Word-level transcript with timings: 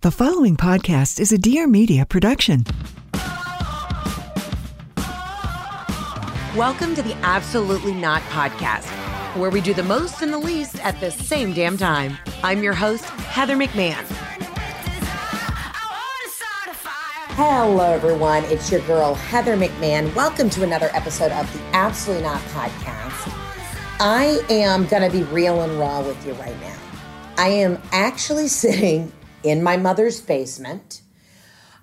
The 0.00 0.12
following 0.12 0.56
podcast 0.56 1.18
is 1.18 1.32
a 1.32 1.38
Dear 1.38 1.66
Media 1.66 2.06
production. 2.06 2.64
Welcome 6.56 6.94
to 6.94 7.02
the 7.02 7.16
Absolutely 7.24 7.94
Not 7.94 8.22
podcast, 8.30 8.86
where 9.36 9.50
we 9.50 9.60
do 9.60 9.74
the 9.74 9.82
most 9.82 10.22
and 10.22 10.32
the 10.32 10.38
least 10.38 10.78
at 10.84 11.00
the 11.00 11.10
same 11.10 11.52
damn 11.52 11.76
time. 11.76 12.16
I'm 12.44 12.62
your 12.62 12.74
host, 12.74 13.06
Heather 13.06 13.56
McMahan. 13.56 14.04
Hello, 17.34 17.92
everyone. 17.92 18.44
It's 18.44 18.70
your 18.70 18.82
girl, 18.82 19.16
Heather 19.16 19.56
McMahan. 19.56 20.14
Welcome 20.14 20.48
to 20.50 20.62
another 20.62 20.90
episode 20.92 21.32
of 21.32 21.52
the 21.52 21.60
Absolutely 21.72 22.22
Not 22.22 22.40
podcast. 22.52 23.34
I 23.98 24.40
am 24.48 24.86
going 24.86 25.02
to 25.02 25.10
be 25.10 25.24
real 25.24 25.60
and 25.62 25.76
raw 25.76 26.02
with 26.02 26.24
you 26.24 26.34
right 26.34 26.60
now. 26.60 26.78
I 27.36 27.48
am 27.48 27.82
actually 27.90 28.46
sitting 28.62 29.12
in 29.42 29.62
my 29.62 29.76
mother's 29.76 30.20
basement 30.20 31.02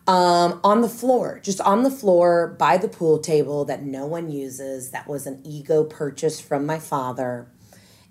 um, 0.07 0.59
on 0.63 0.81
the 0.81 0.89
floor, 0.89 1.39
just 1.43 1.59
on 1.61 1.83
the 1.83 1.89
floor 1.89 2.55
by 2.59 2.77
the 2.77 2.87
pool 2.87 3.17
table 3.17 3.65
that 3.65 3.83
no 3.83 4.05
one 4.05 4.29
uses. 4.29 4.91
That 4.91 5.07
was 5.07 5.25
an 5.25 5.41
ego 5.43 5.83
purchase 5.83 6.39
from 6.39 6.65
my 6.65 6.77
father. 6.79 7.47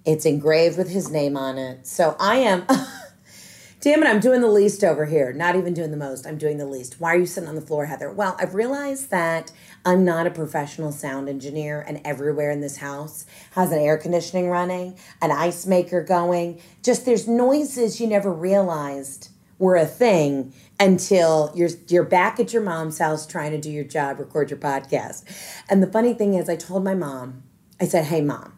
It's 0.05 0.27
engraved 0.27 0.77
with 0.77 0.91
his 0.91 1.11
name 1.11 1.37
on 1.37 1.57
it. 1.57 1.87
So 1.87 2.17
I 2.19 2.37
am, 2.37 2.67
damn 3.81 4.03
it, 4.03 4.07
I'm 4.07 4.19
doing 4.19 4.41
the 4.41 4.49
least 4.49 4.83
over 4.83 5.07
here. 5.07 5.33
Not 5.33 5.55
even 5.55 5.73
doing 5.73 5.93
the 5.93 5.97
most. 5.97 6.27
I'm 6.27 6.37
doing 6.37 6.59
the 6.59 6.67
least. 6.67 7.01
Why 7.01 7.15
are 7.15 7.19
you 7.19 7.27
sitting 7.27 7.49
on 7.49 7.55
the 7.55 7.61
floor, 7.61 7.87
Heather? 7.87 8.11
Well, 8.11 8.37
I've 8.41 8.55
realized 8.55 9.11
that 9.11 9.53
I'm 9.85 10.05
not 10.05 10.27
a 10.27 10.31
professional 10.31 10.91
sound 10.91 11.29
engineer, 11.29 11.81
and 11.87 12.01
everywhere 12.05 12.51
in 12.51 12.61
this 12.61 12.79
house 12.79 13.25
has 13.53 13.71
an 13.71 13.79
air 13.79 13.97
conditioning 13.97 14.49
running, 14.49 14.99
an 15.23 15.31
ice 15.31 15.65
maker 15.65 16.03
going. 16.03 16.61
Just 16.83 17.07
there's 17.07 17.29
noises 17.29 18.01
you 18.01 18.09
never 18.09 18.33
realized 18.33 19.29
were 19.59 19.77
a 19.77 19.87
thing 19.87 20.53
until 20.81 21.53
you're 21.55 21.71
you're 21.89 22.05
back 22.05 22.41
at 22.41 22.53
your 22.53 22.63
mom's 22.63 22.99
house 22.99 23.27
trying 23.27 23.53
to 23.53 23.61
do 23.61 23.71
your 23.71 23.85
job, 23.85 24.19
record 24.19 24.51
your 24.51 24.59
podcast. 24.59 25.25
And 25.69 25.83
the 25.83 25.91
funny 25.91 26.15
thing 26.15 26.35
is 26.35 26.49
I 26.49 26.57
told 26.57 26.85
my 26.85 26.95
mom, 26.95 27.43
I 27.81 27.87
said, 27.87 28.07
"Hey 28.07 28.21
mom, 28.21 28.57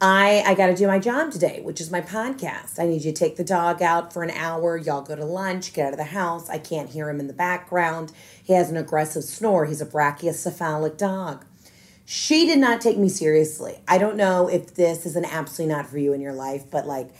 I 0.00 0.42
I 0.46 0.54
got 0.54 0.68
to 0.68 0.74
do 0.74 0.86
my 0.86 0.98
job 0.98 1.30
today, 1.30 1.60
which 1.62 1.80
is 1.80 1.90
my 1.90 2.00
podcast. 2.00 2.78
I 2.78 2.86
need 2.86 3.04
you 3.04 3.12
to 3.12 3.18
take 3.18 3.36
the 3.36 3.44
dog 3.44 3.82
out 3.82 4.12
for 4.12 4.22
an 4.22 4.30
hour. 4.30 4.76
Y'all 4.76 5.02
go 5.02 5.16
to 5.16 5.24
lunch, 5.24 5.72
get 5.72 5.86
out 5.86 5.92
of 5.92 5.98
the 5.98 6.04
house. 6.04 6.48
I 6.48 6.58
can't 6.58 6.90
hear 6.90 7.08
him 7.10 7.20
in 7.20 7.26
the 7.26 7.32
background. 7.34 8.12
He 8.42 8.54
has 8.54 8.70
an 8.70 8.76
aggressive 8.76 9.24
snore. 9.24 9.66
He's 9.66 9.82
a 9.82 9.86
brachycephalic 9.86 10.96
dog." 10.96 11.44
She 12.04 12.46
did 12.46 12.58
not 12.58 12.80
take 12.80 12.98
me 12.98 13.08
seriously. 13.08 13.78
I 13.86 13.96
don't 13.96 14.16
know 14.16 14.48
if 14.48 14.74
this 14.74 15.06
is 15.06 15.14
an 15.14 15.24
absolutely 15.24 15.74
not 15.74 15.86
for 15.88 15.98
you 15.98 16.12
in 16.12 16.20
your 16.20 16.32
life, 16.32 16.64
but 16.68 16.86
like 16.86 17.10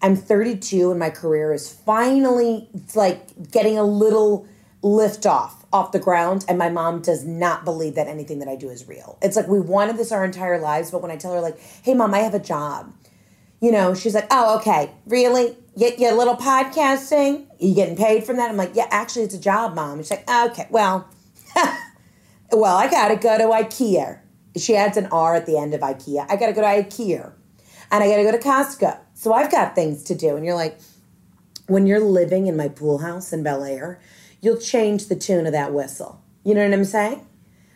I'm 0.00 0.16
32 0.16 0.90
and 0.90 0.98
my 0.98 1.10
career 1.10 1.52
is 1.52 1.72
finally 1.72 2.68
like 2.94 3.50
getting 3.50 3.78
a 3.78 3.84
little 3.84 4.46
lift 4.82 5.26
off 5.26 5.66
off 5.72 5.92
the 5.92 5.98
ground 5.98 6.44
and 6.48 6.56
my 6.56 6.68
mom 6.68 7.02
does 7.02 7.24
not 7.24 7.64
believe 7.64 7.96
that 7.96 8.06
anything 8.06 8.38
that 8.38 8.48
I 8.48 8.56
do 8.56 8.70
is 8.70 8.86
real. 8.88 9.18
It's 9.20 9.36
like 9.36 9.48
we 9.48 9.60
wanted 9.60 9.96
this 9.96 10.12
our 10.12 10.24
entire 10.24 10.58
lives, 10.60 10.90
but 10.90 11.02
when 11.02 11.10
I 11.10 11.16
tell 11.16 11.32
her 11.34 11.40
like, 11.40 11.58
"Hey 11.82 11.94
mom, 11.94 12.14
I 12.14 12.20
have 12.20 12.34
a 12.34 12.38
job." 12.38 12.92
You 13.60 13.72
know, 13.72 13.92
she's 13.92 14.14
like, 14.14 14.28
"Oh, 14.30 14.56
okay. 14.58 14.92
Really? 15.06 15.56
Get 15.76 15.98
your 15.98 16.14
little 16.14 16.36
podcasting? 16.36 17.46
You 17.58 17.74
getting 17.74 17.96
paid 17.96 18.24
from 18.24 18.36
that?" 18.36 18.50
I'm 18.50 18.56
like, 18.56 18.74
"Yeah, 18.74 18.86
actually 18.90 19.24
it's 19.24 19.34
a 19.34 19.40
job, 19.40 19.74
mom." 19.74 19.98
She's 19.98 20.10
like, 20.12 20.30
"Okay. 20.30 20.68
Well, 20.70 21.08
well, 22.52 22.76
I 22.76 22.88
got 22.88 23.08
to 23.08 23.16
go 23.16 23.36
to 23.36 23.44
IKEA." 23.44 24.20
She 24.56 24.76
adds 24.76 24.96
an 24.96 25.06
R 25.06 25.34
at 25.34 25.46
the 25.46 25.58
end 25.58 25.74
of 25.74 25.80
IKEA. 25.80 26.24
I 26.28 26.36
got 26.36 26.46
to 26.46 26.52
go 26.52 26.62
to 26.62 26.66
IKEA. 26.66 27.32
And 27.90 28.04
I 28.04 28.08
got 28.08 28.16
to 28.16 28.24
go 28.24 28.32
to 28.32 28.38
Costco. 28.38 28.98
So 29.18 29.32
I've 29.32 29.50
got 29.50 29.74
things 29.74 30.04
to 30.04 30.14
do. 30.14 30.36
And 30.36 30.46
you're 30.46 30.54
like, 30.54 30.78
when 31.66 31.88
you're 31.88 31.98
living 31.98 32.46
in 32.46 32.56
my 32.56 32.68
pool 32.68 32.98
house 32.98 33.32
in 33.32 33.42
Bel 33.42 33.64
Air, 33.64 34.00
you'll 34.40 34.58
change 34.58 35.08
the 35.08 35.16
tune 35.16 35.44
of 35.44 35.50
that 35.50 35.72
whistle. 35.72 36.22
You 36.44 36.54
know 36.54 36.64
what 36.64 36.72
I'm 36.72 36.84
saying? 36.84 37.26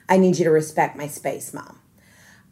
I 0.08 0.18
need 0.18 0.38
you 0.38 0.44
to 0.44 0.52
respect 0.52 0.96
my 0.96 1.08
space, 1.08 1.52
mom. 1.52 1.80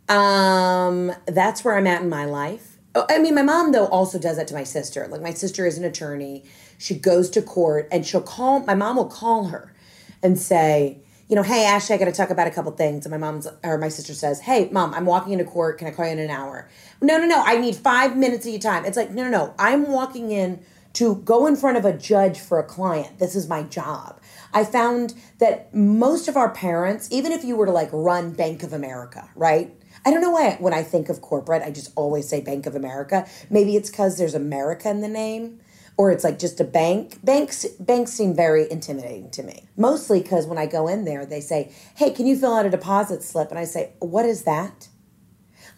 Um, 0.08 1.12
that's 1.26 1.64
where 1.64 1.78
I'm 1.78 1.86
at 1.86 2.02
in 2.02 2.08
my 2.08 2.24
life. 2.24 2.78
Oh, 2.96 3.06
I 3.08 3.18
mean, 3.18 3.36
my 3.36 3.42
mom 3.42 3.70
though 3.70 3.86
also 3.86 4.18
does 4.18 4.38
that 4.38 4.48
to 4.48 4.54
my 4.54 4.64
sister. 4.64 5.06
Like 5.06 5.22
my 5.22 5.34
sister 5.34 5.66
is 5.66 5.78
an 5.78 5.84
attorney. 5.84 6.42
She 6.76 6.96
goes 6.96 7.30
to 7.30 7.42
court 7.42 7.86
and 7.92 8.04
she'll 8.04 8.20
call. 8.20 8.58
My 8.58 8.74
mom 8.74 8.96
will 8.96 9.06
call 9.06 9.44
her 9.44 9.72
and 10.20 10.36
say, 10.36 10.98
you 11.28 11.36
know, 11.36 11.44
hey 11.44 11.64
Ashley, 11.64 11.94
I 11.94 11.98
got 11.98 12.06
to 12.06 12.12
talk 12.12 12.30
about 12.30 12.48
a 12.48 12.50
couple 12.50 12.72
things. 12.72 13.06
And 13.06 13.12
my 13.12 13.18
mom's 13.18 13.46
or 13.62 13.78
my 13.78 13.88
sister 13.88 14.14
says, 14.14 14.40
hey 14.40 14.68
mom, 14.72 14.92
I'm 14.94 15.06
walking 15.06 15.32
into 15.32 15.44
court. 15.44 15.78
Can 15.78 15.86
I 15.86 15.92
call 15.92 16.06
you 16.06 16.10
in 16.10 16.18
an 16.18 16.28
hour? 16.28 16.68
No, 17.00 17.18
no, 17.18 17.26
no. 17.26 17.42
I 17.44 17.58
need 17.58 17.76
five 17.76 18.16
minutes 18.16 18.46
of 18.46 18.52
your 18.52 18.60
time. 18.60 18.84
It's 18.84 18.96
like 18.96 19.10
no, 19.10 19.24
no, 19.24 19.30
no. 19.30 19.54
I'm 19.58 19.88
walking 19.88 20.30
in 20.30 20.60
to 20.94 21.16
go 21.16 21.46
in 21.46 21.56
front 21.56 21.76
of 21.76 21.84
a 21.84 21.92
judge 21.92 22.38
for 22.38 22.58
a 22.58 22.64
client. 22.64 23.18
This 23.18 23.34
is 23.34 23.48
my 23.48 23.62
job. 23.62 24.20
I 24.52 24.64
found 24.64 25.14
that 25.38 25.72
most 25.74 26.28
of 26.28 26.36
our 26.36 26.50
parents, 26.50 27.08
even 27.12 27.32
if 27.32 27.44
you 27.44 27.56
were 27.56 27.66
to 27.66 27.72
like 27.72 27.90
run 27.92 28.32
Bank 28.32 28.62
of 28.62 28.72
America, 28.72 29.30
right? 29.36 29.74
I 30.04 30.10
don't 30.10 30.22
know 30.22 30.30
why 30.30 30.56
when 30.58 30.74
I 30.74 30.82
think 30.82 31.08
of 31.08 31.20
corporate, 31.20 31.62
I 31.62 31.70
just 31.70 31.92
always 31.94 32.28
say 32.28 32.40
Bank 32.40 32.66
of 32.66 32.74
America. 32.74 33.26
Maybe 33.50 33.76
it's 33.76 33.90
because 33.90 34.18
there's 34.18 34.34
America 34.34 34.88
in 34.90 35.00
the 35.00 35.08
name 35.08 35.60
or 35.96 36.10
it's 36.10 36.24
like 36.24 36.38
just 36.38 36.60
a 36.60 36.64
bank. 36.64 37.18
Banks 37.22 37.66
banks 37.78 38.12
seem 38.12 38.34
very 38.34 38.70
intimidating 38.70 39.30
to 39.32 39.42
me. 39.42 39.68
Mostly 39.76 40.22
because 40.22 40.46
when 40.46 40.58
I 40.58 40.66
go 40.66 40.88
in 40.88 41.04
there, 41.04 41.26
they 41.26 41.40
say, 41.40 41.72
"Hey, 41.94 42.10
can 42.10 42.26
you 42.26 42.36
fill 42.36 42.54
out 42.54 42.64
a 42.66 42.70
deposit 42.70 43.22
slip?" 43.22 43.50
And 43.50 43.58
I 43.58 43.64
say, 43.64 43.90
"What 43.98 44.24
is 44.24 44.42
that?" 44.44 44.88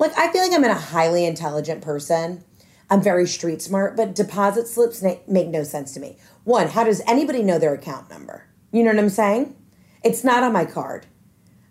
Like 0.02 0.18
I 0.18 0.32
feel 0.32 0.42
like 0.42 0.52
I'm 0.52 0.64
in 0.64 0.70
a 0.72 0.74
highly 0.74 1.24
intelligent 1.24 1.80
person. 1.80 2.42
I'm 2.90 3.00
very 3.00 3.24
street 3.24 3.62
smart, 3.62 3.96
but 3.96 4.16
deposit 4.16 4.66
slips 4.66 5.00
make 5.00 5.46
no 5.46 5.62
sense 5.62 5.94
to 5.94 6.00
me. 6.00 6.18
One, 6.42 6.66
how 6.66 6.82
does 6.82 7.00
anybody 7.06 7.40
know 7.44 7.60
their 7.60 7.72
account 7.72 8.10
number? 8.10 8.44
You 8.72 8.82
know 8.82 8.90
what 8.90 8.98
I'm 8.98 9.08
saying? 9.08 9.54
It's 10.02 10.24
not 10.24 10.42
on 10.42 10.52
my 10.52 10.64
card. 10.64 11.06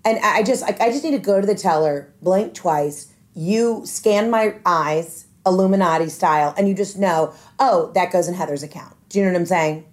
And 0.05 0.17
I 0.23 0.43
just 0.43 0.63
I 0.63 0.89
just 0.89 1.03
need 1.03 1.11
to 1.11 1.19
go 1.19 1.41
to 1.41 1.45
the 1.45 1.55
teller, 1.55 2.13
blink 2.21 2.53
twice, 2.53 3.11
you 3.35 3.81
scan 3.85 4.29
my 4.29 4.55
eyes, 4.65 5.25
Illuminati 5.45 6.07
style, 6.07 6.53
and 6.57 6.69
you 6.69 6.73
just 6.73 6.97
know, 6.97 7.33
oh, 7.59 7.91
that 7.95 8.13
goes 8.13 8.29
in 8.29 8.33
Heather's 8.35 8.63
account. 8.63 8.95
Do 9.09 9.19
you 9.19 9.25
know 9.25 9.33
what 9.33 9.39
I'm 9.39 9.45
saying? 9.45 9.85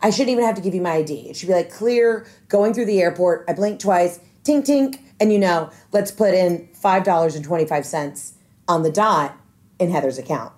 I 0.00 0.08
shouldn't 0.08 0.30
even 0.30 0.46
have 0.46 0.56
to 0.56 0.62
give 0.62 0.74
you 0.74 0.80
my 0.80 0.94
ID. 0.94 1.28
It 1.28 1.36
should 1.36 1.48
be 1.48 1.54
like 1.54 1.70
clear, 1.70 2.26
going 2.48 2.72
through 2.72 2.86
the 2.86 3.02
airport. 3.02 3.44
I 3.48 3.52
blink 3.52 3.80
twice, 3.80 4.18
tink 4.44 4.66
tink, 4.66 5.00
and 5.20 5.32
you 5.32 5.38
know, 5.38 5.70
let's 5.92 6.10
put 6.10 6.34
in 6.34 6.68
$5.25 6.82 8.32
on 8.68 8.82
the 8.82 8.90
dot 8.90 9.36
in 9.78 9.90
Heather's 9.90 10.18
account. 10.18 10.52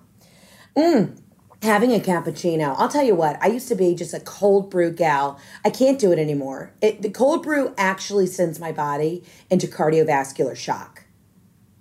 Mm, 0.75 1.19
having 1.61 1.91
a 1.91 1.99
cappuccino. 1.99 2.75
I'll 2.77 2.89
tell 2.89 3.03
you 3.03 3.15
what, 3.15 3.41
I 3.41 3.47
used 3.47 3.67
to 3.69 3.75
be 3.75 3.95
just 3.95 4.13
a 4.13 4.19
cold 4.19 4.69
brew 4.69 4.91
gal. 4.91 5.39
I 5.63 5.69
can't 5.69 5.99
do 5.99 6.11
it 6.11 6.19
anymore. 6.19 6.73
It, 6.81 7.01
the 7.01 7.09
cold 7.09 7.43
brew 7.43 7.73
actually 7.77 8.27
sends 8.27 8.59
my 8.59 8.71
body 8.71 9.23
into 9.49 9.67
cardiovascular 9.67 10.55
shock. 10.55 11.03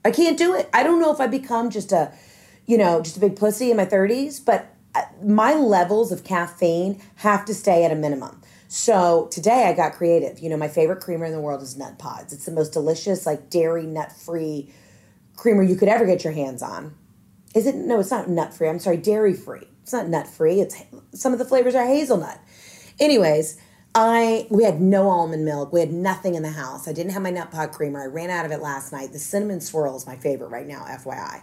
I 0.04 0.10
can't 0.10 0.38
do 0.38 0.54
it. 0.54 0.68
I 0.72 0.82
don't 0.82 1.00
know 1.00 1.12
if 1.12 1.20
I 1.20 1.26
become 1.26 1.70
just 1.70 1.90
a 1.90 2.12
you 2.66 2.78
know, 2.78 3.02
just 3.02 3.16
a 3.16 3.20
big 3.20 3.36
pussy 3.36 3.70
in 3.70 3.76
my 3.76 3.86
30s, 3.86 4.44
but 4.44 4.74
uh, 4.94 5.02
my 5.22 5.54
levels 5.54 6.12
of 6.12 6.24
caffeine 6.24 7.00
have 7.16 7.44
to 7.44 7.54
stay 7.54 7.84
at 7.84 7.90
a 7.90 7.94
minimum. 7.94 8.40
So 8.74 9.28
today 9.30 9.68
I 9.68 9.72
got 9.72 9.92
creative. 9.92 10.40
You 10.40 10.50
know, 10.50 10.56
my 10.56 10.66
favorite 10.66 11.00
creamer 11.00 11.26
in 11.26 11.30
the 11.30 11.40
world 11.40 11.62
is 11.62 11.76
Nut 11.76 11.96
Pods. 11.96 12.32
It's 12.32 12.44
the 12.44 12.50
most 12.50 12.72
delicious, 12.72 13.24
like 13.24 13.48
dairy 13.48 13.86
nut 13.86 14.10
free 14.10 14.74
creamer 15.36 15.62
you 15.62 15.76
could 15.76 15.86
ever 15.86 16.04
get 16.04 16.24
your 16.24 16.32
hands 16.32 16.60
on. 16.60 16.92
Is 17.54 17.68
it? 17.68 17.76
No, 17.76 18.00
it's 18.00 18.10
not 18.10 18.28
nut 18.28 18.52
free. 18.52 18.68
I'm 18.68 18.80
sorry, 18.80 18.96
dairy 18.96 19.32
free. 19.32 19.68
It's 19.84 19.92
not 19.92 20.08
nut 20.08 20.26
free. 20.26 20.60
It's 20.60 20.82
some 21.12 21.32
of 21.32 21.38
the 21.38 21.44
flavors 21.44 21.76
are 21.76 21.86
hazelnut. 21.86 22.40
Anyways, 22.98 23.60
I 23.94 24.48
we 24.50 24.64
had 24.64 24.80
no 24.80 25.08
almond 25.08 25.44
milk. 25.44 25.72
We 25.72 25.78
had 25.78 25.92
nothing 25.92 26.34
in 26.34 26.42
the 26.42 26.50
house. 26.50 26.88
I 26.88 26.92
didn't 26.92 27.12
have 27.12 27.22
my 27.22 27.30
nut 27.30 27.52
pod 27.52 27.70
creamer. 27.70 28.02
I 28.02 28.06
ran 28.06 28.28
out 28.28 28.44
of 28.44 28.50
it 28.50 28.60
last 28.60 28.92
night. 28.92 29.12
The 29.12 29.20
cinnamon 29.20 29.60
swirl 29.60 29.96
is 29.96 30.04
my 30.04 30.16
favorite 30.16 30.48
right 30.48 30.66
now, 30.66 30.80
FYI. 30.80 31.42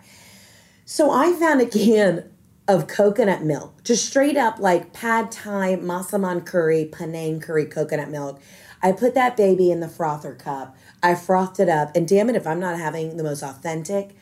So 0.83 1.11
I 1.11 1.31
found 1.31 1.61
a 1.61 1.65
can 1.65 2.29
of 2.67 2.87
coconut 2.87 3.43
milk, 3.43 3.83
just 3.83 4.05
straight 4.05 4.37
up 4.37 4.59
like 4.59 4.93
pad 4.93 5.31
thai, 5.31 5.75
masaman 5.75 6.45
curry, 6.45 6.85
Penang 6.85 7.39
curry 7.39 7.65
coconut 7.65 8.09
milk. 8.09 8.41
I 8.81 8.91
put 8.91 9.13
that 9.15 9.37
baby 9.37 9.71
in 9.71 9.79
the 9.79 9.87
frother 9.87 10.33
cup. 10.33 10.75
I 11.03 11.15
frothed 11.15 11.59
it 11.59 11.69
up, 11.69 11.95
and 11.95 12.07
damn 12.07 12.29
it, 12.29 12.35
if 12.35 12.47
I'm 12.47 12.59
not 12.59 12.79
having 12.79 13.17
the 13.17 13.23
most 13.23 13.43
authentic 13.43 14.15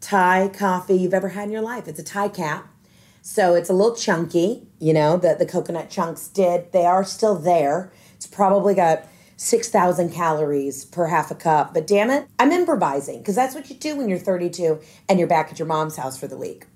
Thai 0.00 0.48
coffee 0.48 0.94
you've 0.94 1.14
ever 1.14 1.30
had 1.30 1.44
in 1.44 1.52
your 1.52 1.62
life, 1.62 1.88
it's 1.88 1.98
a 1.98 2.04
Thai 2.04 2.28
cap. 2.28 2.68
So 3.22 3.54
it's 3.54 3.68
a 3.68 3.72
little 3.72 3.96
chunky, 3.96 4.68
you 4.78 4.92
know, 4.92 5.16
the, 5.16 5.34
the 5.36 5.46
coconut 5.46 5.90
chunks 5.90 6.28
did. 6.28 6.70
They 6.72 6.86
are 6.86 7.02
still 7.02 7.34
there. 7.34 7.90
It's 8.14 8.26
probably 8.26 8.74
got 8.74 9.04
6,000 9.36 10.12
calories 10.12 10.84
per 10.84 11.06
half 11.06 11.30
a 11.30 11.34
cup. 11.34 11.74
But 11.74 11.86
damn 11.86 12.10
it, 12.10 12.28
I'm 12.38 12.52
improvising 12.52 13.18
because 13.18 13.34
that's 13.34 13.54
what 13.54 13.68
you 13.68 13.76
do 13.76 13.96
when 13.96 14.08
you're 14.08 14.18
32 14.18 14.80
and 15.08 15.18
you're 15.18 15.26
back 15.28 15.50
at 15.50 15.58
your 15.58 15.66
mom's 15.66 15.96
house 15.96 16.16
for 16.16 16.28
the 16.28 16.36
week. 16.36 16.66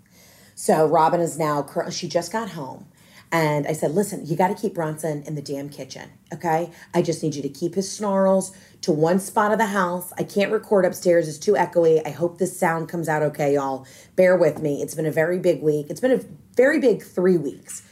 So 0.61 0.85
Robin 0.85 1.23
is 1.23 1.39
now, 1.39 1.67
she 1.89 2.07
just 2.07 2.31
got 2.31 2.51
home. 2.51 2.85
And 3.33 3.67
I 3.67 3.73
said, 3.73 3.93
listen, 3.93 4.27
you 4.27 4.37
got 4.37 4.49
to 4.49 4.55
keep 4.55 4.75
Bronson 4.75 5.23
in 5.23 5.35
the 5.35 5.41
damn 5.41 5.71
kitchen, 5.71 6.11
okay? 6.35 6.71
I 6.93 7.01
just 7.01 7.23
need 7.23 7.35
you 7.35 7.41
to 7.41 7.49
keep 7.49 7.77
his 7.77 7.91
snarls 7.91 8.55
to 8.83 8.93
one 8.93 9.21
spot 9.21 9.53
of 9.53 9.59
the 9.59 9.65
house. 9.65 10.13
I 10.19 10.23
can't 10.23 10.53
record 10.53 10.85
upstairs, 10.85 11.29
it's 11.29 11.39
too 11.39 11.55
echoey. 11.55 12.07
I 12.07 12.11
hope 12.11 12.37
this 12.37 12.61
sound 12.61 12.91
comes 12.91 13.09
out 13.09 13.23
okay, 13.23 13.55
y'all. 13.55 13.87
Bear 14.17 14.37
with 14.37 14.61
me. 14.61 14.83
It's 14.83 14.95
been 14.95 15.07
a 15.07 15.11
very 15.11 15.39
big 15.39 15.63
week. 15.63 15.87
It's 15.89 16.01
been 16.01 16.13
a 16.13 16.21
very 16.57 16.79
big 16.79 17.03
three 17.03 17.39
weeks. 17.39 17.83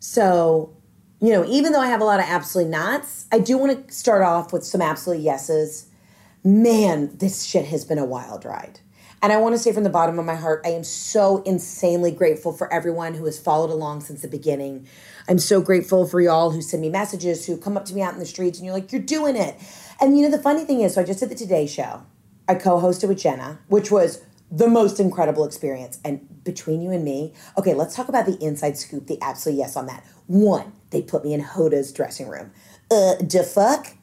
So, 0.00 0.74
you 1.20 1.28
know, 1.28 1.44
even 1.44 1.72
though 1.72 1.80
I 1.82 1.88
have 1.88 2.00
a 2.00 2.04
lot 2.04 2.20
of 2.20 2.26
absolutely 2.26 2.70
nots, 2.70 3.26
I 3.32 3.38
do 3.38 3.58
want 3.58 3.86
to 3.86 3.94
start 3.94 4.22
off 4.22 4.50
with 4.50 4.64
some 4.64 4.80
absolute 4.80 5.20
yeses. 5.20 5.90
Man, 6.42 7.18
this 7.18 7.44
shit 7.44 7.66
has 7.66 7.84
been 7.84 7.98
a 7.98 8.06
wild 8.06 8.46
ride. 8.46 8.80
And 9.24 9.32
I 9.32 9.38
want 9.38 9.54
to 9.54 9.58
say 9.58 9.72
from 9.72 9.84
the 9.84 9.90
bottom 9.90 10.18
of 10.18 10.26
my 10.26 10.34
heart, 10.34 10.60
I 10.66 10.68
am 10.68 10.84
so 10.84 11.42
insanely 11.44 12.10
grateful 12.10 12.52
for 12.52 12.70
everyone 12.70 13.14
who 13.14 13.24
has 13.24 13.38
followed 13.38 13.70
along 13.70 14.02
since 14.02 14.20
the 14.20 14.28
beginning. 14.28 14.86
I'm 15.26 15.38
so 15.38 15.62
grateful 15.62 16.06
for 16.06 16.20
y'all 16.20 16.50
who 16.50 16.60
send 16.60 16.82
me 16.82 16.90
messages, 16.90 17.46
who 17.46 17.56
come 17.56 17.78
up 17.78 17.86
to 17.86 17.94
me 17.94 18.02
out 18.02 18.12
in 18.12 18.18
the 18.18 18.26
streets, 18.26 18.58
and 18.58 18.66
you're 18.66 18.74
like, 18.74 18.92
you're 18.92 19.00
doing 19.00 19.34
it. 19.34 19.56
And 19.98 20.18
you 20.18 20.24
know, 20.24 20.30
the 20.30 20.42
funny 20.42 20.66
thing 20.66 20.82
is, 20.82 20.92
so 20.92 21.00
I 21.00 21.04
just 21.04 21.20
did 21.20 21.30
the 21.30 21.36
Today 21.36 21.66
Show. 21.66 22.02
I 22.46 22.54
co 22.54 22.78
hosted 22.78 23.08
with 23.08 23.18
Jenna, 23.18 23.60
which 23.68 23.90
was 23.90 24.20
the 24.50 24.68
most 24.68 25.00
incredible 25.00 25.46
experience. 25.46 25.98
And 26.04 26.44
between 26.44 26.82
you 26.82 26.90
and 26.90 27.02
me, 27.02 27.32
okay, 27.56 27.72
let's 27.72 27.96
talk 27.96 28.10
about 28.10 28.26
the 28.26 28.36
inside 28.44 28.76
scoop, 28.76 29.06
the 29.06 29.18
absolute 29.22 29.56
yes 29.56 29.74
on 29.74 29.86
that. 29.86 30.04
One, 30.26 30.74
they 30.90 31.00
put 31.00 31.24
me 31.24 31.32
in 31.32 31.40
Hoda's 31.40 31.94
dressing 31.94 32.28
room. 32.28 32.52
Uh, 32.90 33.14
the 33.20 33.42
fuck? 33.42 33.94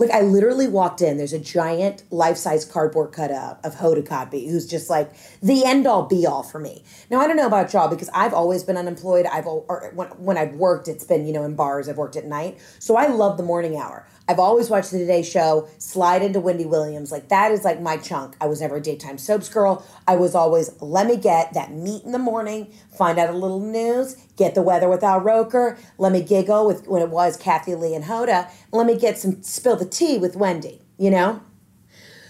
Like 0.00 0.10
I 0.10 0.22
literally 0.22 0.66
walked 0.66 1.02
in. 1.02 1.18
There's 1.18 1.34
a 1.34 1.38
giant 1.38 2.04
life-size 2.10 2.64
cardboard 2.64 3.12
cutout 3.12 3.60
of 3.62 3.76
Hoda 3.76 4.02
Kotb, 4.02 4.50
who's 4.50 4.66
just 4.66 4.88
like 4.88 5.12
the 5.42 5.66
end-all 5.66 6.06
be-all 6.06 6.42
for 6.42 6.58
me. 6.58 6.82
Now 7.10 7.20
I 7.20 7.26
don't 7.26 7.36
know 7.36 7.46
about 7.46 7.72
y'all 7.74 7.88
because 7.88 8.08
I've 8.14 8.32
always 8.32 8.64
been 8.64 8.78
unemployed. 8.78 9.26
I've 9.26 9.44
when, 9.44 10.08
when 10.08 10.38
I've 10.38 10.54
worked, 10.54 10.88
it's 10.88 11.04
been 11.04 11.26
you 11.26 11.34
know 11.34 11.44
in 11.44 11.54
bars. 11.54 11.86
I've 11.86 11.98
worked 11.98 12.16
at 12.16 12.24
night, 12.24 12.58
so 12.78 12.96
I 12.96 13.08
love 13.08 13.36
the 13.36 13.42
morning 13.42 13.76
hour. 13.76 14.08
I've 14.30 14.38
always 14.38 14.70
watched 14.70 14.92
the 14.92 14.98
Today 14.98 15.24
Show, 15.24 15.66
slide 15.78 16.22
into 16.22 16.38
Wendy 16.38 16.64
Williams. 16.64 17.10
Like 17.10 17.30
that 17.30 17.50
is 17.50 17.64
like 17.64 17.80
my 17.80 17.96
chunk. 17.96 18.36
I 18.40 18.46
was 18.46 18.60
never 18.60 18.76
a 18.76 18.80
daytime 18.80 19.18
soaps 19.18 19.48
girl. 19.48 19.84
I 20.06 20.14
was 20.14 20.36
always 20.36 20.70
let 20.80 21.08
me 21.08 21.16
get 21.16 21.52
that 21.54 21.72
meat 21.72 22.04
in 22.04 22.12
the 22.12 22.18
morning, 22.20 22.72
find 22.96 23.18
out 23.18 23.30
a 23.30 23.32
little 23.32 23.58
news, 23.58 24.14
get 24.36 24.54
the 24.54 24.62
weather 24.62 24.88
with 24.88 25.02
Al 25.02 25.18
Roker, 25.18 25.76
let 25.98 26.12
me 26.12 26.22
giggle 26.22 26.64
with 26.64 26.86
when 26.86 27.02
it 27.02 27.10
was 27.10 27.36
Kathie 27.36 27.74
Lee 27.74 27.92
and 27.92 28.04
Hoda, 28.04 28.48
let 28.70 28.86
me 28.86 28.96
get 28.96 29.18
some 29.18 29.42
spill 29.42 29.74
the 29.74 29.84
tea 29.84 30.16
with 30.16 30.36
Wendy, 30.36 30.80
you 30.96 31.10
know? 31.10 31.42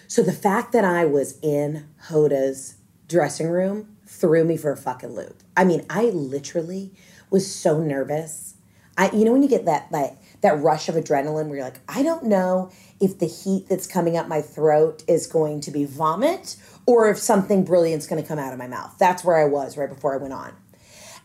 So 0.09 0.23
the 0.23 0.33
fact 0.33 0.73
that 0.73 0.87
I 0.87 1.05
was 1.05 1.39
in 1.43 1.87
Hoda's 2.07 2.77
dressing 3.09 3.51
room 3.51 3.99
threw 4.07 4.43
me 4.43 4.57
for 4.57 4.73
a 4.73 4.77
fucking 4.79 5.15
loop. 5.15 5.43
I 5.55 5.65
mean, 5.65 5.85
I 5.91 6.05
literally 6.05 6.95
was 7.29 7.55
so 7.55 7.79
nervous. 7.79 8.55
I 8.97 9.11
you 9.11 9.27
know 9.27 9.33
when 9.33 9.43
you 9.43 9.51
get 9.51 9.67
that 9.67 9.93
like 9.93 10.17
that 10.41 10.61
rush 10.61 10.89
of 10.89 10.95
adrenaline 10.95 11.47
where 11.47 11.57
you're 11.57 11.65
like, 11.65 11.81
I 11.89 12.03
don't 12.03 12.25
know 12.25 12.71
if 13.01 13.19
the 13.19 13.27
heat 13.27 13.67
that's 13.69 13.87
coming 13.87 14.17
up 14.17 14.29
my 14.29 14.41
throat 14.41 15.03
is 15.07 15.27
going 15.27 15.61
to 15.63 15.71
be 15.71 15.85
vomit 15.85 16.57
or 16.87 17.11
if 17.11 17.19
something 17.19 17.65
brilliant's 17.65 18.07
going 18.07 18.21
to 18.23 18.27
come 18.27 18.39
out 18.39 18.53
of 18.53 18.59
my 18.59 18.67
mouth. 18.67 18.97
That's 18.99 19.25
where 19.25 19.37
I 19.37 19.45
was 19.45 19.77
right 19.77 19.89
before 19.89 20.15
I 20.15 20.17
went 20.17 20.33
on. 20.33 20.55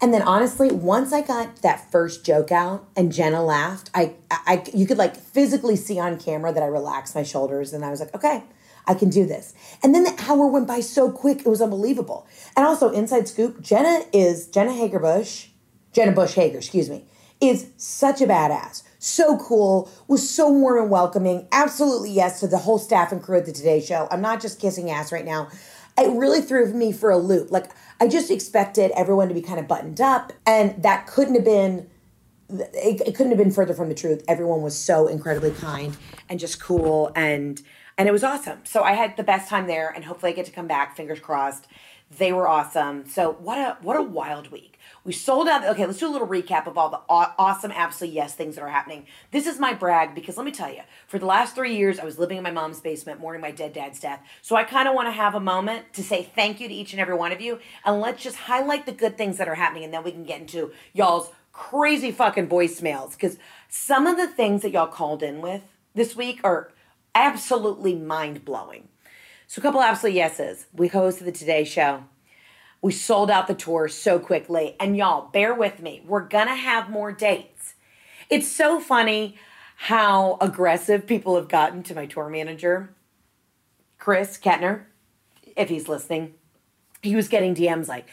And 0.01 0.13
then 0.13 0.21
honestly, 0.21 0.71
once 0.71 1.13
I 1.13 1.21
got 1.21 1.61
that 1.61 1.89
first 1.91 2.25
joke 2.25 2.51
out 2.51 2.87
and 2.95 3.13
Jenna 3.13 3.43
laughed, 3.43 3.89
I, 3.93 4.13
I, 4.29 4.63
you 4.73 4.85
could 4.85 4.97
like 4.97 5.15
physically 5.15 5.77
see 5.77 5.99
on 5.99 6.19
camera 6.19 6.51
that 6.51 6.61
I 6.61 6.67
relaxed 6.67 7.15
my 7.15 7.23
shoulders 7.23 7.71
and 7.71 7.85
I 7.85 7.89
was 7.89 8.01
like, 8.01 8.13
okay, 8.13 8.43
I 8.87 8.93
can 8.93 9.09
do 9.09 9.25
this. 9.25 9.53
And 9.81 9.95
then 9.95 10.03
the 10.03 10.15
hour 10.27 10.47
went 10.47 10.67
by 10.67 10.81
so 10.81 11.11
quick, 11.11 11.39
it 11.39 11.47
was 11.47 11.61
unbelievable. 11.61 12.27
And 12.55 12.65
also, 12.65 12.91
inside 12.91 13.27
scoop, 13.27 13.61
Jenna 13.61 14.03
is 14.13 14.47
Jenna 14.47 14.73
Hager 14.73 14.99
Bush, 14.99 15.47
Jenna 15.93 16.11
Bush 16.11 16.33
Hager, 16.33 16.57
excuse 16.57 16.89
me, 16.89 17.05
is 17.41 17.71
such 17.77 18.21
a 18.21 18.27
badass 18.27 18.83
so 19.05 19.37
cool, 19.37 19.89
was 20.07 20.27
so 20.27 20.49
warm 20.49 20.81
and 20.81 20.89
welcoming. 20.89 21.47
Absolutely 21.51 22.11
yes 22.11 22.39
to 22.39 22.47
the 22.47 22.57
whole 22.57 22.79
staff 22.79 23.11
and 23.11 23.21
crew 23.21 23.37
at 23.37 23.45
the 23.45 23.51
Today 23.51 23.79
Show. 23.79 24.07
I'm 24.09 24.21
not 24.21 24.41
just 24.41 24.59
kissing 24.59 24.89
ass 24.89 25.11
right 25.11 25.25
now. 25.25 25.49
It 25.97 26.11
really 26.17 26.41
threw 26.41 26.73
me 26.73 26.91
for 26.91 27.11
a 27.11 27.17
loop. 27.17 27.51
Like 27.51 27.71
I 28.01 28.07
just 28.07 28.31
expected 28.31 28.91
everyone 28.95 29.27
to 29.29 29.33
be 29.33 29.41
kind 29.41 29.59
of 29.59 29.67
buttoned 29.67 30.01
up, 30.01 30.33
and 30.45 30.81
that 30.83 31.07
couldn't 31.07 31.35
have 31.35 31.45
been. 31.45 31.89
It, 32.49 33.01
it 33.07 33.15
couldn't 33.15 33.31
have 33.31 33.39
been 33.39 33.51
further 33.51 33.73
from 33.73 33.89
the 33.89 33.95
truth. 33.95 34.23
Everyone 34.27 34.61
was 34.61 34.77
so 34.77 35.07
incredibly 35.07 35.51
kind 35.51 35.95
and 36.27 36.39
just 36.39 36.59
cool, 36.59 37.11
and 37.15 37.61
and 37.97 38.09
it 38.09 38.11
was 38.11 38.23
awesome. 38.23 38.59
So 38.65 38.83
I 38.83 38.93
had 38.93 39.15
the 39.17 39.23
best 39.23 39.49
time 39.49 39.67
there, 39.67 39.89
and 39.89 40.03
hopefully 40.03 40.31
I 40.31 40.35
get 40.35 40.45
to 40.47 40.51
come 40.51 40.67
back. 40.67 40.97
Fingers 40.97 41.19
crossed. 41.19 41.67
They 42.17 42.31
were 42.31 42.47
awesome. 42.47 43.07
So 43.07 43.33
what 43.33 43.57
a 43.57 43.77
what 43.81 43.97
a 43.97 44.01
wild 44.01 44.51
week. 44.51 44.79
We 45.03 45.13
sold 45.13 45.47
out. 45.47 45.65
Okay, 45.65 45.85
let's 45.85 45.99
do 45.99 46.07
a 46.07 46.09
little 46.09 46.27
recap 46.27 46.67
of 46.67 46.77
all 46.77 46.89
the 46.89 47.01
awesome, 47.09 47.71
absolutely 47.71 48.15
yes 48.15 48.35
things 48.35 48.55
that 48.55 48.61
are 48.61 48.69
happening. 48.69 49.05
This 49.31 49.47
is 49.47 49.59
my 49.59 49.73
brag 49.73 50.15
because 50.15 50.37
let 50.37 50.45
me 50.45 50.51
tell 50.51 50.71
you, 50.71 50.81
for 51.07 51.19
the 51.19 51.25
last 51.25 51.55
three 51.55 51.75
years, 51.75 51.99
I 51.99 52.05
was 52.05 52.17
living 52.17 52.37
in 52.37 52.43
my 52.43 52.51
mom's 52.51 52.79
basement, 52.79 53.19
mourning 53.19 53.41
my 53.41 53.51
dead 53.51 53.73
dad's 53.73 53.99
death. 53.99 54.21
So 54.41 54.55
I 54.55 54.63
kind 54.63 54.87
of 54.87 54.95
want 54.95 55.07
to 55.07 55.11
have 55.11 55.35
a 55.35 55.39
moment 55.39 55.93
to 55.93 56.03
say 56.03 56.23
thank 56.23 56.59
you 56.59 56.67
to 56.67 56.73
each 56.73 56.93
and 56.93 56.99
every 56.99 57.15
one 57.15 57.31
of 57.31 57.41
you, 57.41 57.59
and 57.83 57.99
let's 57.99 58.23
just 58.23 58.37
highlight 58.37 58.85
the 58.85 58.91
good 58.91 59.17
things 59.17 59.37
that 59.37 59.47
are 59.47 59.55
happening, 59.55 59.83
and 59.83 59.93
then 59.93 60.03
we 60.03 60.11
can 60.11 60.23
get 60.23 60.41
into 60.41 60.71
y'all's 60.93 61.31
crazy 61.51 62.11
fucking 62.11 62.47
voicemails 62.47 63.11
because 63.11 63.37
some 63.69 64.05
of 64.07 64.17
the 64.17 64.27
things 64.27 64.61
that 64.61 64.71
y'all 64.71 64.87
called 64.87 65.23
in 65.23 65.41
with 65.41 65.61
this 65.93 66.15
week 66.15 66.39
are 66.43 66.71
absolutely 67.13 67.95
mind 67.95 68.43
blowing. 68.43 68.89
So 69.47 69.59
a 69.59 69.63
couple 69.63 69.81
absolute 69.81 70.15
yeses. 70.15 70.65
We 70.73 70.89
hosted 70.89 71.25
the 71.25 71.31
Today 71.31 71.63
Show. 71.63 72.03
We 72.81 72.91
sold 72.91 73.31
out 73.31 73.47
the 73.47 73.53
tour 73.55 73.87
so 73.87 74.19
quickly. 74.19 74.75
And 74.79 74.97
y'all, 74.97 75.29
bear 75.29 75.53
with 75.53 75.81
me. 75.81 76.03
We're 76.05 76.27
going 76.27 76.47
to 76.47 76.55
have 76.55 76.89
more 76.89 77.11
dates. 77.11 77.75
It's 78.29 78.47
so 78.47 78.79
funny 78.79 79.37
how 79.75 80.37
aggressive 80.41 81.05
people 81.05 81.35
have 81.35 81.47
gotten 81.47 81.83
to 81.83 81.95
my 81.95 82.05
tour 82.05 82.29
manager, 82.29 82.95
Chris 83.99 84.37
Kettner, 84.37 84.85
if 85.55 85.69
he's 85.69 85.87
listening. 85.87 86.33
He 87.01 87.15
was 87.15 87.27
getting 87.27 87.53
DMs 87.53 87.87
like, 87.87 88.07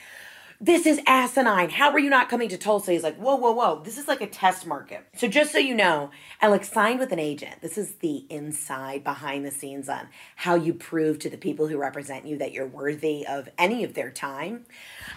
this 0.63 0.87
is 0.87 1.01
asinine. 1.09 1.71
How 1.71 1.91
are 1.91 1.99
you 1.99 2.09
not 2.09 2.29
coming 2.29 2.49
to 2.51 2.57
Tulsa? 2.57 2.93
He's 2.93 3.03
like, 3.03 3.17
whoa, 3.17 3.35
whoa, 3.35 3.51
whoa. 3.51 3.83
This 3.83 3.99
is 3.99 4.07
like 4.07 4.21
a 4.21 4.29
test 4.29 4.65
market. 4.65 5.05
So 5.17 5.27
just 5.27 5.51
so 5.51 5.59
you 5.59 5.75
know, 5.75 6.13
Alex 6.41 6.71
signed 6.71 7.01
with 7.01 7.11
an 7.11 7.19
agent. 7.19 7.61
This 7.61 7.77
is 7.77 7.95
the 7.97 8.25
inside 8.31 9.03
behind 9.03 9.45
the 9.45 9.51
scenes 9.51 9.89
on 9.89 10.07
how 10.37 10.55
you 10.55 10.73
prove 10.73 11.19
to 11.19 11.29
the 11.29 11.37
people 11.37 11.67
who 11.67 11.79
represent 11.79 12.27
you 12.29 12.39
that 12.39 12.53
you're 12.53 12.69
worthy 12.69 13.27
of 13.27 13.49
any 13.59 13.83
of 13.83 13.95
their 13.95 14.13
time. 14.13 14.65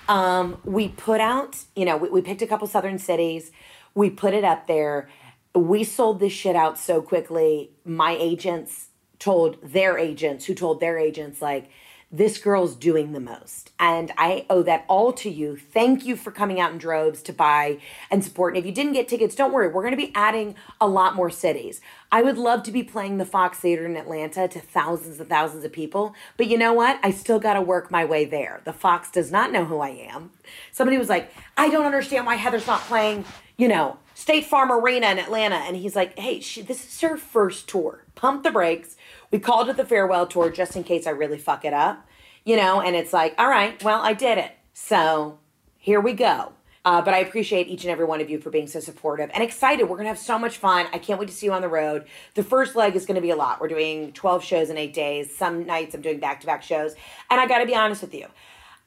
Um, 0.09 0.57
we 0.63 0.87
put 0.87 1.21
out, 1.21 1.57
you 1.75 1.85
know, 1.85 1.95
we, 1.95 2.09
we 2.09 2.21
picked 2.23 2.41
a 2.41 2.47
couple 2.47 2.65
southern 2.65 2.97
cities. 2.97 3.51
We 3.93 4.09
put 4.09 4.33
it 4.33 4.43
up 4.43 4.65
there. 4.65 5.09
We 5.53 5.83
sold 5.83 6.19
this 6.19 6.33
shit 6.33 6.55
out 6.55 6.79
so 6.79 7.03
quickly. 7.03 7.69
My 7.85 8.17
agents 8.19 8.87
told 9.19 9.61
their 9.61 9.99
agents, 9.99 10.45
who 10.45 10.55
told 10.55 10.79
their 10.79 10.97
agents, 10.97 11.39
like, 11.39 11.69
this 12.11 12.37
girl's 12.37 12.75
doing 12.75 13.11
the 13.11 13.19
most. 13.19 13.71
And 13.79 14.11
I 14.17 14.45
owe 14.49 14.63
that 14.63 14.85
all 14.87 15.11
to 15.13 15.29
you. 15.29 15.57
Thank 15.57 16.05
you 16.05 16.15
for 16.15 16.31
coming 16.31 16.59
out 16.59 16.71
in 16.71 16.77
droves 16.77 17.21
to 17.23 17.33
buy 17.33 17.79
and 18.09 18.23
support. 18.23 18.53
And 18.53 18.59
if 18.59 18.65
you 18.65 18.71
didn't 18.71 18.93
get 18.93 19.07
tickets, 19.07 19.35
don't 19.35 19.51
worry. 19.51 19.67
We're 19.67 19.81
going 19.81 19.91
to 19.91 19.97
be 19.97 20.13
adding 20.15 20.55
a 20.79 20.87
lot 20.87 21.15
more 21.15 21.29
cities. 21.29 21.81
I 22.11 22.21
would 22.21 22.37
love 22.37 22.63
to 22.63 22.71
be 22.71 22.83
playing 22.83 23.17
the 23.17 23.25
Fox 23.25 23.57
Theater 23.57 23.85
in 23.85 23.97
Atlanta 23.97 24.47
to 24.47 24.59
thousands 24.59 25.19
and 25.19 25.27
thousands 25.27 25.65
of 25.65 25.73
people. 25.73 26.15
But 26.37 26.47
you 26.47 26.57
know 26.57 26.73
what? 26.73 26.99
I 27.03 27.11
still 27.11 27.39
got 27.39 27.55
to 27.55 27.61
work 27.61 27.91
my 27.91 28.05
way 28.05 28.23
there. 28.23 28.61
The 28.63 28.73
Fox 28.73 29.11
does 29.11 29.31
not 29.31 29.51
know 29.51 29.65
who 29.65 29.79
I 29.79 29.89
am. 29.89 30.31
Somebody 30.71 30.97
was 30.97 31.09
like, 31.09 31.31
I 31.57 31.69
don't 31.69 31.85
understand 31.85 32.25
why 32.25 32.35
Heather's 32.35 32.67
not 32.67 32.81
playing, 32.81 33.25
you 33.57 33.67
know, 33.67 33.97
State 34.13 34.45
Farm 34.45 34.71
Arena 34.71 35.07
in 35.07 35.19
Atlanta. 35.19 35.55
And 35.55 35.75
he's 35.75 35.95
like, 35.95 36.17
hey, 36.17 36.39
she, 36.39 36.61
this 36.61 36.85
is 36.85 37.01
her 37.01 37.17
first 37.17 37.67
tour. 37.67 38.05
Pump 38.15 38.43
the 38.43 38.51
brakes 38.51 38.95
we 39.31 39.39
called 39.39 39.69
it 39.69 39.77
the 39.77 39.85
farewell 39.85 40.27
tour 40.27 40.49
just 40.49 40.75
in 40.75 40.83
case 40.83 41.07
I 41.07 41.11
really 41.11 41.37
fuck 41.37 41.65
it 41.65 41.73
up, 41.73 42.07
you 42.43 42.55
know, 42.55 42.81
and 42.81 42.95
it's 42.95 43.13
like, 43.13 43.35
all 43.37 43.49
right, 43.49 43.81
well, 43.83 44.01
I 44.01 44.13
did 44.13 44.37
it. 44.37 44.51
So 44.73 45.39
here 45.77 46.01
we 46.01 46.13
go. 46.13 46.53
Uh, 46.85 47.01
but 47.01 47.15
I 47.15 47.17
appreciate 47.17 47.67
each 47.67 47.83
and 47.83 47.91
every 47.91 48.05
one 48.05 48.21
of 48.21 48.29
you 48.29 48.39
for 48.39 48.51
being 48.51 48.67
so 48.67 48.79
supportive 48.79 49.31
and 49.33 49.43
excited. 49.43 49.85
We're 49.85 49.95
going 49.95 50.05
to 50.05 50.09
have 50.09 50.19
so 50.19 50.37
much 50.37 50.57
fun. 50.57 50.85
I 50.93 50.99
can't 50.99 51.19
wait 51.19 51.29
to 51.29 51.33
see 51.33 51.47
you 51.47 51.53
on 51.53 51.63
the 51.63 51.67
road. 51.67 52.05
The 52.35 52.43
first 52.43 52.75
leg 52.75 52.95
is 52.95 53.07
going 53.07 53.15
to 53.15 53.21
be 53.21 53.31
a 53.31 53.35
lot. 53.35 53.59
We're 53.59 53.69
doing 53.69 54.13
12 54.13 54.43
shows 54.43 54.69
in 54.69 54.77
eight 54.77 54.93
days. 54.93 55.35
Some 55.35 55.65
nights 55.65 55.95
I'm 55.95 56.01
doing 56.01 56.19
back 56.19 56.41
to 56.41 56.45
back 56.45 56.61
shows. 56.61 56.93
And 57.31 57.41
I 57.41 57.47
got 57.47 57.57
to 57.57 57.65
be 57.65 57.75
honest 57.75 58.03
with 58.03 58.13
you. 58.13 58.27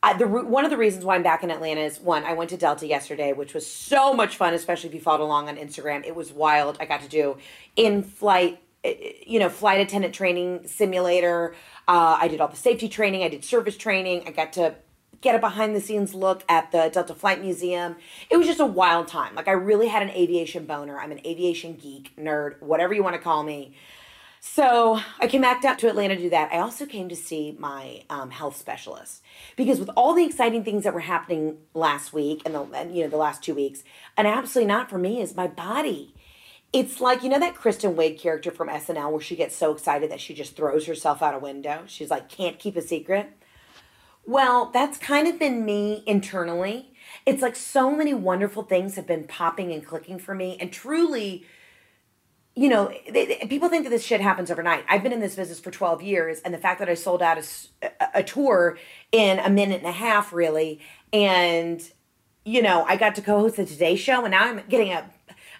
I, 0.00 0.12
the 0.16 0.28
one 0.28 0.64
of 0.64 0.70
the 0.70 0.76
reasons 0.76 1.04
why 1.04 1.16
I'm 1.16 1.24
back 1.24 1.42
in 1.42 1.50
Atlanta 1.50 1.80
is 1.80 1.98
one, 1.98 2.22
I 2.22 2.34
went 2.34 2.50
to 2.50 2.56
Delta 2.56 2.86
yesterday, 2.86 3.32
which 3.32 3.52
was 3.52 3.66
so 3.66 4.14
much 4.14 4.36
fun, 4.36 4.54
especially 4.54 4.90
if 4.90 4.94
you 4.94 5.00
followed 5.00 5.24
along 5.24 5.48
on 5.48 5.56
Instagram. 5.56 6.06
It 6.06 6.14
was 6.14 6.32
wild. 6.32 6.76
I 6.78 6.86
got 6.86 7.02
to 7.02 7.08
do 7.08 7.38
in 7.74 8.04
flight, 8.04 8.60
you 8.84 9.38
know, 9.38 9.48
flight 9.48 9.80
attendant 9.80 10.14
training 10.14 10.66
simulator. 10.66 11.54
Uh, 11.86 12.18
I 12.20 12.28
did 12.28 12.40
all 12.40 12.48
the 12.48 12.56
safety 12.56 12.88
training. 12.88 13.22
I 13.22 13.28
did 13.28 13.44
service 13.44 13.76
training. 13.76 14.24
I 14.26 14.30
got 14.30 14.52
to 14.54 14.74
get 15.20 15.34
a 15.34 15.38
behind 15.38 15.74
the 15.74 15.80
scenes 15.80 16.14
look 16.14 16.44
at 16.48 16.70
the 16.70 16.90
Delta 16.92 17.14
Flight 17.14 17.40
Museum. 17.40 17.96
It 18.30 18.36
was 18.36 18.46
just 18.46 18.60
a 18.60 18.66
wild 18.66 19.08
time. 19.08 19.34
Like 19.34 19.48
I 19.48 19.52
really 19.52 19.88
had 19.88 20.02
an 20.02 20.10
aviation 20.10 20.64
boner. 20.64 20.98
I'm 20.98 21.10
an 21.10 21.20
aviation 21.26 21.74
geek, 21.74 22.12
nerd, 22.16 22.60
whatever 22.62 22.94
you 22.94 23.02
want 23.02 23.16
to 23.16 23.22
call 23.22 23.42
me. 23.42 23.74
So 24.40 25.00
I 25.18 25.26
came 25.26 25.42
back 25.42 25.62
down 25.62 25.76
to 25.78 25.88
Atlanta 25.88 26.14
to 26.14 26.22
do 26.22 26.30
that. 26.30 26.52
I 26.52 26.58
also 26.58 26.86
came 26.86 27.08
to 27.08 27.16
see 27.16 27.56
my 27.58 28.04
um, 28.08 28.30
health 28.30 28.56
specialist 28.56 29.22
because 29.56 29.80
with 29.80 29.90
all 29.96 30.14
the 30.14 30.24
exciting 30.24 30.62
things 30.62 30.84
that 30.84 30.94
were 30.94 31.00
happening 31.00 31.58
last 31.74 32.12
week 32.12 32.42
and 32.44 32.54
the 32.54 32.62
and, 32.74 32.94
you 32.94 33.02
know 33.02 33.10
the 33.10 33.16
last 33.16 33.42
two 33.42 33.54
weeks, 33.54 33.82
and 34.16 34.28
absolutely 34.28 34.68
not 34.68 34.88
for 34.88 34.98
me 34.98 35.20
is 35.20 35.34
my 35.34 35.48
body. 35.48 36.14
It's 36.72 37.00
like 37.00 37.22
you 37.22 37.30
know 37.30 37.40
that 37.40 37.54
Kristen 37.54 37.94
Wiig 37.94 38.20
character 38.20 38.50
from 38.50 38.68
SNL 38.68 39.10
where 39.10 39.20
she 39.20 39.36
gets 39.36 39.56
so 39.56 39.72
excited 39.72 40.10
that 40.10 40.20
she 40.20 40.34
just 40.34 40.54
throws 40.54 40.86
herself 40.86 41.22
out 41.22 41.34
a 41.34 41.38
window. 41.38 41.82
She's 41.86 42.10
like 42.10 42.28
can't 42.28 42.58
keep 42.58 42.76
a 42.76 42.82
secret. 42.82 43.30
Well, 44.26 44.66
that's 44.66 44.98
kind 44.98 45.26
of 45.26 45.38
been 45.38 45.64
me 45.64 46.02
internally. 46.06 46.92
It's 47.24 47.40
like 47.40 47.56
so 47.56 47.90
many 47.90 48.12
wonderful 48.12 48.62
things 48.62 48.96
have 48.96 49.06
been 49.06 49.24
popping 49.24 49.72
and 49.72 49.84
clicking 49.84 50.18
for 50.18 50.34
me, 50.34 50.58
and 50.60 50.70
truly, 50.70 51.46
you 52.54 52.68
know, 52.68 52.92
they, 53.10 53.24
they, 53.24 53.46
people 53.48 53.70
think 53.70 53.84
that 53.84 53.90
this 53.90 54.04
shit 54.04 54.20
happens 54.20 54.50
overnight. 54.50 54.84
I've 54.86 55.02
been 55.02 55.14
in 55.14 55.20
this 55.20 55.36
business 55.36 55.60
for 55.60 55.70
12 55.70 56.02
years, 56.02 56.40
and 56.40 56.52
the 56.52 56.58
fact 56.58 56.80
that 56.80 56.90
I 56.90 56.94
sold 56.94 57.22
out 57.22 57.38
a, 57.38 58.18
a 58.18 58.22
tour 58.22 58.76
in 59.12 59.38
a 59.38 59.48
minute 59.48 59.78
and 59.78 59.88
a 59.88 59.92
half, 59.92 60.34
really, 60.34 60.80
and 61.10 61.80
you 62.44 62.60
know, 62.60 62.84
I 62.84 62.96
got 62.96 63.14
to 63.14 63.22
co-host 63.22 63.56
the 63.56 63.64
Today 63.64 63.96
Show, 63.96 64.24
and 64.24 64.32
now 64.32 64.44
I'm 64.44 64.62
getting 64.68 64.92
a, 64.92 65.08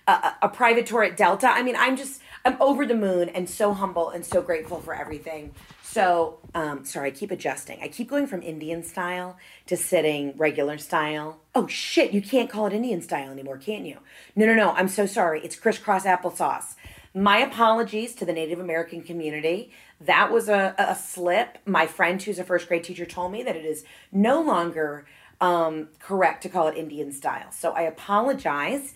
a 0.09 0.37
a 0.43 0.49
private 0.49 0.87
tour 0.87 1.03
at 1.05 1.17
Delta. 1.17 1.49
I 1.49 1.63
mean, 1.63 1.77
I'm 1.77 1.97
just 1.97 2.21
I'm 2.45 2.57
over 2.61 2.87
the 2.87 2.95
moon 2.95 3.29
and 3.29 3.49
so 3.49 3.75
humble 3.75 4.11
and 4.11 4.25
so 4.25 4.41
grateful 4.41 4.81
for 4.81 4.95
everything. 4.95 5.55
So, 5.83 6.39
um, 6.55 6.85
sorry, 6.85 7.09
I 7.09 7.11
keep 7.13 7.31
adjusting. 7.31 7.79
I 7.83 7.89
keep 7.89 8.11
going 8.11 8.27
from 8.27 8.43
Indian 8.43 8.83
style 8.83 9.39
to 9.67 9.77
sitting 9.77 10.35
regular 10.37 10.77
style. 10.77 11.41
Oh 11.55 11.67
shit, 11.67 12.13
you 12.13 12.21
can't 12.21 12.51
call 12.51 12.67
it 12.67 12.75
Indian 12.75 13.01
style 13.01 13.31
anymore, 13.31 13.57
can 13.57 13.87
you? 13.87 13.99
No, 14.37 14.45
no, 14.45 14.55
no. 14.55 14.73
I'm 14.73 14.89
so 14.89 15.07
sorry. 15.07 15.41
It's 15.43 15.57
crisscross 15.57 16.05
applesauce. 16.05 16.75
My 17.15 17.39
apologies 17.39 18.15
to 18.17 18.27
the 18.27 18.35
Native 18.35 18.61
American 18.61 19.03
community. 19.03 19.73
That 20.01 20.31
was 20.31 20.49
a, 20.49 20.75
a 20.79 20.95
slip. 20.95 21.59
My 21.65 21.87
friend, 21.87 22.23
who's 22.23 22.39
a 22.39 22.45
first 22.45 22.69
grade 22.69 22.85
teacher, 22.85 23.07
told 23.07 23.33
me 23.33 23.43
that 23.43 23.57
it 23.57 23.65
is 23.65 23.85
no 24.13 24.43
longer 24.43 25.07
um, 25.41 25.89
correct 25.99 26.43
to 26.43 26.49
call 26.49 26.69
it 26.69 26.77
Indian 26.77 27.13
style. 27.13 27.51
So 27.51 27.73
I 27.73 27.83
apologize. 27.83 28.95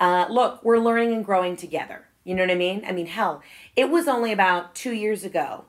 Uh, 0.00 0.26
look, 0.30 0.64
we're 0.64 0.78
learning 0.78 1.12
and 1.12 1.24
growing 1.24 1.56
together. 1.56 2.04
You 2.24 2.34
know 2.34 2.42
what 2.42 2.50
I 2.50 2.56
mean? 2.56 2.84
I 2.86 2.92
mean, 2.92 3.06
hell, 3.06 3.42
it 3.74 3.90
was 3.90 4.06
only 4.06 4.32
about 4.32 4.74
two 4.74 4.92
years 4.92 5.24
ago 5.24 5.64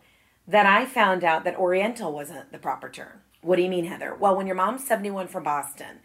that 0.47 0.65
I 0.65 0.85
found 0.85 1.23
out 1.23 1.43
that 1.43 1.55
Oriental 1.57 2.11
wasn't 2.11 2.51
the 2.51 2.57
proper 2.57 2.89
term. 2.89 3.21
What 3.41 3.55
do 3.55 3.61
you 3.61 3.69
mean, 3.69 3.85
Heather? 3.85 4.13
Well, 4.13 4.35
when 4.35 4.47
your 4.47 4.55
mom's 4.55 4.85
71 4.85 5.27
from 5.27 5.43
Boston, 5.43 5.99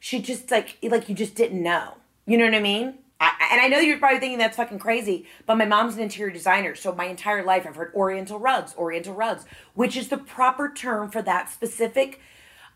she 0.00 0.20
just 0.20 0.50
like 0.50 0.78
like 0.82 1.08
you 1.08 1.14
just 1.14 1.34
didn't 1.34 1.62
know. 1.62 1.98
You 2.26 2.38
know 2.38 2.44
what 2.44 2.54
I 2.54 2.60
mean? 2.60 2.98
I, 3.20 3.32
and 3.52 3.60
I 3.60 3.68
know 3.68 3.78
you're 3.78 3.98
probably 3.98 4.18
thinking 4.18 4.38
that's 4.38 4.56
fucking 4.56 4.78
crazy, 4.78 5.26
but 5.46 5.56
my 5.56 5.66
mom's 5.66 5.94
an 5.96 6.00
interior 6.00 6.32
designer, 6.32 6.74
so 6.74 6.94
my 6.94 7.04
entire 7.04 7.44
life 7.44 7.66
I've 7.66 7.76
heard 7.76 7.92
Oriental 7.94 8.38
rugs, 8.38 8.74
Oriental 8.76 9.14
rugs, 9.14 9.44
which 9.74 9.94
is 9.96 10.08
the 10.08 10.16
proper 10.16 10.72
term 10.72 11.10
for 11.10 11.20
that 11.22 11.50
specific 11.50 12.20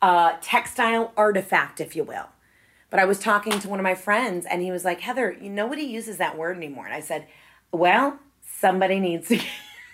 uh, 0.02 0.34
textile 0.42 1.12
artifact, 1.16 1.80
if 1.80 1.96
you 1.96 2.04
will. 2.04 2.28
But 2.94 3.00
I 3.00 3.06
was 3.06 3.18
talking 3.18 3.58
to 3.58 3.68
one 3.68 3.80
of 3.80 3.82
my 3.82 3.96
friends, 3.96 4.46
and 4.46 4.62
he 4.62 4.70
was 4.70 4.84
like, 4.84 5.00
"Heather, 5.00 5.32
you 5.32 5.50
nobody 5.50 5.82
uses 5.82 6.18
that 6.18 6.38
word 6.38 6.56
anymore." 6.56 6.84
And 6.84 6.94
I 6.94 7.00
said, 7.00 7.26
"Well, 7.72 8.20
somebody 8.40 9.00
needs 9.00 9.26
to." 9.30 9.40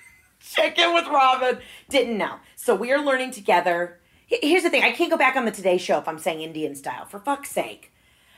check 0.41 0.79
in 0.79 0.93
with 0.93 1.07
Robin. 1.07 1.61
Didn't 1.89 2.19
know. 2.19 2.37
So 2.57 2.75
we 2.75 2.93
are 2.93 3.03
learning 3.03 3.31
together. 3.31 3.99
Here's 4.27 4.65
the 4.65 4.69
thing 4.69 4.83
I 4.83 4.93
can't 4.93 5.11
go 5.11 5.17
back 5.17 5.35
on 5.35 5.47
the 5.47 5.51
Today 5.51 5.79
Show 5.79 5.97
if 5.97 6.07
I'm 6.07 6.19
saying 6.19 6.43
Indian 6.43 6.75
style, 6.75 7.07
for 7.07 7.19
fuck's 7.19 7.51
sake. 7.51 7.91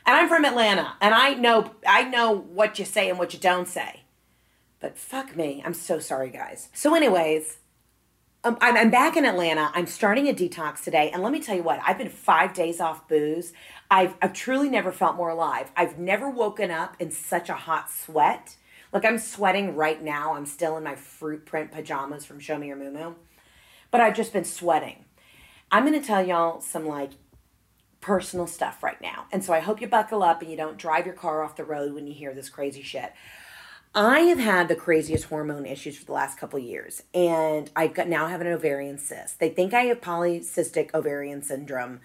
And 0.05 0.15
I'm 0.15 0.29
from 0.29 0.45
Atlanta, 0.45 0.93
and 1.01 1.13
I 1.13 1.33
know 1.33 1.71
I 1.85 2.05
know 2.05 2.31
what 2.31 2.79
you 2.79 2.85
say 2.85 3.09
and 3.09 3.19
what 3.19 3.33
you 3.33 3.41
don't 3.41 3.67
say. 3.67 4.03
But 4.79 4.97
fuck 4.97 5.35
me, 5.35 5.61
I'm 5.65 5.73
so 5.73 5.99
sorry, 5.99 6.29
guys. 6.29 6.69
So, 6.73 6.95
anyways, 6.95 7.57
um, 8.43 8.57
I'm, 8.59 8.75
I'm 8.75 8.89
back 8.89 9.15
in 9.15 9.25
Atlanta. 9.25 9.71
I'm 9.73 9.87
starting 9.87 10.27
a 10.27 10.33
detox 10.33 10.83
today, 10.83 11.09
and 11.11 11.23
let 11.23 11.31
me 11.31 11.39
tell 11.39 11.55
you 11.55 11.63
what. 11.63 11.79
I've 11.85 11.97
been 11.97 12.09
five 12.09 12.53
days 12.53 12.81
off 12.81 13.07
booze. 13.07 13.53
I've, 13.89 14.15
I've 14.21 14.33
truly 14.33 14.69
never 14.69 14.91
felt 14.91 15.15
more 15.15 15.29
alive. 15.29 15.71
I've 15.77 15.97
never 15.97 16.29
woken 16.29 16.69
up 16.69 16.95
in 16.99 17.11
such 17.11 17.47
a 17.49 17.53
hot 17.53 17.89
sweat. 17.89 18.57
Like 18.91 19.05
I'm 19.05 19.17
sweating 19.17 19.75
right 19.75 20.01
now. 20.01 20.33
I'm 20.33 20.45
still 20.45 20.77
in 20.77 20.83
my 20.83 20.95
fruit 20.95 21.45
print 21.45 21.71
pajamas 21.71 22.25
from 22.25 22.39
Show 22.39 22.57
Me 22.57 22.67
Your 22.67 22.75
Moo 22.75 23.13
But 23.91 24.01
I've 24.01 24.15
just 24.15 24.33
been 24.33 24.45
sweating. 24.45 25.05
I'm 25.71 25.85
going 25.85 25.99
to 25.99 26.05
tell 26.05 26.25
y'all 26.25 26.61
some 26.61 26.85
like 26.85 27.11
personal 28.01 28.45
stuff 28.45 28.83
right 28.83 29.01
now. 29.01 29.25
And 29.31 29.43
so 29.43 29.53
I 29.53 29.59
hope 29.61 29.81
you 29.81 29.87
buckle 29.87 30.21
up 30.21 30.41
and 30.41 30.51
you 30.51 30.57
don't 30.57 30.77
drive 30.77 31.05
your 31.05 31.15
car 31.15 31.43
off 31.43 31.55
the 31.55 31.63
road 31.63 31.93
when 31.93 32.05
you 32.05 32.13
hear 32.13 32.33
this 32.33 32.49
crazy 32.49 32.83
shit. 32.83 33.13
I 33.95 34.21
have 34.21 34.39
had 34.39 34.69
the 34.69 34.75
craziest 34.75 35.25
hormone 35.25 35.67
issues 35.67 35.99
for 35.99 36.05
the 36.05 36.13
last 36.13 36.39
couple 36.39 36.57
years, 36.57 37.03
and 37.13 37.69
I 37.75 37.91
now 38.07 38.25
have 38.25 38.41
an 38.41 38.47
ovarian 38.47 38.97
cyst. 38.97 39.39
They 39.39 39.49
think 39.49 39.71
I 39.71 39.83
have 39.83 40.01
polycystic 40.01 40.95
ovarian 40.95 41.43
syndrome, 41.43 41.99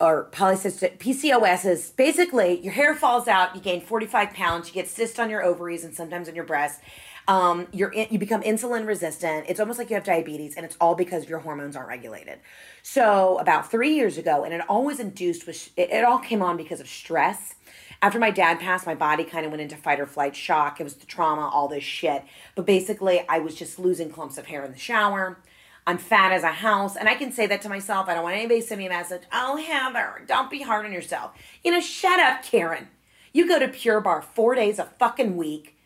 or 0.00 0.28
polycystic 0.30 0.98
PCOS 0.98 1.66
is 1.66 1.90
basically 1.90 2.60
your 2.60 2.74
hair 2.74 2.94
falls 2.94 3.26
out, 3.26 3.56
you 3.56 3.60
gain 3.60 3.80
45 3.80 4.32
pounds, 4.32 4.68
you 4.68 4.74
get 4.74 4.86
cysts 4.86 5.18
on 5.18 5.30
your 5.30 5.42
ovaries 5.42 5.82
and 5.82 5.92
sometimes 5.92 6.28
on 6.28 6.36
your 6.36 6.44
breasts. 6.44 6.80
Um, 7.26 7.66
you're 7.72 7.90
in, 7.90 8.06
you 8.10 8.18
become 8.18 8.42
insulin 8.42 8.86
resistant. 8.86 9.46
It's 9.48 9.60
almost 9.60 9.78
like 9.80 9.90
you 9.90 9.94
have 9.94 10.04
diabetes, 10.04 10.56
and 10.56 10.64
it's 10.64 10.76
all 10.80 10.94
because 10.94 11.28
your 11.28 11.40
hormones 11.40 11.74
aren't 11.74 11.88
regulated. 11.88 12.38
So 12.82 13.36
about 13.38 13.68
three 13.68 13.94
years 13.94 14.16
ago, 14.16 14.44
and 14.44 14.54
it 14.54 14.62
always 14.68 15.00
induced 15.00 15.46
with 15.46 15.70
it, 15.76 15.90
it 15.90 16.04
all 16.04 16.18
came 16.18 16.40
on 16.40 16.56
because 16.56 16.78
of 16.78 16.88
stress. 16.88 17.56
After 18.02 18.18
my 18.18 18.30
dad 18.30 18.60
passed, 18.60 18.86
my 18.86 18.94
body 18.94 19.24
kind 19.24 19.44
of 19.44 19.52
went 19.52 19.60
into 19.60 19.76
fight 19.76 20.00
or 20.00 20.06
flight 20.06 20.34
shock. 20.34 20.80
It 20.80 20.84
was 20.84 20.94
the 20.94 21.06
trauma, 21.06 21.48
all 21.48 21.68
this 21.68 21.84
shit. 21.84 22.24
But 22.54 22.64
basically, 22.64 23.22
I 23.28 23.40
was 23.40 23.54
just 23.54 23.78
losing 23.78 24.10
clumps 24.10 24.38
of 24.38 24.46
hair 24.46 24.64
in 24.64 24.72
the 24.72 24.78
shower. 24.78 25.38
I'm 25.86 25.98
fat 25.98 26.32
as 26.32 26.42
a 26.42 26.48
house. 26.48 26.96
And 26.96 27.08
I 27.08 27.14
can 27.14 27.30
say 27.30 27.46
that 27.46 27.60
to 27.62 27.68
myself. 27.68 28.08
I 28.08 28.14
don't 28.14 28.22
want 28.22 28.36
anybody 28.36 28.60
to 28.60 28.66
send 28.66 28.78
me 28.78 28.86
a 28.86 28.90
message. 28.90 29.22
Oh, 29.32 29.56
Heather, 29.56 30.22
don't 30.26 30.50
be 30.50 30.62
hard 30.62 30.86
on 30.86 30.92
yourself. 30.92 31.32
You 31.62 31.72
know, 31.72 31.80
shut 31.80 32.20
up, 32.20 32.42
Karen. 32.42 32.88
You 33.32 33.46
go 33.46 33.58
to 33.58 33.68
Pure 33.68 34.00
Barre 34.00 34.22
four 34.22 34.54
days 34.54 34.78
a 34.78 34.84
fucking 34.84 35.36
week. 35.36 35.76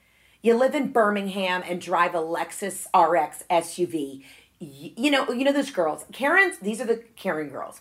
You 0.41 0.55
live 0.55 0.75
in 0.75 0.93
Birmingham 0.93 1.63
and 1.67 1.81
drive 1.81 2.15
a 2.15 2.19
Lexus 2.19 2.87
RX 2.95 3.45
SUV. 3.51 4.23
You 4.61 5.11
know, 5.11 5.31
you 5.31 5.45
know 5.45 5.53
those 5.53 5.71
girls. 5.71 6.05
Karens, 6.13 6.59
these 6.59 6.81
are 6.81 6.87
the 6.87 7.03
Karen 7.17 7.49
girls. 7.49 7.81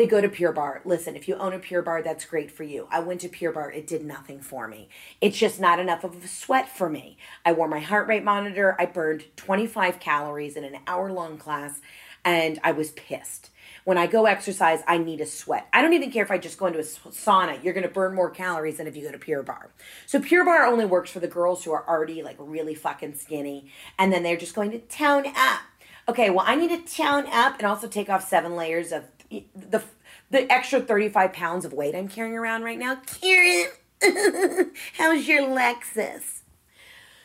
They 0.00 0.06
go 0.06 0.22
to 0.22 0.30
Pure 0.30 0.52
Barre. 0.52 0.80
Listen, 0.86 1.14
if 1.14 1.28
you 1.28 1.34
own 1.34 1.52
a 1.52 1.58
Pure 1.58 1.82
Barre, 1.82 2.02
that's 2.02 2.24
great 2.24 2.50
for 2.50 2.64
you. 2.64 2.88
I 2.90 3.00
went 3.00 3.20
to 3.20 3.28
Pure 3.28 3.52
Barre, 3.52 3.76
It 3.76 3.86
did 3.86 4.02
nothing 4.02 4.40
for 4.40 4.66
me. 4.66 4.88
It's 5.20 5.36
just 5.36 5.60
not 5.60 5.78
enough 5.78 6.04
of 6.04 6.24
a 6.24 6.26
sweat 6.26 6.74
for 6.74 6.88
me. 6.88 7.18
I 7.44 7.52
wore 7.52 7.68
my 7.68 7.80
heart 7.80 8.08
rate 8.08 8.24
monitor. 8.24 8.76
I 8.78 8.86
burned 8.86 9.24
25 9.36 10.00
calories 10.00 10.56
in 10.56 10.64
an 10.64 10.78
hour 10.86 11.12
long 11.12 11.36
class 11.36 11.82
and 12.24 12.58
I 12.64 12.72
was 12.72 12.92
pissed. 12.92 13.50
When 13.84 13.98
I 13.98 14.06
go 14.06 14.24
exercise, 14.24 14.80
I 14.88 14.96
need 14.96 15.20
a 15.20 15.26
sweat. 15.26 15.68
I 15.70 15.82
don't 15.82 15.92
even 15.92 16.10
care 16.10 16.24
if 16.24 16.30
I 16.30 16.38
just 16.38 16.56
go 16.56 16.64
into 16.64 16.78
a 16.78 16.82
sauna. 16.82 17.62
You're 17.62 17.74
going 17.74 17.86
to 17.86 17.92
burn 17.92 18.14
more 18.14 18.30
calories 18.30 18.78
than 18.78 18.86
if 18.86 18.96
you 18.96 19.02
go 19.02 19.12
to 19.12 19.18
Pure 19.18 19.42
Barre. 19.42 19.68
So 20.06 20.18
Pure 20.18 20.46
Barre 20.46 20.66
only 20.66 20.86
works 20.86 21.10
for 21.10 21.20
the 21.20 21.28
girls 21.28 21.62
who 21.62 21.72
are 21.72 21.86
already 21.86 22.22
like 22.22 22.36
really 22.38 22.74
fucking 22.74 23.16
skinny 23.16 23.70
and 23.98 24.10
then 24.10 24.22
they're 24.22 24.38
just 24.38 24.54
going 24.54 24.70
to 24.70 24.78
tone 24.78 25.26
up. 25.36 25.60
Okay, 26.08 26.30
well, 26.30 26.46
I 26.48 26.56
need 26.56 26.70
to 26.70 26.96
tone 26.96 27.26
up 27.30 27.58
and 27.58 27.66
also 27.66 27.86
take 27.86 28.08
off 28.08 28.26
seven 28.26 28.56
layers 28.56 28.92
of 28.92 29.04
the 29.30 29.82
the 30.30 30.50
extra 30.52 30.80
35 30.80 31.32
pounds 31.32 31.64
of 31.64 31.72
weight 31.72 31.94
I'm 31.94 32.08
carrying 32.08 32.36
around 32.36 32.62
right 32.62 32.78
now. 32.78 33.00
Karen, 33.20 33.68
how's 34.96 35.26
your 35.26 35.42
Lexus? 35.42 36.40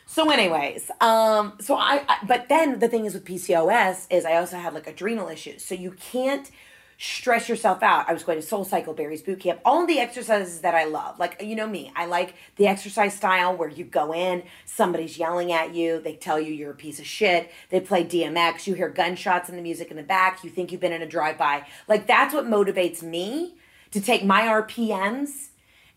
So, 0.06 0.30
anyways, 0.30 0.90
um, 1.00 1.54
so 1.60 1.74
I, 1.74 2.04
I, 2.08 2.18
but 2.26 2.48
then 2.48 2.78
the 2.78 2.88
thing 2.88 3.06
is 3.06 3.14
with 3.14 3.24
PCOS 3.24 4.06
is 4.10 4.24
I 4.24 4.36
also 4.36 4.56
had 4.56 4.72
like 4.72 4.86
adrenal 4.86 5.28
issues. 5.28 5.64
So 5.64 5.74
you 5.74 5.92
can't 5.92 6.50
stress 6.98 7.48
yourself 7.48 7.82
out. 7.82 8.08
I 8.08 8.12
was 8.12 8.22
going 8.22 8.40
to 8.40 8.46
SoulCycle 8.46 8.96
Barry's 8.96 9.22
boot 9.22 9.40
camp, 9.40 9.60
all 9.64 9.86
the 9.86 9.98
exercises 9.98 10.60
that 10.60 10.74
I 10.74 10.84
love. 10.84 11.18
Like, 11.18 11.42
you 11.42 11.54
know 11.54 11.66
me, 11.66 11.92
I 11.94 12.06
like 12.06 12.34
the 12.56 12.66
exercise 12.66 13.14
style 13.14 13.54
where 13.54 13.68
you 13.68 13.84
go 13.84 14.14
in, 14.14 14.42
somebody's 14.64 15.18
yelling 15.18 15.52
at 15.52 15.74
you, 15.74 16.00
they 16.00 16.14
tell 16.14 16.40
you 16.40 16.52
you're 16.52 16.70
a 16.70 16.74
piece 16.74 16.98
of 16.98 17.06
shit, 17.06 17.50
they 17.70 17.80
play 17.80 18.04
DMX, 18.04 18.66
you 18.66 18.74
hear 18.74 18.88
gunshots 18.88 19.48
and 19.48 19.58
the 19.58 19.62
music 19.62 19.90
in 19.90 19.96
the 19.96 20.02
back, 20.02 20.42
you 20.42 20.50
think 20.50 20.72
you've 20.72 20.80
been 20.80 20.92
in 20.92 21.02
a 21.02 21.06
drive 21.06 21.36
by. 21.36 21.66
Like, 21.86 22.06
that's 22.06 22.32
what 22.32 22.46
motivates 22.46 23.02
me 23.02 23.56
to 23.90 24.00
take 24.00 24.24
my 24.24 24.42
RPMs 24.42 25.48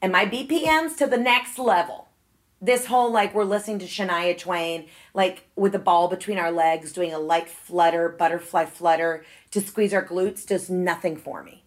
and 0.02 0.12
my 0.12 0.26
BPMs 0.26 0.98
to 0.98 1.08
the 1.08 1.18
next 1.18 1.58
level. 1.58 2.09
This 2.62 2.86
whole 2.86 3.12
like 3.12 3.34
we're 3.34 3.46
listening 3.46 3.80
to 3.80 3.86
Shania 3.86 4.38
Twain, 4.38 4.88
like 5.14 5.48
with 5.56 5.72
the 5.72 5.80
ball 5.80 6.10
between 6.10 6.38
our 6.38 6.52
legs, 6.52 6.92
doing 6.92 7.14
a 7.14 7.20
light 7.20 7.50
flutter, 7.50 8.10
butterfly 8.10 8.66
flutter 8.66 9.24
to 9.52 9.62
squeeze 9.62 9.94
our 9.94 10.06
glutes 10.06 10.46
does 10.46 10.70
nothing 10.70 11.16
for 11.16 11.42
me. 11.42 11.64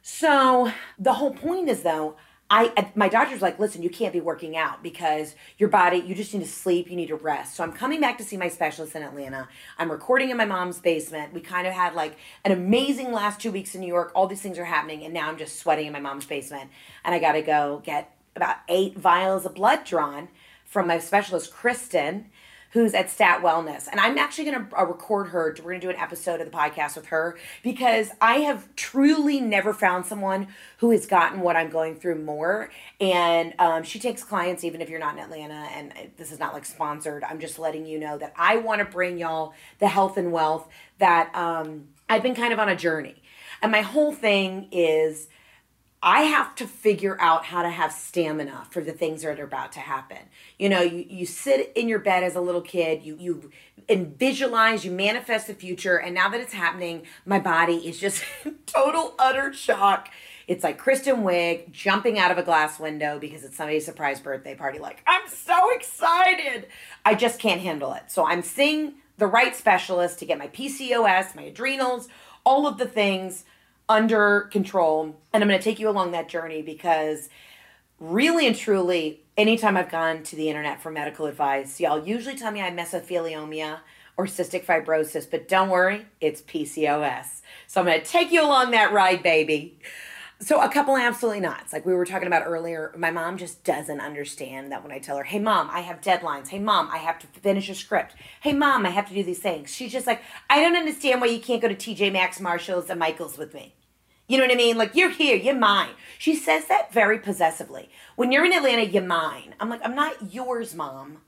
So 0.00 0.72
the 0.98 1.14
whole 1.14 1.34
point 1.34 1.68
is 1.68 1.82
though, 1.82 2.16
I 2.50 2.92
my 2.94 3.08
doctor's 3.08 3.40
like, 3.40 3.58
listen, 3.58 3.82
you 3.82 3.88
can't 3.88 4.12
be 4.12 4.20
working 4.20 4.56
out 4.56 4.82
because 4.82 5.34
your 5.56 5.70
body, 5.70 5.98
you 5.98 6.14
just 6.14 6.32
need 6.34 6.40
to 6.40 6.48
sleep, 6.48 6.90
you 6.90 6.96
need 6.96 7.08
to 7.08 7.16
rest. 7.16 7.56
So 7.56 7.64
I'm 7.64 7.72
coming 7.72 8.00
back 8.00 8.18
to 8.18 8.24
see 8.24 8.36
my 8.36 8.48
specialist 8.48 8.94
in 8.94 9.02
Atlanta. 9.02 9.48
I'm 9.78 9.90
recording 9.90 10.30
in 10.30 10.36
my 10.36 10.44
mom's 10.44 10.78
basement. 10.78 11.32
We 11.32 11.40
kind 11.40 11.66
of 11.66 11.72
had 11.72 11.94
like 11.94 12.16
an 12.44 12.52
amazing 12.52 13.12
last 13.12 13.40
two 13.40 13.50
weeks 13.50 13.74
in 13.74 13.80
New 13.80 13.86
York. 13.86 14.12
All 14.14 14.26
these 14.26 14.42
things 14.42 14.58
are 14.58 14.64
happening, 14.66 15.04
and 15.04 15.14
now 15.14 15.28
I'm 15.28 15.38
just 15.38 15.58
sweating 15.58 15.86
in 15.86 15.92
my 15.92 16.00
mom's 16.00 16.26
basement. 16.26 16.70
And 17.02 17.14
I 17.14 17.18
got 17.18 17.32
to 17.32 17.42
go 17.42 17.82
get 17.82 18.13
about 18.36 18.56
eight 18.68 18.96
vials 18.96 19.46
of 19.46 19.54
blood 19.54 19.84
drawn 19.84 20.28
from 20.64 20.86
my 20.86 20.98
specialist, 20.98 21.52
Kristen 21.52 22.30
who's 22.74 22.92
at 22.92 23.08
Stat 23.08 23.40
Wellness. 23.40 23.86
And 23.88 24.00
I'm 24.00 24.18
actually 24.18 24.50
going 24.50 24.68
to 24.68 24.80
uh, 24.80 24.84
record 24.84 25.28
her. 25.28 25.54
We're 25.58 25.70
going 25.70 25.80
to 25.80 25.86
do 25.86 25.90
an 25.90 25.96
episode 25.96 26.40
of 26.40 26.50
the 26.50 26.56
podcast 26.56 26.96
with 26.96 27.06
her 27.06 27.38
because 27.62 28.10
I 28.20 28.38
have 28.38 28.74
truly 28.74 29.40
never 29.40 29.72
found 29.72 30.06
someone 30.06 30.48
who 30.78 30.90
has 30.90 31.06
gotten 31.06 31.40
what 31.40 31.54
I'm 31.54 31.70
going 31.70 31.94
through 31.94 32.24
more. 32.24 32.70
And 33.00 33.54
um, 33.60 33.84
she 33.84 34.00
takes 34.00 34.24
clients 34.24 34.64
even 34.64 34.80
if 34.80 34.90
you're 34.90 34.98
not 34.98 35.14
in 35.14 35.20
Atlanta. 35.20 35.68
And 35.72 35.92
this 36.16 36.32
is 36.32 36.40
not 36.40 36.52
like 36.52 36.64
sponsored. 36.64 37.22
I'm 37.22 37.38
just 37.38 37.60
letting 37.60 37.86
you 37.86 38.00
know 38.00 38.18
that 38.18 38.34
I 38.36 38.56
want 38.56 38.80
to 38.80 38.84
bring 38.84 39.18
y'all 39.18 39.54
the 39.78 39.86
health 39.86 40.16
and 40.16 40.32
wealth 40.32 40.68
that 40.98 41.32
um, 41.32 41.84
I've 42.08 42.24
been 42.24 42.34
kind 42.34 42.52
of 42.52 42.58
on 42.58 42.68
a 42.68 42.76
journey. 42.76 43.22
And 43.62 43.70
my 43.70 43.82
whole 43.82 44.12
thing 44.12 44.66
is 44.72 45.28
I 46.06 46.24
have 46.24 46.54
to 46.56 46.66
figure 46.66 47.16
out 47.18 47.46
how 47.46 47.62
to 47.62 47.70
have 47.70 47.90
stamina 47.90 48.66
for 48.68 48.82
the 48.82 48.92
things 48.92 49.22
that 49.22 49.40
are 49.40 49.44
about 49.44 49.72
to 49.72 49.80
happen. 49.80 50.18
You 50.58 50.68
know, 50.68 50.82
you, 50.82 51.06
you 51.08 51.24
sit 51.24 51.72
in 51.74 51.88
your 51.88 51.98
bed 51.98 52.22
as 52.22 52.36
a 52.36 52.42
little 52.42 52.60
kid, 52.60 53.02
you 53.02 53.16
you 53.18 53.50
and 53.88 54.18
visualize, 54.18 54.84
you 54.84 54.90
manifest 54.90 55.46
the 55.46 55.54
future, 55.54 55.96
and 55.96 56.14
now 56.14 56.28
that 56.28 56.42
it's 56.42 56.52
happening, 56.52 57.04
my 57.24 57.38
body 57.38 57.76
is 57.88 57.98
just 57.98 58.22
total 58.66 59.14
utter 59.18 59.54
shock. 59.54 60.10
It's 60.46 60.62
like 60.62 60.76
Kristen 60.76 61.22
Wiig 61.22 61.72
jumping 61.72 62.18
out 62.18 62.30
of 62.30 62.36
a 62.36 62.42
glass 62.42 62.78
window 62.78 63.18
because 63.18 63.42
it's 63.42 63.56
somebody's 63.56 63.86
surprise 63.86 64.20
birthday 64.20 64.54
party. 64.54 64.78
Like, 64.78 65.02
I'm 65.06 65.26
so 65.26 65.74
excited. 65.74 66.66
I 67.06 67.14
just 67.14 67.40
can't 67.40 67.62
handle 67.62 67.94
it. 67.94 68.10
So 68.10 68.26
I'm 68.26 68.42
seeing 68.42 68.96
the 69.16 69.26
right 69.26 69.56
specialist 69.56 70.18
to 70.18 70.26
get 70.26 70.36
my 70.36 70.48
PCOS, 70.48 71.34
my 71.34 71.44
adrenals, 71.44 72.08
all 72.44 72.66
of 72.66 72.76
the 72.76 72.86
things 72.86 73.44
under 73.88 74.42
control. 74.52 75.16
And 75.32 75.42
I'm 75.42 75.48
going 75.48 75.58
to 75.58 75.64
take 75.64 75.78
you 75.78 75.88
along 75.88 76.12
that 76.12 76.28
journey 76.28 76.62
because 76.62 77.28
really 78.00 78.46
and 78.46 78.56
truly, 78.56 79.20
anytime 79.36 79.76
I've 79.76 79.90
gone 79.90 80.22
to 80.24 80.36
the 80.36 80.48
internet 80.48 80.82
for 80.82 80.90
medical 80.90 81.26
advice, 81.26 81.80
y'all 81.80 82.06
usually 82.06 82.36
tell 82.36 82.50
me 82.50 82.60
I 82.60 82.70
have 82.70 82.74
mesothelioma 82.74 83.80
or 84.16 84.26
cystic 84.26 84.64
fibrosis, 84.64 85.28
but 85.28 85.48
don't 85.48 85.70
worry, 85.70 86.06
it's 86.20 86.40
PCOS. 86.42 87.40
So 87.66 87.80
I'm 87.80 87.86
going 87.86 88.00
to 88.00 88.06
take 88.06 88.30
you 88.30 88.44
along 88.44 88.70
that 88.70 88.92
ride, 88.92 89.22
baby. 89.22 89.78
So 90.40 90.60
a 90.60 90.68
couple 90.68 90.96
absolutely 90.96 91.40
not. 91.40 91.72
Like 91.72 91.86
we 91.86 91.94
were 91.94 92.04
talking 92.04 92.26
about 92.26 92.46
earlier, 92.46 92.92
my 92.96 93.10
mom 93.10 93.38
just 93.38 93.64
doesn't 93.64 94.00
understand 94.00 94.72
that 94.72 94.82
when 94.82 94.92
I 94.92 94.98
tell 94.98 95.16
her, 95.16 95.24
"Hey 95.24 95.38
mom, 95.38 95.70
I 95.70 95.80
have 95.80 96.00
deadlines. 96.00 96.48
Hey 96.48 96.58
mom, 96.58 96.90
I 96.92 96.98
have 96.98 97.18
to 97.20 97.26
finish 97.26 97.68
a 97.68 97.74
script. 97.74 98.14
Hey 98.40 98.52
mom, 98.52 98.84
I 98.84 98.90
have 98.90 99.08
to 99.08 99.14
do 99.14 99.22
these 99.22 99.38
things." 99.38 99.72
She's 99.74 99.92
just 99.92 100.06
like, 100.06 100.22
"I 100.50 100.60
don't 100.60 100.76
understand 100.76 101.20
why 101.20 101.28
you 101.28 101.40
can't 101.40 101.62
go 101.62 101.68
to 101.68 101.74
TJ 101.74 102.10
Maxx, 102.10 102.40
Marshalls, 102.40 102.90
and 102.90 102.98
Michaels 102.98 103.38
with 103.38 103.54
me." 103.54 103.74
You 104.26 104.38
know 104.38 104.44
what 104.44 104.52
I 104.52 104.56
mean? 104.56 104.78
Like, 104.78 104.94
you're 104.94 105.10
here, 105.10 105.36
you're 105.36 105.54
mine. 105.54 105.90
She 106.18 106.34
says 106.34 106.64
that 106.66 106.92
very 106.92 107.18
possessively. 107.18 107.90
When 108.16 108.32
you're 108.32 108.44
in 108.44 108.54
Atlanta, 108.54 108.82
you're 108.82 109.02
mine. 109.02 109.54
I'm 109.60 109.68
like, 109.68 109.82
I'm 109.84 109.94
not 109.94 110.32
yours, 110.32 110.74
mom. 110.74 111.18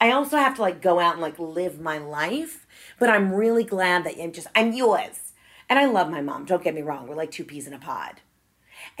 I 0.00 0.10
also 0.10 0.36
have 0.36 0.56
to 0.56 0.62
like 0.62 0.82
go 0.82 0.98
out 0.98 1.12
and 1.12 1.22
like 1.22 1.38
live 1.38 1.80
my 1.80 1.98
life, 1.98 2.66
but 2.98 3.08
I'm 3.08 3.32
really 3.32 3.64
glad 3.64 4.04
that 4.04 4.20
I'm 4.20 4.32
just, 4.32 4.48
I'm 4.54 4.72
yours. 4.72 5.32
And 5.68 5.78
I 5.78 5.84
love 5.84 6.10
my 6.10 6.22
mom. 6.22 6.44
Don't 6.44 6.64
get 6.64 6.74
me 6.74 6.82
wrong. 6.82 7.06
We're 7.06 7.14
like 7.14 7.30
two 7.30 7.44
peas 7.44 7.66
in 7.68 7.74
a 7.74 7.78
pod. 7.78 8.20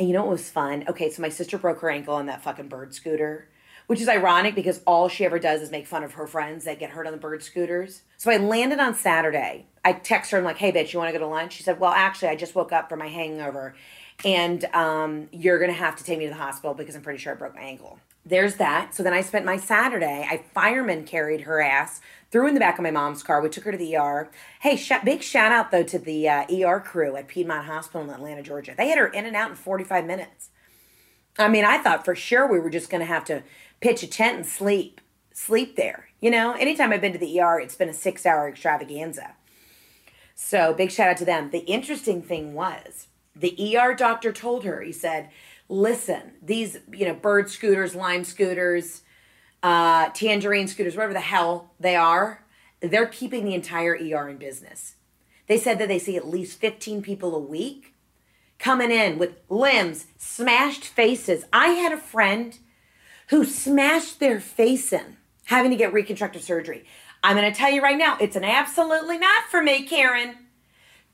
And 0.00 0.08
you 0.08 0.14
know 0.14 0.22
what 0.22 0.32
was 0.32 0.50
fun? 0.50 0.84
Okay, 0.88 1.10
so 1.10 1.22
my 1.22 1.28
sister 1.28 1.58
broke 1.58 1.80
her 1.80 1.90
ankle 1.90 2.14
on 2.14 2.26
that 2.26 2.42
fucking 2.42 2.68
bird 2.68 2.94
scooter 2.94 3.46
which 3.90 4.00
is 4.00 4.08
ironic 4.08 4.54
because 4.54 4.80
all 4.86 5.08
she 5.08 5.24
ever 5.24 5.40
does 5.40 5.60
is 5.60 5.72
make 5.72 5.84
fun 5.84 6.04
of 6.04 6.12
her 6.12 6.24
friends 6.24 6.64
that 6.64 6.78
get 6.78 6.90
hurt 6.90 7.08
on 7.08 7.12
the 7.12 7.18
bird 7.18 7.42
scooters. 7.42 8.02
So 8.18 8.30
I 8.30 8.36
landed 8.36 8.78
on 8.78 8.94
Saturday. 8.94 9.66
I 9.84 9.94
text 9.94 10.30
her, 10.30 10.38
I'm 10.38 10.44
like, 10.44 10.58
hey, 10.58 10.70
bitch, 10.70 10.92
you 10.92 11.00
want 11.00 11.08
to 11.08 11.12
go 11.12 11.18
to 11.18 11.26
lunch? 11.26 11.54
She 11.54 11.64
said, 11.64 11.80
well, 11.80 11.90
actually, 11.90 12.28
I 12.28 12.36
just 12.36 12.54
woke 12.54 12.70
up 12.70 12.88
from 12.88 13.00
my 13.00 13.08
hangover 13.08 13.74
and 14.24 14.64
um, 14.66 15.28
you're 15.32 15.58
to 15.58 15.72
have 15.72 15.96
to 15.96 16.04
take 16.04 16.20
me 16.20 16.26
to 16.26 16.30
the 16.30 16.36
hospital 16.36 16.72
because 16.72 16.94
I'm 16.94 17.02
pretty 17.02 17.18
sure 17.18 17.32
I 17.32 17.34
broke 17.34 17.56
my 17.56 17.62
ankle. 17.62 17.98
There's 18.24 18.54
that. 18.58 18.94
So 18.94 19.02
then 19.02 19.12
I 19.12 19.22
spent 19.22 19.44
my 19.44 19.56
Saturday, 19.56 20.24
I 20.30 20.44
fireman 20.54 21.02
carried 21.02 21.40
her 21.40 21.60
ass 21.60 22.00
threw 22.30 22.46
in 22.46 22.54
the 22.54 22.60
back 22.60 22.78
of 22.78 22.82
my 22.82 22.90
mom's 22.90 23.22
car. 23.22 23.40
We 23.40 23.48
took 23.48 23.64
her 23.64 23.72
to 23.72 23.78
the 23.78 23.96
ER. 23.96 24.30
Hey, 24.60 24.76
sh- 24.76 24.92
big 25.04 25.22
shout 25.22 25.52
out 25.52 25.70
though 25.70 25.82
to 25.82 25.98
the 25.98 26.28
uh, 26.28 26.46
ER 26.52 26.80
crew 26.80 27.16
at 27.16 27.28
Piedmont 27.28 27.66
Hospital 27.66 28.02
in 28.02 28.10
Atlanta, 28.10 28.42
Georgia. 28.42 28.74
They 28.76 28.88
had 28.88 28.98
her 28.98 29.08
in 29.08 29.26
and 29.26 29.36
out 29.36 29.50
in 29.50 29.56
45 29.56 30.04
minutes. 30.04 30.50
I 31.38 31.48
mean, 31.48 31.64
I 31.64 31.78
thought 31.78 32.04
for 32.04 32.14
sure 32.14 32.50
we 32.50 32.60
were 32.60 32.70
just 32.70 32.90
going 32.90 33.00
to 33.00 33.06
have 33.06 33.24
to 33.26 33.42
pitch 33.80 34.02
a 34.02 34.06
tent 34.06 34.36
and 34.36 34.46
sleep, 34.46 35.00
sleep 35.32 35.76
there. 35.76 36.08
You 36.20 36.30
know, 36.30 36.52
anytime 36.52 36.92
I've 36.92 37.00
been 37.00 37.12
to 37.12 37.18
the 37.18 37.40
ER, 37.40 37.58
it's 37.58 37.76
been 37.76 37.88
a 37.88 37.94
six 37.94 38.26
hour 38.26 38.48
extravaganza. 38.48 39.34
So 40.34 40.72
big 40.74 40.90
shout 40.90 41.08
out 41.08 41.16
to 41.18 41.24
them. 41.24 41.50
The 41.50 41.60
interesting 41.60 42.22
thing 42.22 42.54
was 42.54 43.08
the 43.34 43.76
ER 43.76 43.94
doctor 43.94 44.32
told 44.32 44.64
her, 44.64 44.80
he 44.82 44.92
said, 44.92 45.30
listen, 45.68 46.32
these, 46.42 46.78
you 46.92 47.06
know, 47.06 47.14
bird 47.14 47.50
scooters, 47.50 47.94
lime 47.94 48.24
scooters, 48.24 49.02
uh, 49.62 50.08
tangerine 50.10 50.68
scooters, 50.68 50.96
whatever 50.96 51.12
the 51.12 51.20
hell 51.20 51.70
they 51.78 51.96
are, 51.96 52.44
they're 52.80 53.06
keeping 53.06 53.44
the 53.44 53.54
entire 53.54 53.92
ER 53.92 54.28
in 54.28 54.36
business. 54.36 54.94
They 55.46 55.58
said 55.58 55.78
that 55.78 55.88
they 55.88 55.98
see 55.98 56.16
at 56.16 56.28
least 56.28 56.60
15 56.60 57.02
people 57.02 57.34
a 57.34 57.40
week 57.40 57.94
coming 58.58 58.90
in 58.90 59.18
with 59.18 59.40
limbs, 59.48 60.06
smashed 60.16 60.84
faces. 60.84 61.44
I 61.52 61.68
had 61.68 61.92
a 61.92 61.98
friend 61.98 62.58
who 63.28 63.44
smashed 63.44 64.20
their 64.20 64.40
face 64.40 64.92
in, 64.92 65.16
having 65.46 65.70
to 65.70 65.76
get 65.76 65.92
reconstructive 65.92 66.42
surgery. 66.42 66.84
I'm 67.22 67.36
going 67.36 67.50
to 67.50 67.58
tell 67.58 67.70
you 67.70 67.82
right 67.82 67.98
now, 67.98 68.16
it's 68.20 68.36
an 68.36 68.44
absolutely 68.44 69.18
not 69.18 69.44
for 69.50 69.62
me, 69.62 69.84
Karen. 69.84 70.36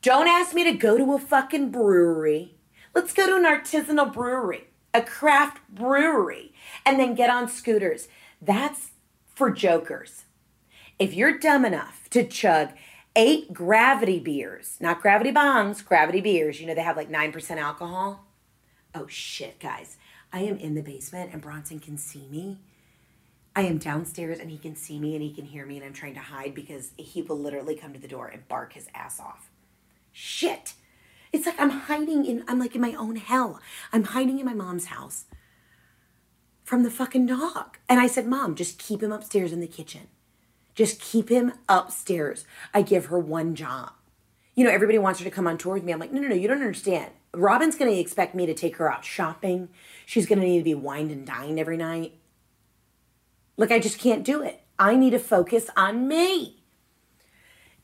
Don't 0.02 0.28
ask 0.28 0.54
me 0.54 0.64
to 0.64 0.72
go 0.72 0.96
to 0.96 1.14
a 1.14 1.18
fucking 1.18 1.70
brewery. 1.70 2.54
Let's 2.94 3.12
go 3.12 3.26
to 3.26 3.36
an 3.36 3.44
artisanal 3.44 4.12
brewery, 4.12 4.68
a 4.94 5.02
craft 5.02 5.58
brewery, 5.68 6.52
and 6.84 6.98
then 6.98 7.14
get 7.14 7.30
on 7.30 7.48
scooters. 7.48 8.08
That's 8.40 8.90
for 9.34 9.50
jokers. 9.50 10.24
If 10.98 11.14
you're 11.14 11.38
dumb 11.38 11.64
enough 11.64 12.08
to 12.10 12.24
chug 12.24 12.70
eight 13.14 13.52
gravity 13.52 14.18
beers, 14.18 14.76
not 14.80 15.00
gravity 15.02 15.30
bombs, 15.30 15.82
gravity 15.82 16.20
beers, 16.20 16.60
you 16.60 16.66
know, 16.66 16.74
they 16.74 16.82
have 16.82 16.96
like 16.96 17.10
9% 17.10 17.56
alcohol. 17.56 18.24
Oh 18.94 19.06
shit, 19.06 19.58
guys. 19.60 19.96
I 20.32 20.40
am 20.40 20.58
in 20.58 20.74
the 20.74 20.82
basement 20.82 21.30
and 21.32 21.40
Bronson 21.40 21.80
can 21.80 21.98
see 21.98 22.26
me. 22.30 22.58
I 23.54 23.62
am 23.62 23.78
downstairs 23.78 24.38
and 24.38 24.50
he 24.50 24.58
can 24.58 24.76
see 24.76 24.98
me 24.98 25.14
and 25.14 25.22
he 25.22 25.32
can 25.32 25.46
hear 25.46 25.64
me 25.64 25.76
and 25.76 25.84
I'm 25.84 25.94
trying 25.94 26.14
to 26.14 26.20
hide 26.20 26.54
because 26.54 26.90
he 26.98 27.22
will 27.22 27.38
literally 27.38 27.74
come 27.74 27.94
to 27.94 27.98
the 27.98 28.08
door 28.08 28.26
and 28.28 28.46
bark 28.48 28.74
his 28.74 28.88
ass 28.94 29.18
off. 29.18 29.50
Shit. 30.12 30.74
It's 31.32 31.46
like 31.46 31.58
I'm 31.58 31.70
hiding 31.70 32.24
in 32.24 32.44
I'm 32.48 32.58
like 32.58 32.74
in 32.74 32.80
my 32.80 32.94
own 32.94 33.16
hell. 33.16 33.60
I'm 33.92 34.04
hiding 34.04 34.38
in 34.38 34.46
my 34.46 34.54
mom's 34.54 34.86
house 34.86 35.24
from 36.66 36.82
the 36.82 36.90
fucking 36.90 37.24
dog. 37.24 37.78
And 37.88 37.98
I 37.98 38.08
said, 38.08 38.26
"Mom, 38.26 38.54
just 38.54 38.78
keep 38.78 39.02
him 39.02 39.12
upstairs 39.12 39.52
in 39.52 39.60
the 39.60 39.66
kitchen. 39.66 40.08
Just 40.74 41.00
keep 41.00 41.30
him 41.30 41.52
upstairs." 41.68 42.44
I 42.74 42.82
give 42.82 43.06
her 43.06 43.18
one 43.18 43.54
job. 43.54 43.92
You 44.54 44.64
know, 44.64 44.70
everybody 44.70 44.98
wants 44.98 45.20
her 45.20 45.24
to 45.24 45.30
come 45.30 45.46
on 45.46 45.56
tour 45.56 45.74
with 45.74 45.84
me. 45.84 45.92
I'm 45.92 46.00
like, 46.00 46.12
"No, 46.12 46.20
no, 46.20 46.28
no, 46.28 46.34
you 46.34 46.48
don't 46.48 46.58
understand. 46.60 47.12
Robin's 47.32 47.76
going 47.76 47.90
to 47.90 48.00
expect 48.00 48.34
me 48.34 48.46
to 48.46 48.54
take 48.54 48.76
her 48.76 48.90
out 48.90 49.04
shopping. 49.04 49.68
She's 50.04 50.26
going 50.26 50.40
to 50.40 50.46
need 50.46 50.58
to 50.58 50.64
be 50.64 50.74
wined 50.74 51.10
and 51.10 51.26
dined 51.26 51.58
every 51.58 51.76
night. 51.76 52.14
Like, 53.56 53.70
I 53.70 53.78
just 53.78 53.98
can't 53.98 54.24
do 54.24 54.42
it. 54.42 54.60
I 54.78 54.96
need 54.96 55.10
to 55.10 55.18
focus 55.18 55.70
on 55.76 56.08
me. 56.08 56.55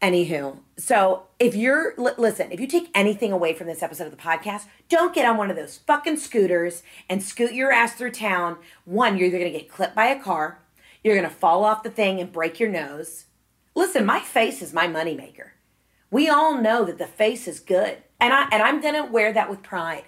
Anywho, 0.03 0.59
so 0.77 1.29
if 1.39 1.55
you're, 1.55 1.95
l- 1.97 2.15
listen, 2.19 2.51
if 2.51 2.59
you 2.59 2.67
take 2.67 2.91
anything 2.93 3.31
away 3.31 3.55
from 3.55 3.69
this 3.69 3.85
episode 3.85 4.07
of 4.07 4.11
the 4.11 4.17
podcast, 4.17 4.65
don't 4.89 5.15
get 5.15 5.25
on 5.25 5.37
one 5.37 5.49
of 5.49 5.55
those 5.55 5.79
fucking 5.79 6.17
scooters 6.17 6.83
and 7.09 7.23
scoot 7.23 7.53
your 7.53 7.71
ass 7.71 7.95
through 7.95 8.11
town. 8.11 8.57
One, 8.85 9.17
you're 9.17 9.29
either 9.29 9.39
going 9.39 9.53
to 9.53 9.59
get 9.61 9.71
clipped 9.71 9.95
by 9.95 10.07
a 10.07 10.21
car, 10.21 10.59
you're 11.05 11.15
going 11.15 11.29
to 11.29 11.35
fall 11.35 11.65
off 11.65 11.85
the 11.85 11.91
thing 11.91 12.21
and 12.21 12.33
break 12.33 12.59
your 12.59 12.69
nose. 12.69 13.27
Listen, 13.77 14.05
my 14.05 14.19
face 14.19 14.61
is 14.61 14.73
my 14.73 14.89
moneymaker. 14.89 15.51
We 16.11 16.29
all 16.29 16.61
know 16.61 16.85
that 16.85 16.99
the 16.99 17.07
face 17.07 17.47
is 17.47 17.61
good. 17.61 17.99
And 18.21 18.33
I 18.33 18.49
and 18.53 18.63
I'm 18.63 18.81
going 18.81 18.95
to 18.95 19.11
wear 19.11 19.33
that 19.33 19.49
with 19.49 19.63
pride. 19.63 20.05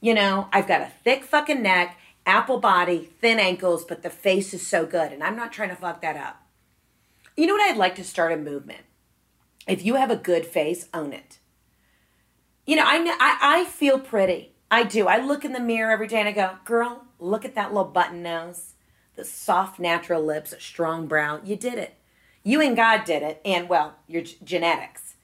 You 0.00 0.14
know, 0.14 0.48
I've 0.52 0.68
got 0.68 0.80
a 0.80 0.92
thick 1.02 1.24
fucking 1.24 1.60
neck, 1.60 1.98
apple 2.24 2.60
body, 2.60 3.10
thin 3.20 3.38
ankles, 3.38 3.84
but 3.84 4.02
the 4.02 4.10
face 4.10 4.54
is 4.54 4.66
so 4.66 4.86
good 4.86 5.12
and 5.12 5.24
I'm 5.24 5.36
not 5.36 5.52
trying 5.52 5.70
to 5.70 5.76
fuck 5.76 6.00
that 6.02 6.16
up. 6.16 6.42
You 7.36 7.46
know 7.46 7.54
what 7.54 7.70
I'd 7.70 7.76
like 7.76 7.96
to 7.96 8.04
start 8.04 8.32
a 8.32 8.36
movement. 8.36 8.84
If 9.68 9.84
you 9.84 9.96
have 9.96 10.10
a 10.10 10.16
good 10.16 10.46
face, 10.46 10.88
own 10.94 11.12
it. 11.12 11.38
You 12.66 12.76
know, 12.76 12.84
I 12.84 12.98
I, 13.20 13.60
I 13.60 13.64
feel 13.64 13.98
pretty. 13.98 14.52
I 14.70 14.82
do. 14.82 15.06
I 15.06 15.18
look 15.18 15.44
in 15.44 15.52
the 15.52 15.60
mirror 15.60 15.90
every 15.90 16.08
day 16.08 16.18
and 16.18 16.28
I 16.28 16.32
go, 16.32 16.56
girl, 16.64 17.04
look 17.18 17.44
at 17.44 17.54
that 17.54 17.72
little 17.72 17.90
button 17.90 18.22
nose, 18.22 18.74
the 19.16 19.24
soft, 19.24 19.78
natural 19.78 20.22
lips, 20.22 20.54
strong 20.58 21.06
brow. 21.06 21.40
You 21.42 21.56
did 21.56 21.74
it. 21.74 21.94
You 22.42 22.60
and 22.60 22.76
God 22.76 23.04
did 23.04 23.22
it, 23.22 23.40
and 23.44 23.68
well, 23.68 23.96
your 24.06 24.22
g- 24.22 24.38
genetics. 24.42 25.16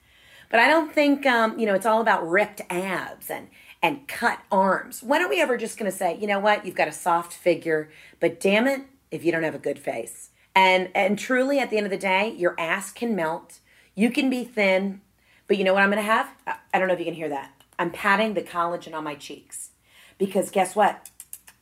But 0.50 0.60
I 0.60 0.68
don't 0.68 0.92
think, 0.92 1.26
um, 1.26 1.58
you 1.58 1.66
know, 1.66 1.74
it's 1.74 1.86
all 1.86 2.00
about 2.00 2.28
ripped 2.28 2.60
abs 2.70 3.30
and 3.30 3.48
and 3.82 4.08
cut 4.08 4.40
arms. 4.50 5.02
When 5.02 5.22
are 5.22 5.28
we 5.28 5.40
ever 5.40 5.56
just 5.56 5.78
going 5.78 5.90
to 5.90 5.96
say, 5.96 6.16
you 6.18 6.26
know 6.26 6.38
what, 6.38 6.64
you've 6.64 6.74
got 6.74 6.88
a 6.88 6.92
soft 6.92 7.34
figure, 7.34 7.90
but 8.18 8.40
damn 8.40 8.66
it, 8.66 8.82
if 9.10 9.24
you 9.24 9.32
don't 9.32 9.42
have 9.42 9.54
a 9.54 9.58
good 9.58 9.78
face. 9.78 10.30
And 10.54 10.90
and 10.94 11.18
truly, 11.18 11.58
at 11.58 11.70
the 11.70 11.76
end 11.76 11.86
of 11.86 11.90
the 11.90 11.98
day, 11.98 12.34
your 12.36 12.54
ass 12.58 12.92
can 12.92 13.14
melt. 13.14 13.60
You 13.94 14.10
can 14.10 14.28
be 14.28 14.44
thin, 14.44 15.00
but 15.46 15.56
you 15.56 15.64
know 15.64 15.74
what 15.74 15.82
I'm 15.82 15.90
going 15.90 16.02
to 16.02 16.10
have? 16.10 16.28
I 16.72 16.78
don't 16.78 16.88
know 16.88 16.94
if 16.94 16.98
you 17.00 17.04
can 17.04 17.14
hear 17.14 17.28
that. 17.28 17.52
I'm 17.78 17.90
patting 17.90 18.34
the 18.34 18.42
collagen 18.42 18.94
on 18.94 19.04
my 19.04 19.14
cheeks 19.14 19.70
because 20.18 20.50
guess 20.50 20.74
what? 20.74 21.10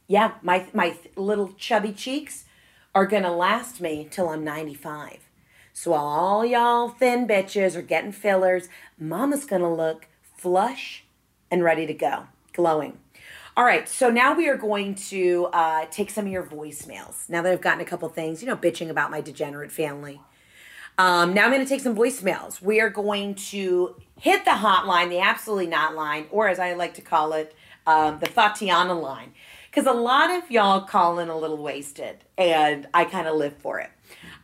Yeah, 0.07 0.33
my 0.43 0.67
my 0.73 0.97
little 1.17 1.53
chubby 1.55 1.93
cheeks 1.93 2.45
are 2.95 3.07
going 3.07 3.23
to 3.23 3.31
last 3.31 3.81
me 3.81 4.09
till 4.11 4.29
I'm 4.29 4.45
95. 4.45 5.19
So 5.73 5.93
while 5.93 6.05
all 6.05 6.45
y'all 6.45 6.89
thin 6.89 7.27
bitches 7.27 7.77
are 7.77 7.83
getting 7.83 8.13
fillers, 8.13 8.69
mama's 8.99 9.47
going 9.47 9.63
to 9.63 9.69
look 9.69 10.07
flush 10.37 11.05
and 11.51 11.65
ready 11.65 11.87
to 11.87 11.95
go, 11.95 12.25
glowing. 12.53 12.99
All 13.57 13.65
right, 13.65 13.89
so 13.89 14.11
now 14.11 14.35
we 14.35 14.49
are 14.49 14.57
going 14.57 14.95
to 14.95 15.49
uh, 15.53 15.87
take 15.91 16.11
some 16.11 16.27
of 16.27 16.33
your 16.33 16.43
voicemails. 16.43 17.29
Now 17.29 17.43
that 17.43 17.53
I've 17.53 17.61
gotten 17.61 17.83
a 17.83 17.87
couple 17.87 18.09
things, 18.09 18.43
you 18.43 18.49
know, 18.49 18.57
bitching 18.57 18.89
about 18.89 19.11
my 19.11 19.21
degenerate 19.21 19.71
family. 19.71 20.21
Um, 20.99 21.35
now 21.35 21.45
I'm 21.45 21.51
going 21.51 21.65
to 21.65 21.69
take 21.69 21.81
some 21.81 21.97
voicemails. 21.97 22.61
We 22.61 22.81
are 22.81 22.91
going 22.91 23.35
to 23.35 23.97
hit 24.21 24.45
the 24.45 24.53
hotline, 24.53 25.09
the 25.09 25.21
absolutely 25.21 25.67
not 25.67 25.95
line, 25.95 26.27
or 26.31 26.49
as 26.49 26.59
I 26.59 26.75
like 26.75 26.95
to 26.95 27.03
call 27.03 27.33
it, 27.33 27.55
um, 27.87 28.19
the 28.21 28.27
Tatiana 28.27 28.95
line. 28.95 29.33
Because 29.71 29.87
a 29.87 29.93
lot 29.93 30.31
of 30.31 30.51
y'all 30.51 30.83
call 30.83 31.19
in 31.19 31.29
a 31.31 31.37
little 31.37 31.57
wasted, 31.57 32.19
and 32.37 32.87
I 32.93 33.07
kind 33.07 33.27
of 33.27 33.37
live 33.37 33.57
for 33.57 33.81
it. 33.81 33.91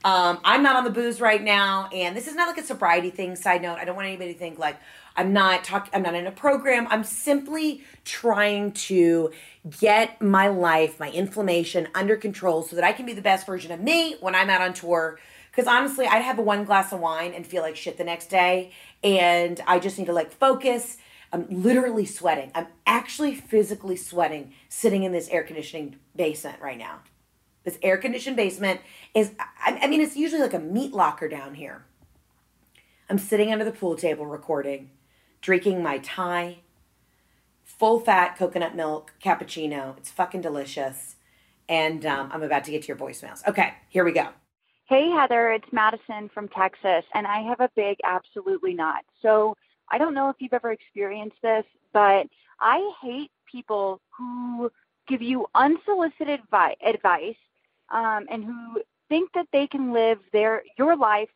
Um, 0.04 0.40
I'm 0.42 0.62
not 0.62 0.76
on 0.76 0.84
the 0.84 0.90
booze 0.90 1.20
right 1.20 1.42
now, 1.42 1.88
and 1.92 2.16
this 2.16 2.26
is 2.26 2.34
not 2.34 2.48
like 2.48 2.56
a 2.56 2.66
sobriety 2.66 3.11
thing. 3.11 3.37
Side 3.37 3.61
note: 3.61 3.78
I 3.78 3.84
don't 3.84 3.94
want 3.94 4.08
anybody 4.08 4.32
to 4.32 4.38
think 4.38 4.58
like 4.58 4.78
I'm 5.16 5.32
not 5.32 5.64
talking. 5.64 5.90
I'm 5.92 6.02
not 6.02 6.14
in 6.14 6.26
a 6.26 6.32
program. 6.32 6.87
I'm 6.88 7.04
simply 7.04 7.84
trying 8.04 8.72
to 8.72 9.32
get 9.80 10.22
my 10.22 10.48
life, 10.48 10.98
my 10.98 11.11
inflammation 11.11 11.88
under 11.94 12.16
control, 12.16 12.62
so 12.62 12.76
that 12.76 12.84
I 12.84 12.92
can 12.92 13.04
be 13.04 13.12
the 13.12 13.20
best 13.20 13.44
version 13.44 13.70
of 13.70 13.80
me 13.80 14.16
when 14.20 14.34
I'm 14.34 14.48
out 14.48 14.62
on 14.62 14.72
tour. 14.72 15.18
Because 15.59 15.75
honestly, 15.75 16.07
I'd 16.07 16.23
have 16.23 16.38
one 16.38 16.62
glass 16.62 16.92
of 16.92 17.01
wine 17.01 17.35
and 17.35 17.44
feel 17.44 17.62
like 17.62 17.75
shit 17.75 17.99
the 17.99 18.05
next 18.05 18.31
day, 18.31 18.71
and 19.03 19.61
I 19.66 19.81
just 19.81 19.99
need 19.99 20.05
to 20.05 20.12
like 20.12 20.31
focus. 20.31 20.99
I'm 21.33 21.49
literally 21.51 22.07
sweating. 22.07 22.53
I'm 22.55 22.68
actually 22.87 23.35
physically 23.35 23.97
sweating 23.97 24.53
sitting 24.68 25.03
in 25.03 25.11
this 25.11 25.29
air 25.31 25.42
conditioning 25.42 25.97
basement 26.14 26.61
right 26.62 26.79
now. 26.79 27.01
This 27.64 27.77
air 27.83 27.97
conditioned 27.97 28.37
basement 28.37 28.83
is, 29.14 29.33
I, 29.40 29.81
I 29.83 29.88
mean, 29.88 30.01
it's 30.01 30.16
usually 30.16 30.42
like 30.42 30.55
a 30.55 30.61
meat 30.61 30.92
locker 30.92 31.27
down 31.27 31.55
here. 31.55 31.85
I'm 33.11 33.18
sitting 33.18 33.53
under 33.53 33.64
the 33.64 33.73
pool 33.73 33.97
table 33.97 34.27
recording 34.27 34.90
drinking 35.40 35.83
my 35.83 35.99
Thai 35.99 36.59
full 37.64 37.99
fat 37.99 38.37
coconut 38.38 38.77
milk 38.77 39.12
cappuccino. 39.21 39.99
It's 39.99 40.09
fucking 40.09 40.40
delicious. 40.40 41.16
And 41.68 42.07
um, 42.07 42.31
I'm 42.33 42.44
about 42.44 42.62
to 42.62 42.71
get 42.71 42.83
to 42.83 42.87
your 42.87 42.97
voicemails. 42.97 43.44
Okay, 43.49 43.75
here 43.88 44.05
we 44.05 44.12
go. 44.12 44.29
Hey, 44.88 45.11
Heather, 45.11 45.51
it's 45.51 45.70
Madison 45.70 46.31
from 46.33 46.48
Texas, 46.48 47.05
and 47.12 47.27
I 47.27 47.42
have 47.42 47.61
a 47.61 47.68
big 47.77 47.98
absolutely 48.05 48.72
not. 48.72 49.05
So 49.20 49.55
I 49.90 49.98
don't 49.98 50.14
know 50.14 50.31
if 50.31 50.37
you've 50.38 50.55
ever 50.55 50.72
experienced 50.72 51.37
this, 51.42 51.66
but 51.92 52.27
I 52.59 52.90
hate 53.03 53.31
people 53.44 54.01
who 54.16 54.72
give 55.07 55.20
you 55.20 55.46
unsolicited 55.55 56.40
vi- 56.51 56.77
advice 56.83 57.37
um, 57.90 58.29
and 58.31 58.42
who 58.42 58.81
think 59.11 59.31
that 59.35 59.46
they 59.53 59.66
can 59.66 59.92
live 59.92 60.20
their 60.33 60.62
your 60.79 60.96
life 60.96 61.29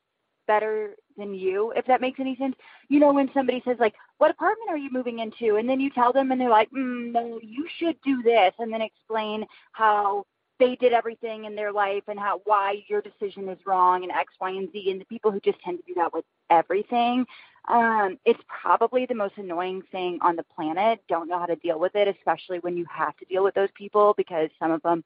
better 0.47 0.95
than 1.19 1.35
you, 1.35 1.75
if 1.77 1.85
that 1.89 2.01
makes 2.01 2.21
any 2.21 2.37
sense. 2.37 2.57
You 2.89 3.01
know, 3.01 3.13
when 3.13 3.31
somebody 3.35 3.61
says, 3.67 3.77
like, 3.79 3.95
what 4.17 4.31
apartment 4.31 4.71
are 4.71 4.79
you 4.79 4.89
moving 4.91 5.19
into? 5.19 5.57
And 5.57 5.69
then 5.69 5.79
you 5.79 5.91
tell 5.91 6.15
them, 6.15 6.33
and 6.33 6.41
they're 6.41 6.49
like, 6.49 6.71
mm, 6.71 7.13
no, 7.13 7.39
you 7.43 7.69
should 7.79 8.01
do 8.01 8.23
this, 8.23 8.55
and 8.59 8.73
then 8.73 8.81
explain 8.81 9.45
how 9.73 10.25
they 10.59 10.77
did 10.77 10.93
everything 10.93 11.45
in 11.45 11.55
their 11.55 11.73
life 11.73 12.05
and 12.09 12.19
how 12.19 12.41
why 12.45 12.83
your 12.87 13.03
decision 13.03 13.49
is 13.49 13.59
wrong 13.67 14.03
and 14.03 14.13
X, 14.13 14.33
Y, 14.41 14.51
and 14.51 14.71
Z. 14.73 14.91
And 14.91 15.01
the 15.01 15.05
people 15.07 15.31
who 15.31 15.41
just 15.41 15.61
tend 15.61 15.79
to 15.79 15.85
do 15.87 15.95
that 15.95 16.13
with 16.13 16.25
everything, 16.51 17.27
um, 17.69 18.19
it's 18.25 18.41
probably 18.47 19.07
the 19.07 19.15
most 19.15 19.35
annoying 19.37 19.83
thing 19.91 20.19
on 20.23 20.37
the 20.37 20.45
planet. 20.45 21.01
Don't 21.09 21.29
know 21.29 21.39
how 21.39 21.47
to 21.47 21.57
deal 21.57 21.79
with 21.79 21.95
it, 21.95 22.09
especially 22.09 22.59
when 22.59 22.77
you 22.77 22.87
have 22.91 23.17
to 23.19 23.25
deal 23.25 23.45
with 23.45 23.55
those 23.55 23.71
people 23.75 24.15
because 24.17 24.51
some 24.59 24.71
of 24.71 24.83
them 24.83 25.05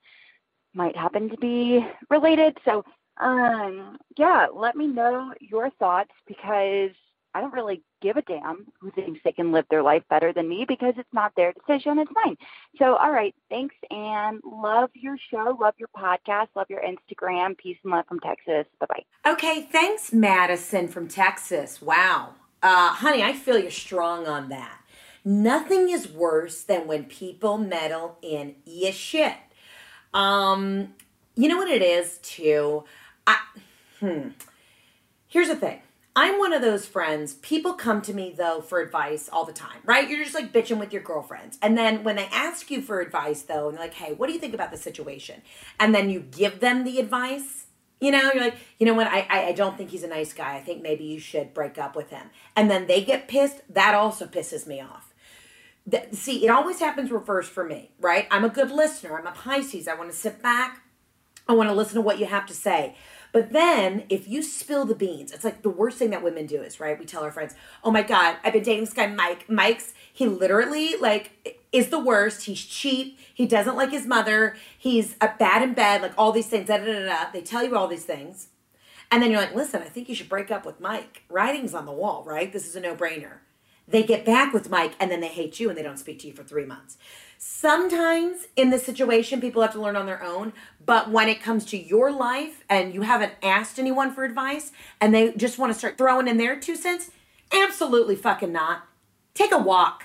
might 0.74 0.96
happen 0.96 1.28
to 1.30 1.36
be 1.38 1.86
related. 2.10 2.58
So 2.64 2.84
um, 3.18 3.98
yeah, 4.16 4.46
let 4.52 4.76
me 4.76 4.86
know 4.86 5.32
your 5.40 5.70
thoughts 5.70 6.12
because 6.26 6.90
I 7.36 7.42
don't 7.42 7.52
really 7.52 7.82
give 8.00 8.16
a 8.16 8.22
damn 8.22 8.66
who 8.80 8.90
thinks 8.90 9.20
they 9.22 9.32
can 9.32 9.52
live 9.52 9.66
their 9.68 9.82
life 9.82 10.02
better 10.08 10.32
than 10.32 10.48
me 10.48 10.64
because 10.66 10.94
it's 10.96 11.12
not 11.12 11.32
their 11.36 11.52
decision, 11.52 11.98
it's 11.98 12.10
mine. 12.24 12.38
So, 12.78 12.96
all 12.96 13.10
right, 13.10 13.34
thanks 13.50 13.74
and 13.90 14.40
love 14.42 14.88
your 14.94 15.18
show, 15.30 15.54
love 15.60 15.74
your 15.76 15.90
podcast, 15.94 16.46
love 16.54 16.68
your 16.70 16.80
Instagram. 16.80 17.58
Peace 17.58 17.76
and 17.84 17.92
love 17.92 18.06
from 18.06 18.20
Texas. 18.20 18.64
Bye 18.80 18.86
bye. 18.88 19.32
Okay, 19.32 19.68
thanks, 19.70 20.14
Madison 20.14 20.88
from 20.88 21.08
Texas. 21.08 21.82
Wow. 21.82 22.36
Uh, 22.62 22.88
honey, 22.88 23.22
I 23.22 23.34
feel 23.34 23.58
you're 23.58 23.70
strong 23.70 24.26
on 24.26 24.48
that. 24.48 24.80
Nothing 25.22 25.90
is 25.90 26.08
worse 26.08 26.62
than 26.62 26.86
when 26.86 27.04
people 27.04 27.58
meddle 27.58 28.16
in 28.22 28.54
your 28.64 28.92
shit. 28.92 29.34
Um, 30.14 30.94
you 31.34 31.50
know 31.50 31.58
what 31.58 31.68
it 31.68 31.82
is, 31.82 32.16
too? 32.22 32.84
I, 33.26 33.40
hmm. 34.00 34.28
Here's 35.28 35.48
the 35.48 35.56
thing. 35.56 35.80
I'm 36.18 36.38
one 36.38 36.54
of 36.54 36.62
those 36.62 36.86
friends. 36.86 37.34
People 37.34 37.74
come 37.74 38.00
to 38.02 38.14
me 38.14 38.34
though 38.36 38.62
for 38.62 38.80
advice 38.80 39.28
all 39.30 39.44
the 39.44 39.52
time, 39.52 39.80
right? 39.84 40.08
You're 40.08 40.24
just 40.24 40.34
like 40.34 40.50
bitching 40.50 40.78
with 40.78 40.90
your 40.90 41.02
girlfriends. 41.02 41.58
And 41.60 41.76
then 41.76 42.04
when 42.04 42.16
they 42.16 42.24
ask 42.32 42.70
you 42.70 42.80
for 42.80 43.00
advice 43.00 43.42
though, 43.42 43.68
and 43.68 43.76
they're 43.76 43.84
like, 43.84 43.94
hey, 43.94 44.14
what 44.14 44.26
do 44.26 44.32
you 44.32 44.38
think 44.38 44.54
about 44.54 44.70
the 44.70 44.78
situation? 44.78 45.42
And 45.78 45.94
then 45.94 46.08
you 46.08 46.20
give 46.20 46.60
them 46.60 46.84
the 46.84 46.98
advice, 46.98 47.66
you 48.00 48.10
know, 48.10 48.30
you're 48.32 48.44
like, 48.44 48.56
you 48.78 48.86
know 48.86 48.94
what, 48.94 49.08
I, 49.08 49.26
I, 49.28 49.46
I 49.48 49.52
don't 49.52 49.76
think 49.76 49.90
he's 49.90 50.04
a 50.04 50.08
nice 50.08 50.32
guy. 50.32 50.56
I 50.56 50.60
think 50.60 50.82
maybe 50.82 51.04
you 51.04 51.18
should 51.18 51.52
break 51.52 51.76
up 51.76 51.94
with 51.94 52.08
him. 52.08 52.30
And 52.56 52.70
then 52.70 52.86
they 52.86 53.04
get 53.04 53.28
pissed. 53.28 53.60
That 53.68 53.94
also 53.94 54.26
pisses 54.26 54.66
me 54.66 54.80
off. 54.80 55.12
See, 56.12 56.44
it 56.44 56.48
always 56.48 56.80
happens 56.80 57.10
reverse 57.10 57.48
for 57.48 57.64
me, 57.64 57.92
right? 58.00 58.26
I'm 58.30 58.44
a 58.44 58.48
good 58.48 58.70
listener. 58.70 59.18
I'm 59.18 59.26
a 59.26 59.32
Pisces. 59.32 59.86
I 59.86 59.94
want 59.94 60.10
to 60.10 60.16
sit 60.16 60.42
back. 60.42 60.82
I 61.46 61.52
want 61.52 61.68
to 61.68 61.74
listen 61.74 61.94
to 61.94 62.00
what 62.00 62.18
you 62.18 62.26
have 62.26 62.46
to 62.46 62.54
say. 62.54 62.96
But 63.36 63.52
then 63.52 64.04
if 64.08 64.26
you 64.26 64.42
spill 64.42 64.86
the 64.86 64.94
beans, 64.94 65.30
it's 65.30 65.44
like 65.44 65.60
the 65.60 65.68
worst 65.68 65.98
thing 65.98 66.08
that 66.08 66.22
women 66.22 66.46
do 66.46 66.62
is, 66.62 66.80
right? 66.80 66.98
We 66.98 67.04
tell 67.04 67.22
our 67.22 67.30
friends, 67.30 67.54
oh 67.84 67.90
my 67.90 68.00
God, 68.00 68.38
I've 68.42 68.54
been 68.54 68.62
dating 68.62 68.84
this 68.84 68.94
guy, 68.94 69.08
Mike. 69.08 69.46
Mike's, 69.46 69.92
he 70.10 70.24
literally 70.26 70.96
like 70.96 71.58
is 71.70 71.90
the 71.90 71.98
worst. 71.98 72.44
He's 72.44 72.64
cheap. 72.64 73.18
He 73.34 73.44
doesn't 73.44 73.76
like 73.76 73.90
his 73.90 74.06
mother. 74.06 74.56
He's 74.78 75.16
a 75.20 75.34
bad 75.38 75.60
in 75.60 75.74
bed, 75.74 76.00
like 76.00 76.14
all 76.16 76.32
these 76.32 76.46
things. 76.46 76.68
Da, 76.68 76.78
da, 76.78 76.86
da, 76.86 77.04
da. 77.04 77.30
They 77.30 77.42
tell 77.42 77.62
you 77.62 77.76
all 77.76 77.88
these 77.88 78.06
things. 78.06 78.48
And 79.10 79.22
then 79.22 79.30
you're 79.30 79.40
like, 79.42 79.54
listen, 79.54 79.82
I 79.82 79.90
think 79.90 80.08
you 80.08 80.14
should 80.14 80.30
break 80.30 80.50
up 80.50 80.64
with 80.64 80.80
Mike. 80.80 81.24
Writing's 81.28 81.74
on 81.74 81.84
the 81.84 81.92
wall, 81.92 82.24
right? 82.24 82.50
This 82.50 82.66
is 82.66 82.74
a 82.74 82.80
no 82.80 82.96
brainer. 82.96 83.40
They 83.86 84.02
get 84.02 84.24
back 84.24 84.54
with 84.54 84.70
Mike 84.70 84.94
and 84.98 85.10
then 85.10 85.20
they 85.20 85.28
hate 85.28 85.60
you 85.60 85.68
and 85.68 85.76
they 85.76 85.82
don't 85.82 85.98
speak 85.98 86.20
to 86.20 86.26
you 86.26 86.32
for 86.32 86.42
three 86.42 86.64
months. 86.64 86.96
Sometimes 87.38 88.46
in 88.56 88.70
this 88.70 88.84
situation, 88.84 89.40
people 89.40 89.62
have 89.62 89.72
to 89.72 89.80
learn 89.80 89.96
on 89.96 90.06
their 90.06 90.22
own. 90.22 90.52
But 90.84 91.10
when 91.10 91.28
it 91.28 91.42
comes 91.42 91.64
to 91.66 91.76
your 91.76 92.10
life 92.10 92.64
and 92.68 92.94
you 92.94 93.02
haven't 93.02 93.32
asked 93.42 93.78
anyone 93.78 94.12
for 94.12 94.24
advice 94.24 94.72
and 95.00 95.14
they 95.14 95.32
just 95.32 95.58
want 95.58 95.72
to 95.72 95.78
start 95.78 95.98
throwing 95.98 96.28
in 96.28 96.38
their 96.38 96.58
two 96.58 96.76
cents, 96.76 97.10
absolutely 97.52 98.16
fucking 98.16 98.52
not. 98.52 98.86
Take 99.34 99.52
a 99.52 99.58
walk. 99.58 100.04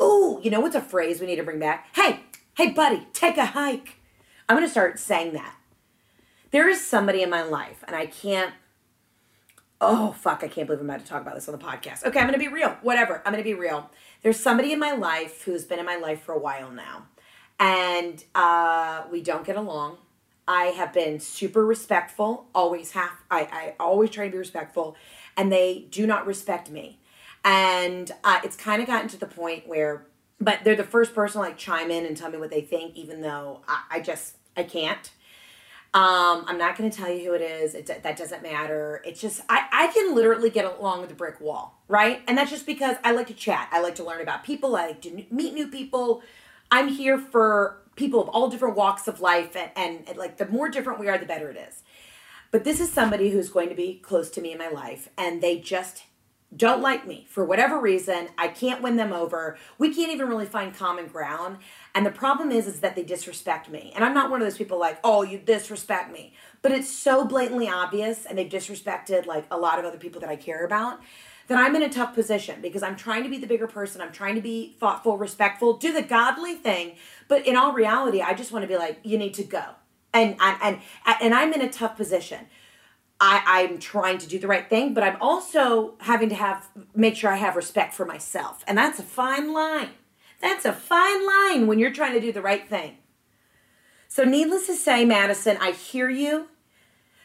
Ooh, 0.00 0.40
you 0.42 0.50
know 0.50 0.60
what's 0.60 0.74
a 0.74 0.80
phrase 0.80 1.20
we 1.20 1.26
need 1.26 1.36
to 1.36 1.42
bring 1.42 1.58
back? 1.58 1.88
Hey, 1.94 2.20
hey, 2.56 2.70
buddy, 2.70 3.06
take 3.12 3.36
a 3.36 3.46
hike. 3.46 3.96
I'm 4.48 4.56
going 4.56 4.66
to 4.66 4.70
start 4.70 4.98
saying 4.98 5.34
that. 5.34 5.56
There 6.50 6.68
is 6.68 6.86
somebody 6.86 7.22
in 7.22 7.30
my 7.30 7.42
life, 7.42 7.82
and 7.86 7.96
I 7.96 8.06
can't 8.06 8.52
oh 9.82 10.12
fuck, 10.12 10.42
I 10.42 10.48
can't 10.48 10.66
believe 10.66 10.80
I'm 10.80 10.88
about 10.88 11.00
to 11.00 11.06
talk 11.06 11.20
about 11.20 11.34
this 11.34 11.48
on 11.48 11.58
the 11.58 11.62
podcast. 11.62 12.04
Okay, 12.04 12.20
I'm 12.20 12.26
gonna 12.26 12.38
be 12.38 12.48
real. 12.48 12.76
Whatever. 12.82 13.20
I'm 13.26 13.32
gonna 13.32 13.42
be 13.42 13.54
real. 13.54 13.90
There's 14.22 14.38
somebody 14.38 14.72
in 14.72 14.78
my 14.78 14.92
life 14.92 15.42
who's 15.42 15.64
been 15.64 15.78
in 15.78 15.86
my 15.86 15.96
life 15.96 16.22
for 16.22 16.32
a 16.32 16.38
while 16.38 16.70
now. 16.70 17.06
And 17.58 18.22
uh, 18.34 19.04
we 19.10 19.20
don't 19.20 19.44
get 19.44 19.56
along. 19.56 19.98
I 20.46 20.66
have 20.66 20.92
been 20.92 21.20
super 21.20 21.64
respectful, 21.64 22.46
always 22.54 22.92
have 22.92 23.12
I, 23.30 23.40
I 23.42 23.74
always 23.78 24.10
try 24.10 24.26
to 24.26 24.30
be 24.30 24.38
respectful, 24.38 24.96
and 25.36 25.52
they 25.52 25.86
do 25.90 26.04
not 26.04 26.26
respect 26.26 26.68
me. 26.68 26.98
And 27.44 28.10
uh, 28.24 28.40
it's 28.42 28.56
kind 28.56 28.82
of 28.82 28.88
gotten 28.88 29.08
to 29.10 29.16
the 29.16 29.26
point 29.26 29.68
where, 29.68 30.06
but 30.40 30.64
they're 30.64 30.76
the 30.76 30.84
first 30.84 31.14
person 31.14 31.40
to 31.40 31.46
like 31.46 31.56
chime 31.56 31.92
in 31.92 32.04
and 32.04 32.16
tell 32.16 32.30
me 32.30 32.38
what 32.38 32.50
they 32.50 32.60
think, 32.60 32.96
even 32.96 33.22
though 33.22 33.60
I, 33.68 33.82
I 33.92 34.00
just 34.00 34.36
I 34.56 34.64
can't. 34.64 35.10
Um, 35.94 36.46
I'm 36.48 36.56
not 36.56 36.78
going 36.78 36.90
to 36.90 36.96
tell 36.96 37.12
you 37.12 37.22
who 37.22 37.34
it 37.34 37.42
is. 37.42 37.74
It, 37.74 37.86
that 37.86 38.16
doesn't 38.16 38.42
matter. 38.42 39.02
It's 39.04 39.20
just, 39.20 39.42
I, 39.50 39.66
I 39.70 39.86
can 39.88 40.14
literally 40.14 40.48
get 40.48 40.64
along 40.64 41.02
with 41.02 41.10
a 41.10 41.14
brick 41.14 41.38
wall, 41.38 41.82
right? 41.86 42.22
And 42.26 42.38
that's 42.38 42.50
just 42.50 42.64
because 42.64 42.96
I 43.04 43.12
like 43.12 43.26
to 43.26 43.34
chat. 43.34 43.68
I 43.70 43.82
like 43.82 43.96
to 43.96 44.04
learn 44.04 44.22
about 44.22 44.42
people. 44.42 44.74
I 44.74 44.86
like 44.86 45.02
to 45.02 45.10
meet 45.10 45.52
new 45.52 45.68
people. 45.68 46.22
I'm 46.70 46.88
here 46.88 47.18
for 47.18 47.82
people 47.94 48.22
of 48.22 48.28
all 48.30 48.48
different 48.48 48.74
walks 48.74 49.06
of 49.06 49.20
life. 49.20 49.54
And, 49.54 49.70
and, 49.76 50.08
and 50.08 50.16
like 50.16 50.38
the 50.38 50.46
more 50.46 50.70
different 50.70 50.98
we 50.98 51.08
are, 51.08 51.18
the 51.18 51.26
better 51.26 51.50
it 51.50 51.58
is. 51.58 51.82
But 52.50 52.64
this 52.64 52.80
is 52.80 52.90
somebody 52.90 53.30
who's 53.30 53.50
going 53.50 53.68
to 53.68 53.74
be 53.74 53.96
close 53.96 54.30
to 54.30 54.40
me 54.40 54.52
in 54.52 54.58
my 54.58 54.68
life. 54.68 55.10
And 55.18 55.42
they 55.42 55.58
just 55.58 56.04
don't 56.54 56.82
like 56.82 57.06
me 57.06 57.26
for 57.28 57.44
whatever 57.44 57.80
reason. 57.80 58.28
I 58.36 58.48
can't 58.48 58.82
win 58.82 58.96
them 58.96 59.12
over. 59.12 59.56
We 59.78 59.94
can't 59.94 60.12
even 60.12 60.28
really 60.28 60.46
find 60.46 60.74
common 60.74 61.06
ground. 61.06 61.58
And 61.94 62.06
the 62.06 62.10
problem 62.10 62.50
is, 62.50 62.66
is 62.66 62.80
that 62.80 62.96
they 62.96 63.02
disrespect 63.02 63.68
me. 63.68 63.92
And 63.94 64.04
I'm 64.04 64.14
not 64.14 64.30
one 64.30 64.40
of 64.40 64.46
those 64.46 64.56
people 64.56 64.78
like, 64.78 64.98
oh, 65.04 65.22
you 65.22 65.38
disrespect 65.38 66.10
me. 66.10 66.34
But 66.62 66.72
it's 66.72 66.90
so 66.90 67.24
blatantly 67.24 67.68
obvious, 67.68 68.24
and 68.24 68.38
they've 68.38 68.48
disrespected 68.48 69.26
like 69.26 69.44
a 69.50 69.58
lot 69.58 69.78
of 69.78 69.84
other 69.84 69.98
people 69.98 70.20
that 70.22 70.30
I 70.30 70.36
care 70.36 70.64
about, 70.64 71.00
that 71.48 71.58
I'm 71.58 71.76
in 71.76 71.82
a 71.82 71.90
tough 71.90 72.14
position 72.14 72.62
because 72.62 72.82
I'm 72.82 72.96
trying 72.96 73.24
to 73.24 73.28
be 73.28 73.36
the 73.36 73.46
bigger 73.46 73.66
person. 73.66 74.00
I'm 74.00 74.12
trying 74.12 74.36
to 74.36 74.40
be 74.40 74.74
thoughtful, 74.80 75.18
respectful, 75.18 75.76
do 75.76 75.92
the 75.92 76.02
godly 76.02 76.54
thing. 76.54 76.96
But 77.28 77.46
in 77.46 77.56
all 77.56 77.72
reality, 77.72 78.22
I 78.22 78.32
just 78.32 78.52
want 78.52 78.62
to 78.62 78.68
be 78.68 78.76
like, 78.76 79.00
you 79.02 79.18
need 79.18 79.34
to 79.34 79.44
go. 79.44 79.64
And 80.14 80.36
and 80.40 80.58
and, 80.62 80.80
and 81.20 81.34
I'm 81.34 81.52
in 81.52 81.60
a 81.60 81.70
tough 81.70 81.96
position. 81.96 82.46
I, 83.20 83.42
I'm 83.46 83.78
trying 83.78 84.18
to 84.18 84.26
do 84.26 84.38
the 84.38 84.48
right 84.48 84.68
thing, 84.68 84.94
but 84.94 85.04
I'm 85.04 85.16
also 85.20 85.94
having 86.00 86.28
to 86.30 86.34
have 86.34 86.68
make 86.94 87.16
sure 87.16 87.30
I 87.30 87.36
have 87.36 87.54
respect 87.54 87.94
for 87.94 88.04
myself. 88.04 88.64
And 88.66 88.76
that's 88.76 88.98
a 88.98 89.04
fine 89.04 89.52
line. 89.52 89.90
That's 90.42 90.64
a 90.64 90.72
fine 90.72 91.24
line 91.24 91.66
when 91.66 91.78
you're 91.78 91.92
trying 91.92 92.14
to 92.14 92.20
do 92.20 92.32
the 92.32 92.42
right 92.42 92.68
thing. 92.68 92.98
So, 94.08 94.24
needless 94.24 94.66
to 94.66 94.74
say, 94.74 95.06
Madison, 95.06 95.56
I 95.60 95.70
hear 95.70 96.10
you. 96.10 96.48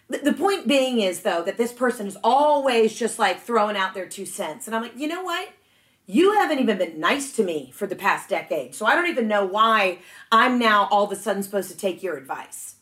The 0.08 0.32
point 0.32 0.69
being 0.69 1.01
is, 1.01 1.21
though, 1.21 1.43
that 1.43 1.58
this 1.58 1.73
person 1.73 2.08
is 2.08 2.17
always 2.23 2.97
just 2.97 3.19
like 3.19 3.41
throwing 3.41 3.75
out 3.75 3.93
their 3.93 4.06
two 4.06 4.25
cents. 4.25 4.65
And 4.65 4.73
I'm 4.73 4.82
like, 4.82 4.97
you 4.97 5.08
know 5.08 5.21
what? 5.21 5.49
You 6.06 6.36
haven't 6.36 6.60
even 6.60 6.77
been 6.77 7.01
nice 7.01 7.36
to 7.36 7.43
me 7.43 7.71
for 7.73 7.88
the 7.88 7.95
past 7.95 8.30
decade. 8.30 8.73
So 8.73 8.86
I 8.86 8.95
don't 8.95 9.08
even 9.08 9.27
know 9.27 9.45
why 9.45 9.99
I'm 10.32 10.58
now 10.58 10.88
all 10.89 11.03
of 11.03 11.12
a 11.12 11.17
sudden 11.17 11.43
supposed 11.43 11.69
to 11.71 11.75
take 11.75 12.01
your 12.01 12.15
advice. 12.15 12.75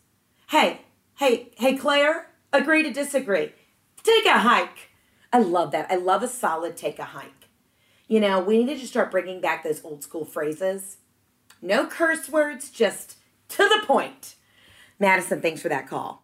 Hey, 0.50 0.82
hey, 1.16 1.50
hey, 1.58 1.76
Claire, 1.76 2.28
agree 2.54 2.84
to 2.84 2.94
disagree. 2.94 3.54
Take 4.04 4.28
a 4.28 4.38
hike. 4.38 4.92
I 5.34 5.40
love 5.40 5.72
that. 5.72 5.90
I 5.90 5.96
love 5.96 6.22
a 6.22 6.28
solid 6.28 6.78
take 6.78 7.00
a 7.00 7.06
hike. 7.06 7.45
You 8.08 8.20
know, 8.20 8.40
we 8.40 8.64
need 8.64 8.80
to 8.80 8.88
start 8.88 9.10
bringing 9.10 9.42
back 9.42 9.64
those 9.64 9.84
old 9.84 10.04
school 10.04 10.26
phrases. 10.26 10.98
No 11.62 11.88
curse 11.88 12.30
words, 12.30 12.70
just 12.70 13.18
to 13.50 13.64
the 13.64 13.86
point. 13.86 14.36
Madison, 15.00 15.42
thanks 15.42 15.62
for 15.62 15.70
that 15.70 15.88
call. 15.90 16.24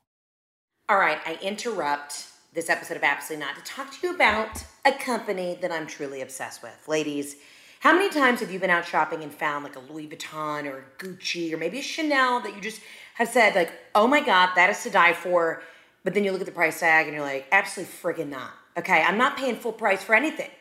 All 0.88 0.98
right, 0.98 1.18
I 1.26 1.40
interrupt 1.42 2.28
this 2.54 2.70
episode 2.70 2.98
of 2.98 3.04
Absolutely 3.04 3.46
Not 3.46 3.56
to 3.56 3.64
talk 3.64 3.92
to 3.92 4.08
you 4.08 4.14
about 4.14 4.64
a 4.86 4.92
company 4.92 5.58
that 5.62 5.72
I'm 5.72 5.88
truly 5.88 6.22
obsessed 6.22 6.62
with. 6.62 6.88
Ladies, 6.88 7.38
how 7.80 7.94
many 7.94 8.10
times 8.10 8.42
have 8.42 8.52
you 8.52 8.60
been 8.60 8.70
out 8.70 8.86
shopping 8.86 9.24
and 9.24 9.34
found 9.34 9.64
like 9.64 9.76
a 9.76 9.80
Louis 9.80 10.08
Vuitton 10.08 10.66
or 10.66 10.80
a 10.80 11.04
Gucci 11.04 11.52
or 11.52 11.58
maybe 11.58 11.80
a 11.80 11.82
Chanel 11.82 12.42
that 12.42 12.56
you 12.56 12.62
just 12.62 12.82
have 13.16 13.30
said, 13.30 13.56
like, 13.56 13.72
oh 13.96 14.06
my 14.06 14.22
God, 14.22 14.52
that 14.56 14.70
is 14.70 14.84
to 14.84 14.92
die 14.92 15.14
for? 15.14 15.64
But 16.04 16.14
then 16.14 16.24
you 16.24 16.32
look 16.32 16.42
at 16.42 16.46
the 16.46 16.52
price 16.52 16.80
tag 16.80 17.08
and 17.08 17.16
you're 17.16 17.26
like, 17.26 17.48
absolutely 17.52 17.94
friggin' 17.94 18.30
not. 18.30 18.52
Okay, 18.78 19.02
I'm 19.02 19.18
not 19.18 19.38
paying 19.38 19.56
full 19.56 19.74
price 19.74 20.04
for 20.04 20.14
anything. 20.14 20.52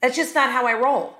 That's 0.00 0.16
just 0.16 0.34
not 0.34 0.52
how 0.52 0.66
I 0.66 0.74
roll. 0.74 1.18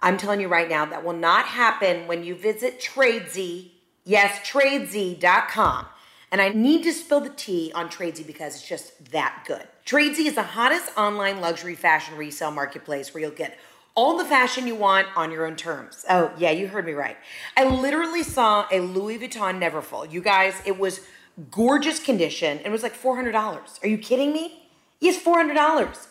I'm 0.00 0.16
telling 0.16 0.40
you 0.40 0.48
right 0.48 0.68
now, 0.68 0.84
that 0.84 1.04
will 1.04 1.12
not 1.12 1.46
happen 1.46 2.08
when 2.08 2.24
you 2.24 2.34
visit 2.34 2.80
Tradesy. 2.80 3.70
Yes, 4.04 4.38
Tradesy.com. 4.48 5.86
And 6.32 6.40
I 6.40 6.48
need 6.48 6.82
to 6.84 6.92
spill 6.92 7.20
the 7.20 7.30
tea 7.30 7.70
on 7.74 7.88
Tradesy 7.88 8.26
because 8.26 8.54
it's 8.56 8.66
just 8.66 9.12
that 9.12 9.44
good. 9.46 9.68
Tradesy 9.84 10.26
is 10.26 10.34
the 10.34 10.42
hottest 10.42 10.90
online 10.96 11.40
luxury 11.40 11.74
fashion 11.74 12.16
resale 12.16 12.50
marketplace 12.50 13.12
where 13.12 13.22
you'll 13.22 13.30
get 13.30 13.58
all 13.94 14.16
the 14.16 14.24
fashion 14.24 14.66
you 14.66 14.74
want 14.74 15.06
on 15.14 15.30
your 15.30 15.46
own 15.46 15.54
terms. 15.54 16.04
Oh, 16.08 16.32
yeah, 16.38 16.50
you 16.50 16.66
heard 16.66 16.86
me 16.86 16.92
right. 16.92 17.18
I 17.56 17.64
literally 17.64 18.22
saw 18.22 18.66
a 18.72 18.80
Louis 18.80 19.18
Vuitton 19.18 19.60
Neverfull. 19.60 20.10
You 20.10 20.22
guys, 20.22 20.54
it 20.64 20.78
was 20.78 21.02
gorgeous 21.50 22.00
condition. 22.00 22.56
And 22.58 22.66
it 22.66 22.72
was 22.72 22.82
like 22.82 23.00
$400. 23.00 23.84
Are 23.84 23.88
you 23.88 23.98
kidding 23.98 24.32
me? 24.32 24.70
Yes, 25.00 25.22
$400. 25.22 26.08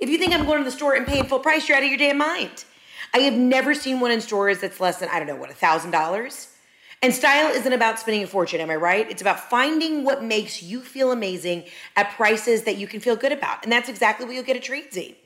If 0.00 0.08
you 0.08 0.18
think 0.18 0.32
I'm 0.32 0.46
going 0.46 0.58
to 0.58 0.64
the 0.64 0.70
store 0.70 0.94
and 0.94 1.06
paying 1.06 1.24
full 1.24 1.40
price, 1.40 1.68
you're 1.68 1.76
out 1.76 1.82
of 1.82 1.88
your 1.88 1.98
damn 1.98 2.18
mind. 2.18 2.64
I 3.12 3.18
have 3.20 3.34
never 3.34 3.74
seen 3.74 4.00
one 4.00 4.10
in 4.10 4.20
stores 4.20 4.60
that's 4.60 4.80
less 4.80 4.98
than, 4.98 5.08
I 5.10 5.18
don't 5.18 5.26
know, 5.26 5.36
what, 5.36 5.50
a 5.50 5.54
$1,000? 5.54 6.48
And 7.02 7.14
style 7.14 7.50
isn't 7.50 7.72
about 7.72 7.98
spending 7.98 8.22
a 8.22 8.26
fortune, 8.26 8.60
am 8.60 8.70
I 8.70 8.76
right? 8.76 9.10
It's 9.10 9.22
about 9.22 9.48
finding 9.50 10.04
what 10.04 10.22
makes 10.22 10.62
you 10.62 10.80
feel 10.80 11.12
amazing 11.12 11.64
at 11.96 12.10
prices 12.12 12.64
that 12.64 12.76
you 12.76 12.86
can 12.86 13.00
feel 13.00 13.16
good 13.16 13.32
about. 13.32 13.62
And 13.62 13.72
that's 13.72 13.88
exactly 13.88 14.26
what 14.26 14.34
you'll 14.34 14.44
get 14.44 14.56
at 14.56 14.62
Tradesy. 14.62 15.16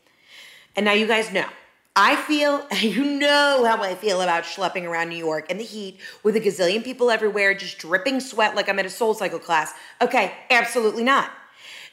And 0.77 0.85
now 0.85 0.93
you 0.93 1.07
guys 1.07 1.33
know. 1.33 1.47
I 1.97 2.17
feel, 2.17 2.67
you 2.81 3.05
know 3.05 3.65
how 3.67 3.83
I 3.83 3.95
feel 3.95 4.21
about 4.21 4.45
schlepping 4.45 4.85
around 4.85 5.09
New 5.09 5.17
York 5.17 5.51
in 5.51 5.59
the 5.59 5.65
heat 5.65 5.99
with 6.23 6.37
a 6.37 6.41
gazillion 6.41 6.83
people 6.83 7.11
everywhere, 7.11 7.55
just 7.55 7.79
dripping 7.79 8.21
sweat 8.21 8.55
like 8.55 8.69
I'm 8.69 8.79
at 8.79 8.87
a 8.87 8.91
soul 8.91 9.15
cycle 9.15 9.39
class. 9.39 9.73
Okay, 10.01 10.33
absolutely 10.51 11.05
not. 11.05 11.31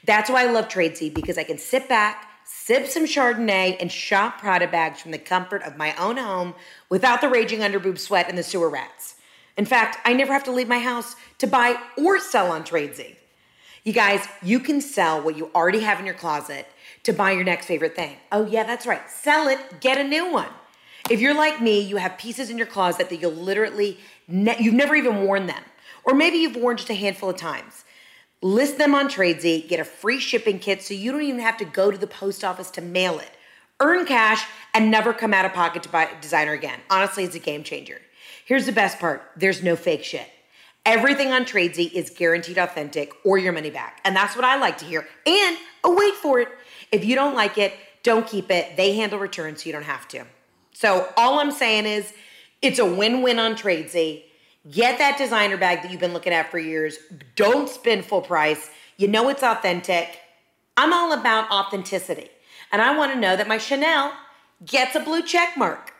That's 0.03 0.29
why 0.29 0.47
I 0.47 0.51
love 0.51 0.67
Tradesy 0.67 1.13
because 1.13 1.37
I 1.37 1.43
can 1.43 1.59
sit 1.59 1.87
back, 1.87 2.27
sip 2.53 2.87
some 2.87 3.05
Chardonnay, 3.05 3.77
and 3.79 3.91
shop 3.91 4.39
Prada 4.39 4.67
bags 4.67 5.01
from 5.01 5.11
the 5.11 5.17
comfort 5.17 5.63
of 5.63 5.77
my 5.77 5.95
own 5.95 6.17
home 6.17 6.53
without 6.89 7.21
the 7.21 7.29
raging 7.29 7.61
underboob 7.61 7.97
sweat 7.97 8.29
and 8.29 8.37
the 8.37 8.43
sewer 8.43 8.69
rats. 8.69 9.15
In 9.57 9.65
fact, 9.65 9.97
I 10.05 10.13
never 10.13 10.33
have 10.33 10.43
to 10.43 10.51
leave 10.51 10.67
my 10.67 10.79
house 10.79 11.15
to 11.39 11.47
buy 11.47 11.81
or 11.97 12.19
sell 12.19 12.51
on 12.51 12.63
Tradesy. 12.63 13.15
You 13.83 13.93
guys, 13.93 14.27
you 14.43 14.59
can 14.59 14.79
sell 14.79 15.21
what 15.21 15.37
you 15.37 15.49
already 15.55 15.79
have 15.79 15.99
in 15.99 16.05
your 16.05 16.15
closet 16.15 16.67
to 17.03 17.13
buy 17.13 17.31
your 17.31 17.43
next 17.43 17.65
favorite 17.65 17.95
thing. 17.95 18.17
Oh, 18.31 18.45
yeah, 18.45 18.63
that's 18.63 18.85
right. 18.85 19.09
Sell 19.09 19.47
it, 19.47 19.79
get 19.79 19.97
a 19.97 20.03
new 20.03 20.31
one. 20.31 20.49
If 21.09 21.19
you're 21.19 21.33
like 21.33 21.61
me, 21.61 21.79
you 21.79 21.97
have 21.97 22.17
pieces 22.17 22.49
in 22.49 22.57
your 22.57 22.67
closet 22.67 23.09
that 23.09 23.19
you'll 23.19 23.31
literally, 23.31 23.97
ne- 24.27 24.57
you've 24.59 24.75
never 24.75 24.95
even 24.95 25.23
worn 25.23 25.47
them. 25.47 25.63
Or 26.03 26.13
maybe 26.13 26.37
you've 26.37 26.55
worn 26.55 26.77
just 26.77 26.89
a 26.89 26.95
handful 26.95 27.29
of 27.29 27.37
times. 27.37 27.85
List 28.41 28.77
them 28.79 28.95
on 28.95 29.07
Tradesy, 29.07 29.67
get 29.67 29.79
a 29.79 29.85
free 29.85 30.19
shipping 30.19 30.57
kit 30.57 30.81
so 30.81 30.93
you 30.93 31.11
don't 31.11 31.21
even 31.21 31.39
have 31.39 31.57
to 31.57 31.65
go 31.65 31.91
to 31.91 31.97
the 31.97 32.07
post 32.07 32.43
office 32.43 32.71
to 32.71 32.81
mail 32.81 33.19
it. 33.19 33.29
Earn 33.79 34.05
cash 34.05 34.45
and 34.73 34.89
never 34.89 35.13
come 35.13 35.33
out 35.33 35.45
of 35.45 35.53
pocket 35.53 35.83
to 35.83 35.89
buy 35.89 36.09
designer 36.21 36.53
again. 36.53 36.79
Honestly, 36.89 37.23
it's 37.23 37.35
a 37.35 37.39
game 37.39 37.63
changer. 37.63 38.01
Here's 38.45 38.65
the 38.65 38.71
best 38.71 38.99
part 38.99 39.21
there's 39.35 39.61
no 39.61 39.75
fake 39.75 40.03
shit. 40.03 40.27
Everything 40.85 41.31
on 41.31 41.45
Tradesy 41.45 41.91
is 41.93 42.09
guaranteed 42.09 42.57
authentic 42.57 43.13
or 43.23 43.37
your 43.37 43.53
money 43.53 43.69
back. 43.69 44.01
And 44.03 44.15
that's 44.15 44.35
what 44.35 44.43
I 44.43 44.57
like 44.57 44.79
to 44.79 44.85
hear. 44.85 45.07
And 45.27 45.57
oh, 45.83 45.95
wait 45.95 46.15
for 46.15 46.39
it. 46.39 46.47
If 46.91 47.05
you 47.05 47.15
don't 47.15 47.35
like 47.35 47.59
it, 47.59 47.73
don't 48.01 48.25
keep 48.25 48.49
it. 48.49 48.75
They 48.75 48.95
handle 48.95 49.19
returns 49.19 49.61
so 49.61 49.67
you 49.67 49.73
don't 49.73 49.83
have 49.83 50.07
to. 50.09 50.25
So 50.73 51.07
all 51.15 51.39
I'm 51.39 51.51
saying 51.51 51.85
is 51.85 52.11
it's 52.63 52.79
a 52.79 52.85
win 52.85 53.21
win 53.21 53.37
on 53.37 53.53
Tradesy. 53.53 54.23
Get 54.69 54.99
that 54.99 55.17
designer 55.17 55.57
bag 55.57 55.81
that 55.81 55.91
you've 55.91 55.99
been 55.99 56.13
looking 56.13 56.33
at 56.33 56.51
for 56.51 56.59
years. 56.59 56.97
Don't 57.35 57.67
spend 57.67 58.05
full 58.05 58.21
price. 58.21 58.69
You 58.97 59.07
know 59.07 59.29
it's 59.29 59.41
authentic. 59.41 60.19
I'm 60.77 60.93
all 60.93 61.13
about 61.13 61.49
authenticity. 61.49 62.29
And 62.71 62.81
I 62.81 62.95
want 62.95 63.11
to 63.13 63.19
know 63.19 63.35
that 63.35 63.47
my 63.47 63.57
Chanel 63.57 64.13
gets 64.63 64.95
a 64.95 64.99
blue 64.99 65.23
check 65.23 65.57
mark. 65.57 65.90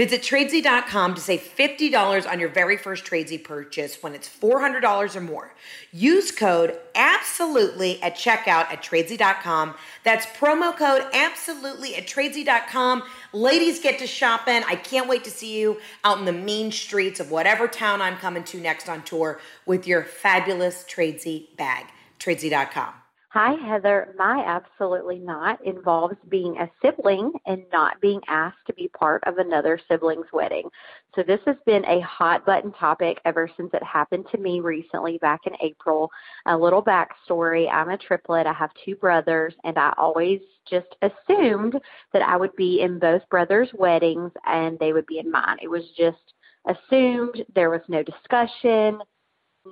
Visit 0.00 0.22
Tradesy.com 0.22 1.14
to 1.14 1.20
save 1.20 1.42
$50 1.42 2.26
on 2.26 2.40
your 2.40 2.48
very 2.48 2.78
first 2.78 3.04
Tradesy 3.04 3.44
purchase 3.44 4.02
when 4.02 4.14
it's 4.14 4.26
$400 4.26 5.14
or 5.14 5.20
more. 5.20 5.52
Use 5.92 6.30
code 6.30 6.78
ABSOLUTELY 6.94 7.98
at 8.00 8.14
checkout 8.14 8.64
at 8.72 8.82
Tradesy.com. 8.82 9.74
That's 10.02 10.24
promo 10.24 10.74
code 10.74 11.02
ABSOLUTELY 11.12 11.98
at 11.98 12.06
Tradesy.com. 12.06 13.02
Ladies 13.34 13.80
get 13.80 13.98
to 13.98 14.06
shopping. 14.06 14.62
I 14.66 14.76
can't 14.76 15.06
wait 15.06 15.22
to 15.24 15.30
see 15.30 15.60
you 15.60 15.78
out 16.02 16.18
in 16.18 16.24
the 16.24 16.32
mean 16.32 16.72
streets 16.72 17.20
of 17.20 17.30
whatever 17.30 17.68
town 17.68 18.00
I'm 18.00 18.16
coming 18.16 18.44
to 18.44 18.58
next 18.58 18.88
on 18.88 19.02
tour 19.02 19.38
with 19.66 19.86
your 19.86 20.04
fabulous 20.04 20.82
Tradesy 20.84 21.54
bag. 21.58 21.84
Tradesy.com. 22.18 22.99
Hi, 23.32 23.52
Heather. 23.52 24.12
My 24.18 24.42
absolutely 24.44 25.20
not 25.20 25.64
involves 25.64 26.16
being 26.28 26.56
a 26.58 26.68
sibling 26.82 27.30
and 27.46 27.62
not 27.72 28.00
being 28.00 28.20
asked 28.26 28.66
to 28.66 28.72
be 28.72 28.88
part 28.88 29.22
of 29.24 29.38
another 29.38 29.78
sibling's 29.88 30.26
wedding. 30.32 30.68
So, 31.14 31.22
this 31.22 31.38
has 31.46 31.54
been 31.64 31.84
a 31.84 32.00
hot 32.00 32.44
button 32.44 32.72
topic 32.72 33.20
ever 33.24 33.48
since 33.56 33.70
it 33.72 33.84
happened 33.84 34.26
to 34.32 34.38
me 34.38 34.58
recently 34.58 35.16
back 35.18 35.42
in 35.46 35.52
April. 35.62 36.10
A 36.46 36.58
little 36.58 36.82
backstory 36.82 37.70
I'm 37.72 37.90
a 37.90 37.98
triplet, 37.98 38.48
I 38.48 38.52
have 38.52 38.70
two 38.84 38.96
brothers, 38.96 39.54
and 39.62 39.78
I 39.78 39.94
always 39.96 40.40
just 40.68 40.96
assumed 41.00 41.80
that 42.12 42.22
I 42.22 42.36
would 42.36 42.56
be 42.56 42.80
in 42.80 42.98
both 42.98 43.22
brothers' 43.30 43.70
weddings 43.74 44.32
and 44.44 44.76
they 44.80 44.92
would 44.92 45.06
be 45.06 45.20
in 45.20 45.30
mine. 45.30 45.58
It 45.62 45.68
was 45.70 45.84
just 45.96 46.34
assumed, 46.66 47.44
there 47.54 47.70
was 47.70 47.82
no 47.86 48.02
discussion, 48.02 48.98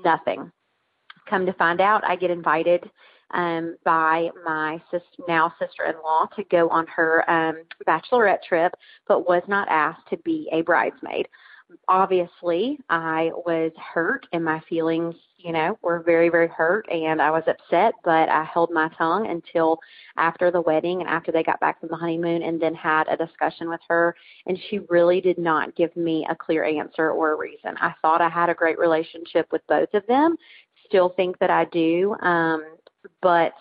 nothing. 0.05 0.53
Come 1.29 1.45
to 1.45 1.53
find 1.55 1.81
out, 1.81 2.05
I 2.05 2.15
get 2.15 2.31
invited 2.31 2.89
um, 3.33 3.77
by 3.85 4.31
my 4.45 4.81
sis- 4.91 5.03
now 5.27 5.53
sister-in-law 5.59 6.29
to 6.37 6.45
go 6.45 6.69
on 6.69 6.87
her 6.87 7.29
um, 7.31 7.63
bachelorette 7.87 8.43
trip, 8.43 8.73
but 9.07 9.29
was 9.29 9.43
not 9.49 9.69
asked 9.69 10.09
to 10.11 10.17
be 10.19 10.49
a 10.53 10.63
bridesmaid. 10.63 11.29
obviously, 11.87 12.79
I 12.89 13.31
was 13.47 13.73
hurt 13.93 14.27
and 14.33 14.43
my 14.43 14.61
feelings, 14.71 15.15
you 15.37 15.53
know, 15.53 15.79
were 15.83 16.01
very, 16.01 16.31
very 16.31 16.49
hurt 16.49 16.91
and 16.91 17.21
I 17.21 17.31
was 17.31 17.43
upset, 17.47 17.93
but 18.05 18.31
I 18.31 18.45
held 18.45 18.71
my 18.71 18.89
tongue 18.97 19.27
until 19.29 19.79
after 20.17 20.51
the 20.51 20.63
wedding 20.63 21.01
and 21.01 21.09
after 21.09 21.31
they 21.31 21.43
got 21.43 21.61
back 21.61 21.79
from 21.79 21.91
the 21.91 21.97
honeymoon 21.97 22.43
and 22.43 22.61
then 22.61 22.75
had 22.75 23.07
a 23.09 23.19
discussion 23.19 23.69
with 23.69 23.81
her. 23.89 24.15
And 24.47 24.59
she 24.69 24.81
really 24.89 25.21
did 25.21 25.37
not 25.39 25.77
give 25.77 25.95
me 25.95 26.27
a 26.31 26.35
clear 26.35 26.65
answer 26.65 27.11
or 27.11 27.33
a 27.33 27.37
reason. 27.39 27.77
I 27.81 27.95
thought 28.01 28.23
I 28.23 28.31
had 28.31 28.49
a 28.49 28.55
great 28.55 28.79
relationship 28.79 29.47
with 29.53 29.63
both 29.69 29.93
of 29.93 30.07
them, 30.07 30.37
still 30.89 31.11
think 31.11 31.39
that 31.39 31.51
I 31.51 31.67
do. 31.67 32.17
Um, 32.21 32.65
but 33.23 33.53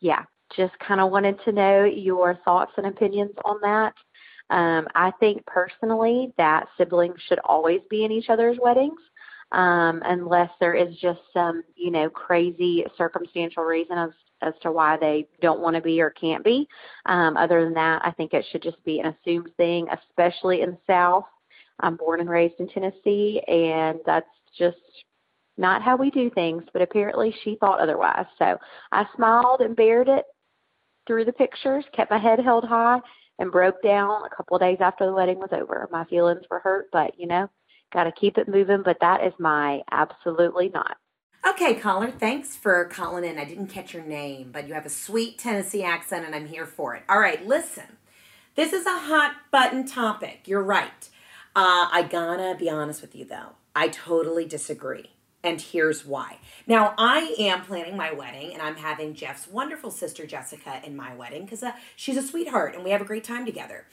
yeah, 0.00 0.22
just 0.56 0.78
kind 0.78 1.00
of 1.00 1.10
wanted 1.10 1.38
to 1.44 1.52
know 1.52 1.84
your 1.84 2.38
thoughts 2.44 2.72
and 2.76 2.86
opinions 2.86 3.32
on 3.44 3.60
that. 3.62 3.94
Um, 4.48 4.86
I 4.94 5.12
think 5.18 5.44
personally 5.46 6.32
that 6.38 6.68
siblings 6.78 7.20
should 7.26 7.40
always 7.40 7.80
be 7.90 8.04
in 8.04 8.12
each 8.12 8.28
other's 8.28 8.58
weddings, 8.62 9.00
um, 9.52 10.02
unless 10.04 10.50
there 10.60 10.74
is 10.74 10.96
just 10.98 11.20
some, 11.32 11.64
you 11.74 11.90
know, 11.90 12.08
crazy 12.08 12.84
circumstantial 12.96 13.64
reason 13.64 13.98
as 13.98 14.10
as 14.42 14.52
to 14.60 14.70
why 14.70 14.98
they 14.98 15.26
don't 15.40 15.60
want 15.60 15.74
to 15.76 15.82
be 15.82 16.00
or 16.00 16.10
can't 16.10 16.44
be. 16.44 16.68
Um, 17.06 17.38
other 17.38 17.64
than 17.64 17.72
that, 17.74 18.02
I 18.04 18.10
think 18.10 18.34
it 18.34 18.44
should 18.50 18.62
just 18.62 18.82
be 18.84 19.00
an 19.00 19.06
assumed 19.06 19.50
thing, 19.56 19.88
especially 19.90 20.60
in 20.60 20.72
the 20.72 20.78
South. 20.86 21.24
I'm 21.80 21.96
born 21.96 22.20
and 22.20 22.28
raised 22.28 22.60
in 22.60 22.68
Tennessee, 22.68 23.40
and 23.48 23.98
that's 24.04 24.28
just 24.56 24.76
not 25.56 25.82
how 25.82 25.96
we 25.96 26.10
do 26.10 26.30
things. 26.30 26.64
But 26.72 26.82
apparently, 26.82 27.34
she 27.42 27.56
thought 27.56 27.80
otherwise. 27.80 28.26
So 28.38 28.58
I 28.92 29.06
smiled 29.16 29.60
and 29.60 29.76
bared 29.76 30.08
it 30.08 30.24
through 31.06 31.24
the 31.24 31.32
pictures, 31.32 31.84
kept 31.92 32.10
my 32.10 32.18
head 32.18 32.40
held 32.40 32.64
high, 32.64 33.00
and 33.38 33.52
broke 33.52 33.82
down 33.82 34.22
a 34.24 34.34
couple 34.34 34.56
of 34.56 34.62
days 34.62 34.78
after 34.80 35.06
the 35.06 35.12
wedding 35.12 35.38
was 35.38 35.50
over. 35.52 35.88
My 35.90 36.04
feelings 36.04 36.42
were 36.50 36.60
hurt, 36.60 36.86
but 36.92 37.18
you 37.18 37.26
know, 37.26 37.48
got 37.92 38.04
to 38.04 38.12
keep 38.12 38.38
it 38.38 38.48
moving. 38.48 38.82
But 38.84 38.98
that 39.00 39.24
is 39.24 39.32
my 39.38 39.82
absolutely 39.90 40.68
not. 40.68 40.96
Okay, 41.48 41.74
caller, 41.74 42.10
thanks 42.10 42.56
for 42.56 42.84
calling 42.86 43.24
in. 43.24 43.38
I 43.38 43.44
didn't 43.44 43.68
catch 43.68 43.94
your 43.94 44.02
name, 44.02 44.50
but 44.52 44.66
you 44.66 44.74
have 44.74 44.86
a 44.86 44.90
sweet 44.90 45.38
Tennessee 45.38 45.84
accent 45.84 46.26
and 46.26 46.34
I'm 46.34 46.48
here 46.48 46.66
for 46.66 46.96
it. 46.96 47.04
All 47.08 47.20
right, 47.20 47.46
listen. 47.46 47.98
This 48.56 48.72
is 48.72 48.84
a 48.84 48.98
hot 48.98 49.36
button 49.52 49.86
topic. 49.86 50.40
You're 50.46 50.62
right. 50.62 51.08
Uh, 51.54 51.86
I 51.92 52.08
gotta 52.10 52.56
be 52.58 52.68
honest 52.68 53.00
with 53.00 53.14
you 53.14 53.24
though. 53.26 53.52
I 53.76 53.88
totally 53.88 54.44
disagree. 54.44 55.10
And 55.42 55.60
here's 55.60 56.04
why. 56.04 56.38
Now, 56.66 56.94
I 56.98 57.34
am 57.38 57.62
planning 57.62 57.96
my 57.96 58.12
wedding 58.12 58.52
and 58.52 58.60
I'm 58.60 58.76
having 58.76 59.14
Jeff's 59.14 59.46
wonderful 59.46 59.90
sister 59.90 60.26
Jessica 60.26 60.80
in 60.84 60.96
my 60.96 61.14
wedding 61.14 61.44
because 61.44 61.62
uh, 61.62 61.72
she's 61.94 62.16
a 62.16 62.22
sweetheart 62.22 62.74
and 62.74 62.82
we 62.82 62.90
have 62.90 63.00
a 63.00 63.04
great 63.04 63.24
time 63.24 63.46
together. 63.46 63.86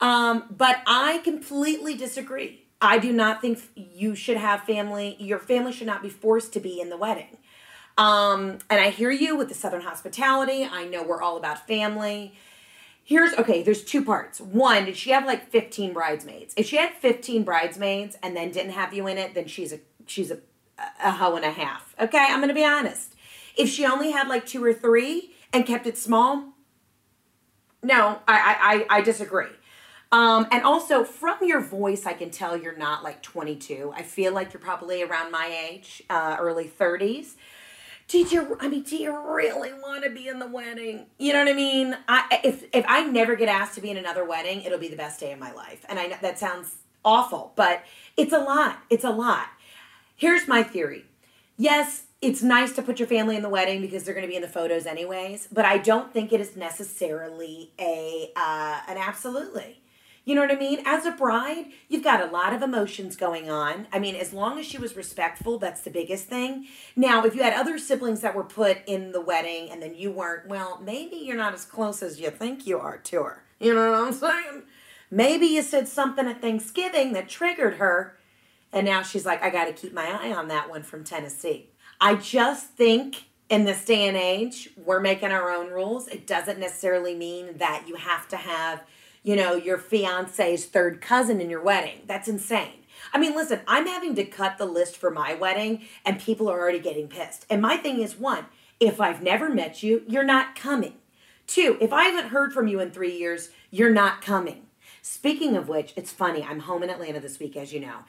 Um, 0.00 0.44
but 0.50 0.82
I 0.86 1.18
completely 1.18 1.96
disagree. 1.96 2.64
I 2.80 2.98
do 2.98 3.12
not 3.12 3.40
think 3.40 3.60
you 3.74 4.14
should 4.14 4.36
have 4.36 4.62
family, 4.62 5.16
your 5.18 5.38
family 5.38 5.72
should 5.72 5.86
not 5.86 6.02
be 6.02 6.08
forced 6.08 6.52
to 6.52 6.60
be 6.60 6.80
in 6.80 6.90
the 6.90 6.96
wedding. 6.96 7.38
Um, 7.96 8.58
and 8.70 8.80
I 8.80 8.90
hear 8.90 9.10
you 9.10 9.36
with 9.36 9.48
the 9.48 9.54
Southern 9.54 9.80
hospitality. 9.80 10.64
I 10.64 10.84
know 10.84 11.02
we're 11.02 11.20
all 11.20 11.36
about 11.36 11.66
family. 11.66 12.34
Here's 13.02 13.32
okay, 13.34 13.62
there's 13.62 13.82
two 13.82 14.04
parts. 14.04 14.40
One, 14.40 14.84
did 14.84 14.96
she 14.96 15.10
have 15.10 15.26
like 15.26 15.50
15 15.50 15.92
bridesmaids? 15.92 16.54
If 16.56 16.66
she 16.66 16.76
had 16.76 16.92
15 16.92 17.42
bridesmaids 17.42 18.16
and 18.22 18.36
then 18.36 18.52
didn't 18.52 18.72
have 18.72 18.94
you 18.94 19.06
in 19.08 19.18
it, 19.18 19.34
then 19.34 19.48
she's 19.48 19.72
a 19.72 19.80
she's 20.06 20.30
a 20.30 20.38
a 21.02 21.10
hoe 21.10 21.36
and 21.36 21.44
a 21.44 21.50
half. 21.50 21.94
Okay, 22.00 22.26
I'm 22.28 22.38
going 22.38 22.48
to 22.48 22.54
be 22.54 22.64
honest. 22.64 23.14
If 23.56 23.68
she 23.68 23.84
only 23.84 24.12
had 24.12 24.28
like 24.28 24.46
two 24.46 24.62
or 24.62 24.72
three 24.72 25.32
and 25.52 25.66
kept 25.66 25.86
it 25.86 25.98
small, 25.98 26.54
no, 27.82 28.20
I 28.26 28.86
I, 28.88 28.98
I 28.98 29.00
disagree. 29.00 29.48
Um, 30.10 30.46
and 30.50 30.62
also 30.62 31.04
from 31.04 31.38
your 31.42 31.60
voice, 31.60 32.06
I 32.06 32.14
can 32.14 32.30
tell 32.30 32.56
you're 32.56 32.76
not 32.76 33.04
like 33.04 33.22
22. 33.22 33.92
I 33.94 34.02
feel 34.02 34.32
like 34.32 34.52
you're 34.54 34.60
probably 34.60 35.02
around 35.02 35.30
my 35.30 35.68
age, 35.70 36.02
uh, 36.08 36.36
early 36.40 36.64
30s. 36.66 37.34
Did 38.06 38.32
you? 38.32 38.56
I 38.58 38.68
mean, 38.68 38.84
do 38.84 38.96
you 38.96 39.14
really 39.34 39.70
want 39.74 40.02
to 40.04 40.10
be 40.10 40.28
in 40.28 40.38
the 40.38 40.46
wedding? 40.46 41.06
You 41.18 41.34
know 41.34 41.40
what 41.40 41.48
I 41.48 41.52
mean? 41.52 41.94
I 42.08 42.40
if 42.42 42.64
if 42.72 42.86
I 42.88 43.02
never 43.02 43.36
get 43.36 43.50
asked 43.50 43.74
to 43.74 43.82
be 43.82 43.90
in 43.90 43.98
another 43.98 44.24
wedding, 44.24 44.62
it'll 44.62 44.78
be 44.78 44.88
the 44.88 44.96
best 44.96 45.20
day 45.20 45.30
of 45.30 45.38
my 45.38 45.52
life. 45.52 45.84
And 45.90 45.98
I 45.98 46.06
know 46.06 46.16
that 46.22 46.38
sounds 46.38 46.76
awful, 47.04 47.52
but 47.54 47.84
it's 48.16 48.32
a 48.32 48.38
lot. 48.38 48.78
It's 48.88 49.04
a 49.04 49.10
lot. 49.10 49.48
Here's 50.18 50.48
my 50.48 50.64
theory. 50.64 51.04
Yes, 51.56 52.06
it's 52.20 52.42
nice 52.42 52.72
to 52.72 52.82
put 52.82 52.98
your 52.98 53.06
family 53.06 53.36
in 53.36 53.42
the 53.42 53.48
wedding 53.48 53.80
because 53.80 54.02
they're 54.02 54.14
going 54.14 54.26
to 54.26 54.28
be 54.28 54.34
in 54.34 54.42
the 54.42 54.48
photos 54.48 54.84
anyways, 54.84 55.46
but 55.52 55.64
I 55.64 55.78
don't 55.78 56.12
think 56.12 56.32
it 56.32 56.40
is 56.40 56.56
necessarily 56.56 57.70
a 57.78 58.32
uh, 58.34 58.80
an 58.88 58.96
absolutely. 58.96 59.80
You 60.24 60.34
know 60.34 60.40
what 60.40 60.50
I 60.50 60.56
mean? 60.56 60.80
As 60.84 61.06
a 61.06 61.12
bride, 61.12 61.66
you've 61.88 62.02
got 62.02 62.20
a 62.20 62.32
lot 62.32 62.52
of 62.52 62.62
emotions 62.62 63.14
going 63.14 63.48
on. 63.48 63.86
I 63.92 64.00
mean, 64.00 64.16
as 64.16 64.32
long 64.32 64.58
as 64.58 64.66
she 64.66 64.76
was 64.76 64.96
respectful, 64.96 65.56
that's 65.56 65.82
the 65.82 65.90
biggest 65.90 66.26
thing. 66.26 66.66
Now, 66.96 67.24
if 67.24 67.36
you 67.36 67.44
had 67.44 67.54
other 67.54 67.78
siblings 67.78 68.20
that 68.22 68.34
were 68.34 68.42
put 68.42 68.78
in 68.88 69.12
the 69.12 69.20
wedding 69.20 69.70
and 69.70 69.80
then 69.80 69.94
you 69.94 70.10
weren't, 70.10 70.48
well, 70.48 70.80
maybe 70.84 71.14
you're 71.14 71.36
not 71.36 71.54
as 71.54 71.64
close 71.64 72.02
as 72.02 72.18
you 72.18 72.30
think 72.30 72.66
you 72.66 72.80
are 72.80 72.98
to 72.98 73.22
her. 73.22 73.44
You 73.60 73.72
know 73.72 73.92
what 73.92 74.00
I'm 74.00 74.12
saying? 74.12 74.62
Maybe 75.12 75.46
you 75.46 75.62
said 75.62 75.86
something 75.86 76.26
at 76.26 76.42
Thanksgiving 76.42 77.12
that 77.12 77.28
triggered 77.28 77.74
her 77.76 78.17
and 78.72 78.84
now 78.86 79.02
she's 79.02 79.26
like, 79.26 79.42
I 79.42 79.50
got 79.50 79.66
to 79.66 79.72
keep 79.72 79.92
my 79.92 80.06
eye 80.06 80.32
on 80.32 80.48
that 80.48 80.68
one 80.68 80.82
from 80.82 81.04
Tennessee. 81.04 81.70
I 82.00 82.14
just 82.14 82.70
think 82.70 83.24
in 83.48 83.64
this 83.64 83.84
day 83.84 84.06
and 84.06 84.16
age, 84.16 84.70
we're 84.84 85.00
making 85.00 85.30
our 85.30 85.50
own 85.50 85.70
rules. 85.70 86.08
It 86.08 86.26
doesn't 86.26 86.58
necessarily 86.58 87.14
mean 87.14 87.56
that 87.58 87.84
you 87.88 87.96
have 87.96 88.28
to 88.28 88.36
have, 88.36 88.84
you 89.22 89.36
know, 89.36 89.54
your 89.54 89.78
fiance's 89.78 90.66
third 90.66 91.00
cousin 91.00 91.40
in 91.40 91.48
your 91.48 91.62
wedding. 91.62 92.02
That's 92.06 92.28
insane. 92.28 92.84
I 93.12 93.18
mean, 93.18 93.34
listen, 93.34 93.60
I'm 93.66 93.86
having 93.86 94.14
to 94.16 94.24
cut 94.24 94.58
the 94.58 94.66
list 94.66 94.96
for 94.96 95.10
my 95.10 95.34
wedding 95.34 95.82
and 96.04 96.20
people 96.20 96.50
are 96.50 96.60
already 96.60 96.80
getting 96.80 97.08
pissed. 97.08 97.46
And 97.48 97.62
my 97.62 97.76
thing 97.76 98.00
is 98.00 98.16
one, 98.16 98.46
if 98.80 99.00
I've 99.00 99.22
never 99.22 99.48
met 99.48 99.82
you, 99.82 100.02
you're 100.06 100.24
not 100.24 100.54
coming. 100.54 100.94
Two, 101.46 101.78
if 101.80 101.92
I 101.92 102.04
haven't 102.04 102.30
heard 102.30 102.52
from 102.52 102.68
you 102.68 102.80
in 102.80 102.90
three 102.90 103.16
years, 103.16 103.50
you're 103.70 103.92
not 103.92 104.20
coming. 104.20 104.66
Speaking 105.00 105.56
of 105.56 105.68
which, 105.68 105.94
it's 105.96 106.12
funny, 106.12 106.42
I'm 106.42 106.60
home 106.60 106.82
in 106.82 106.90
Atlanta 106.90 107.20
this 107.20 107.38
week, 107.38 107.56
as 107.56 107.72
you 107.72 107.80
know. 107.80 108.04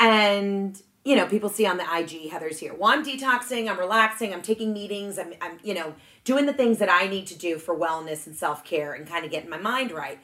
And 0.00 0.80
you 1.08 1.16
know, 1.16 1.26
people 1.26 1.48
see 1.48 1.64
on 1.64 1.78
the 1.78 1.84
IG, 1.84 2.30
Heather's 2.30 2.58
here. 2.58 2.74
Well, 2.74 2.92
I'm 2.92 3.02
detoxing, 3.02 3.70
I'm 3.70 3.78
relaxing, 3.78 4.34
I'm 4.34 4.42
taking 4.42 4.74
meetings, 4.74 5.18
I'm, 5.18 5.32
I'm, 5.40 5.58
you 5.64 5.72
know, 5.72 5.94
doing 6.24 6.44
the 6.44 6.52
things 6.52 6.76
that 6.80 6.90
I 6.90 7.06
need 7.06 7.26
to 7.28 7.38
do 7.38 7.56
for 7.56 7.74
wellness 7.74 8.26
and 8.26 8.36
self 8.36 8.62
care 8.62 8.92
and 8.92 9.08
kind 9.08 9.24
of 9.24 9.30
getting 9.30 9.48
my 9.48 9.56
mind 9.56 9.90
right. 9.90 10.18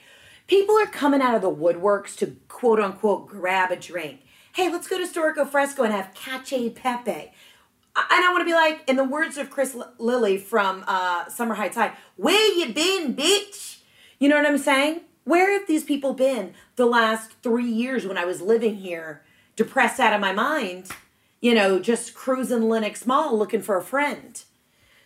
People 0.47 0.77
are 0.77 0.87
coming 0.87 1.23
out 1.23 1.35
of 1.35 1.41
the 1.41 1.51
woodworks 1.51 2.15
to 2.19 2.37
quote 2.49 2.81
unquote 2.81 3.27
grab 3.27 3.71
a 3.71 3.77
drink. 3.77 4.21
Hey, 4.53 4.71
let's 4.71 4.87
go 4.87 4.99
to 4.99 5.07
Storico 5.07 5.49
Fresco 5.49 5.85
and 5.85 5.93
have 5.95 6.13
cacio 6.13 6.75
pepe. 6.75 7.33
And 7.97 8.25
I 8.25 8.31
want 8.31 8.43
to 8.43 8.45
be 8.45 8.53
like, 8.53 8.87
in 8.87 8.97
the 8.97 9.05
words 9.05 9.39
of 9.39 9.49
Chris 9.49 9.75
L- 9.75 9.95
Lilley 9.99 10.37
from 10.37 10.85
uh, 10.87 11.31
Summer 11.31 11.55
High, 11.55 11.95
where 12.17 12.53
you 12.59 12.75
been, 12.75 13.15
bitch? 13.15 13.79
You 14.19 14.29
know 14.29 14.37
what 14.37 14.47
I'm 14.47 14.59
saying? 14.59 15.01
Where 15.25 15.59
have 15.59 15.67
these 15.67 15.85
people 15.85 16.13
been 16.13 16.53
the 16.77 16.85
last 16.85 17.33
three 17.43 17.71
years 17.71 18.05
when 18.05 18.19
I 18.19 18.27
was 18.27 18.43
living 18.43 18.77
here? 18.77 19.24
Depressed 19.57 20.01
out 20.01 20.13
of 20.13 20.21
my 20.21 20.33
mind, 20.33 20.91
you 21.41 21.55
know, 21.55 21.79
just 21.79 22.15
cruising 22.15 22.69
Lenox 22.69 23.07
Mall 23.07 23.37
looking 23.37 23.63
for 23.63 23.77
a 23.77 23.83
friend. 23.83 24.43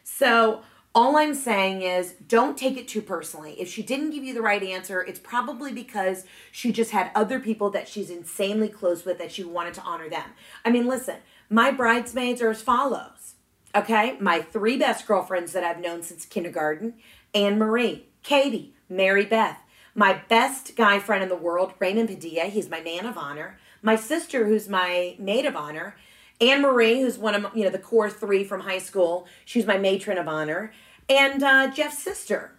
So, 0.04 0.62
all 0.94 1.16
I'm 1.16 1.34
saying 1.34 1.82
is 1.82 2.14
don't 2.26 2.56
take 2.56 2.76
it 2.76 2.88
too 2.88 3.02
personally. 3.02 3.54
If 3.60 3.68
she 3.68 3.82
didn't 3.82 4.10
give 4.10 4.24
you 4.24 4.34
the 4.34 4.42
right 4.42 4.62
answer, 4.62 5.00
it's 5.00 5.20
probably 5.20 5.72
because 5.72 6.24
she 6.50 6.72
just 6.72 6.90
had 6.90 7.10
other 7.14 7.38
people 7.38 7.70
that 7.70 7.88
she's 7.88 8.10
insanely 8.10 8.68
close 8.68 9.04
with 9.04 9.18
that 9.18 9.30
she 9.30 9.44
wanted 9.44 9.74
to 9.74 9.82
honor 9.82 10.08
them. 10.08 10.30
I 10.64 10.70
mean, 10.70 10.86
listen, 10.86 11.16
my 11.50 11.70
bridesmaids 11.70 12.42
are 12.42 12.50
as 12.50 12.62
follows. 12.62 13.34
Okay? 13.74 14.16
My 14.18 14.40
three 14.40 14.76
best 14.76 15.06
girlfriends 15.06 15.52
that 15.52 15.62
I've 15.62 15.80
known 15.80 16.02
since 16.02 16.24
kindergarten 16.24 16.94
Anne 17.34 17.58
Marie, 17.58 18.06
Katie, 18.22 18.74
Mary 18.88 19.26
Beth, 19.26 19.58
my 19.94 20.22
best 20.28 20.74
guy 20.74 20.98
friend 20.98 21.22
in 21.22 21.28
the 21.28 21.36
world, 21.36 21.74
Raymond 21.78 22.08
Padilla, 22.08 22.44
he's 22.44 22.70
my 22.70 22.80
man 22.80 23.04
of 23.04 23.18
honor 23.18 23.58
my 23.88 23.96
sister, 23.96 24.44
who's 24.44 24.68
my 24.68 25.16
maid 25.18 25.46
of 25.46 25.56
honor, 25.56 25.96
Anne 26.42 26.60
Marie, 26.60 27.00
who's 27.00 27.16
one 27.16 27.34
of 27.34 27.56
you 27.56 27.64
know 27.64 27.70
the 27.70 27.78
core 27.78 28.10
three 28.10 28.44
from 28.44 28.60
high 28.60 28.78
school. 28.78 29.26
She's 29.46 29.64
my 29.64 29.78
matron 29.78 30.18
of 30.18 30.28
honor, 30.28 30.72
and 31.08 31.42
uh, 31.42 31.70
Jeff's 31.70 31.98
sister, 31.98 32.52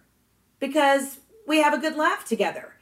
because 0.58 1.20
we 1.46 1.62
have 1.62 1.72
a 1.72 1.78
good 1.78 1.94
laugh 1.94 2.24
together. 2.24 2.72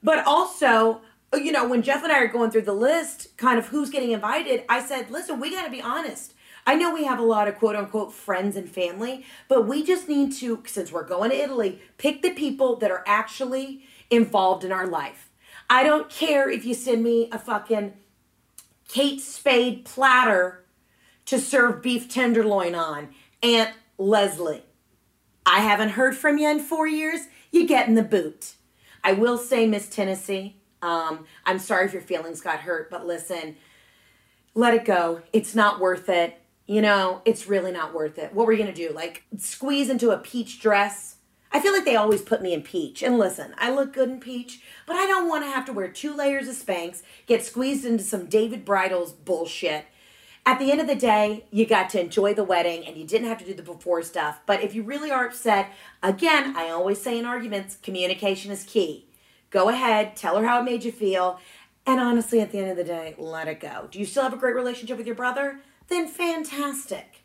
But 0.00 0.24
also, 0.24 1.00
you 1.34 1.50
know, 1.50 1.66
when 1.66 1.82
Jeff 1.82 2.04
and 2.04 2.12
I 2.12 2.20
are 2.20 2.28
going 2.28 2.52
through 2.52 2.70
the 2.70 2.72
list, 2.72 3.36
kind 3.36 3.58
of 3.58 3.66
who's 3.66 3.90
getting 3.90 4.12
invited, 4.12 4.62
I 4.68 4.80
said, 4.80 5.10
listen, 5.10 5.40
we 5.40 5.50
got 5.50 5.64
to 5.64 5.70
be 5.70 5.82
honest. 5.82 6.34
I 6.68 6.76
know 6.76 6.94
we 6.94 7.04
have 7.04 7.18
a 7.18 7.24
lot 7.24 7.48
of 7.48 7.56
quote 7.56 7.74
unquote 7.74 8.12
friends 8.12 8.54
and 8.54 8.70
family, 8.70 9.24
but 9.48 9.66
we 9.66 9.82
just 9.82 10.08
need 10.08 10.30
to, 10.34 10.62
since 10.66 10.92
we're 10.92 11.02
going 11.02 11.30
to 11.30 11.36
Italy, 11.36 11.82
pick 11.96 12.22
the 12.22 12.30
people 12.30 12.76
that 12.76 12.92
are 12.92 13.02
actually 13.08 13.82
involved 14.08 14.62
in 14.62 14.70
our 14.70 14.86
life 14.86 15.27
I 15.70 15.82
don't 15.82 16.08
care 16.08 16.48
if 16.50 16.64
you 16.64 16.74
send 16.74 17.02
me 17.02 17.28
a 17.30 17.38
fucking 17.38 17.92
Kate 18.88 19.20
Spade 19.20 19.84
platter 19.84 20.64
to 21.26 21.38
serve 21.38 21.82
beef 21.82 22.08
tenderloin 22.08 22.74
on. 22.74 23.10
Aunt 23.42 23.70
Leslie, 23.98 24.62
I 25.44 25.60
haven't 25.60 25.90
heard 25.90 26.16
from 26.16 26.38
you 26.38 26.48
in 26.50 26.60
four 26.60 26.86
years. 26.86 27.20
You 27.52 27.66
get 27.66 27.86
in 27.86 27.94
the 27.94 28.02
boot. 28.02 28.54
I 29.04 29.12
will 29.12 29.38
say, 29.38 29.66
Miss 29.66 29.88
Tennessee, 29.88 30.56
Um, 30.80 31.26
I'm 31.44 31.58
sorry 31.58 31.86
if 31.86 31.92
your 31.92 32.02
feelings 32.02 32.40
got 32.40 32.60
hurt, 32.60 32.90
but 32.90 33.06
listen, 33.06 33.56
let 34.54 34.74
it 34.74 34.84
go. 34.84 35.22
It's 35.32 35.54
not 35.54 35.80
worth 35.80 36.08
it. 36.08 36.40
You 36.66 36.82
know, 36.82 37.22
it's 37.24 37.46
really 37.46 37.72
not 37.72 37.94
worth 37.94 38.18
it. 38.18 38.32
What 38.34 38.46
were 38.46 38.52
you 38.52 38.64
to 38.64 38.72
do? 38.72 38.90
Like 38.90 39.24
squeeze 39.38 39.88
into 39.90 40.10
a 40.10 40.18
peach 40.18 40.60
dress? 40.60 41.16
I 41.50 41.60
feel 41.60 41.72
like 41.72 41.84
they 41.84 41.96
always 41.96 42.22
put 42.22 42.42
me 42.42 42.52
in 42.52 42.62
peach. 42.62 43.02
And 43.02 43.18
listen, 43.18 43.54
I 43.56 43.70
look 43.70 43.92
good 43.92 44.10
in 44.10 44.20
peach, 44.20 44.60
but 44.86 44.96
I 44.96 45.06
don't 45.06 45.28
want 45.28 45.44
to 45.44 45.50
have 45.50 45.64
to 45.66 45.72
wear 45.72 45.88
two 45.88 46.14
layers 46.14 46.48
of 46.48 46.56
Spanx, 46.56 47.02
get 47.26 47.44
squeezed 47.44 47.84
into 47.84 48.04
some 48.04 48.26
David 48.26 48.64
Bridal's 48.64 49.12
bullshit. 49.12 49.86
At 50.44 50.58
the 50.58 50.70
end 50.70 50.80
of 50.80 50.86
the 50.86 50.94
day, 50.94 51.44
you 51.50 51.66
got 51.66 51.90
to 51.90 52.00
enjoy 52.00 52.32
the 52.32 52.44
wedding 52.44 52.86
and 52.86 52.96
you 52.96 53.04
didn't 53.04 53.28
have 53.28 53.38
to 53.38 53.44
do 53.44 53.54
the 53.54 53.62
before 53.62 54.02
stuff. 54.02 54.40
But 54.46 54.62
if 54.62 54.74
you 54.74 54.82
really 54.82 55.10
are 55.10 55.26
upset, 55.26 55.72
again, 56.02 56.56
I 56.56 56.70
always 56.70 57.00
say 57.00 57.18
in 57.18 57.26
arguments, 57.26 57.76
communication 57.82 58.50
is 58.50 58.64
key. 58.64 59.06
Go 59.50 59.68
ahead, 59.68 60.16
tell 60.16 60.38
her 60.38 60.46
how 60.46 60.60
it 60.60 60.64
made 60.64 60.84
you 60.84 60.92
feel, 60.92 61.38
and 61.86 62.00
honestly, 62.00 62.40
at 62.40 62.52
the 62.52 62.58
end 62.58 62.70
of 62.70 62.76
the 62.76 62.84
day, 62.84 63.14
let 63.16 63.48
it 63.48 63.60
go. 63.60 63.88
Do 63.90 63.98
you 63.98 64.04
still 64.04 64.22
have 64.22 64.34
a 64.34 64.36
great 64.36 64.54
relationship 64.54 64.98
with 64.98 65.06
your 65.06 65.16
brother? 65.16 65.60
Then 65.88 66.06
fantastic. 66.06 67.17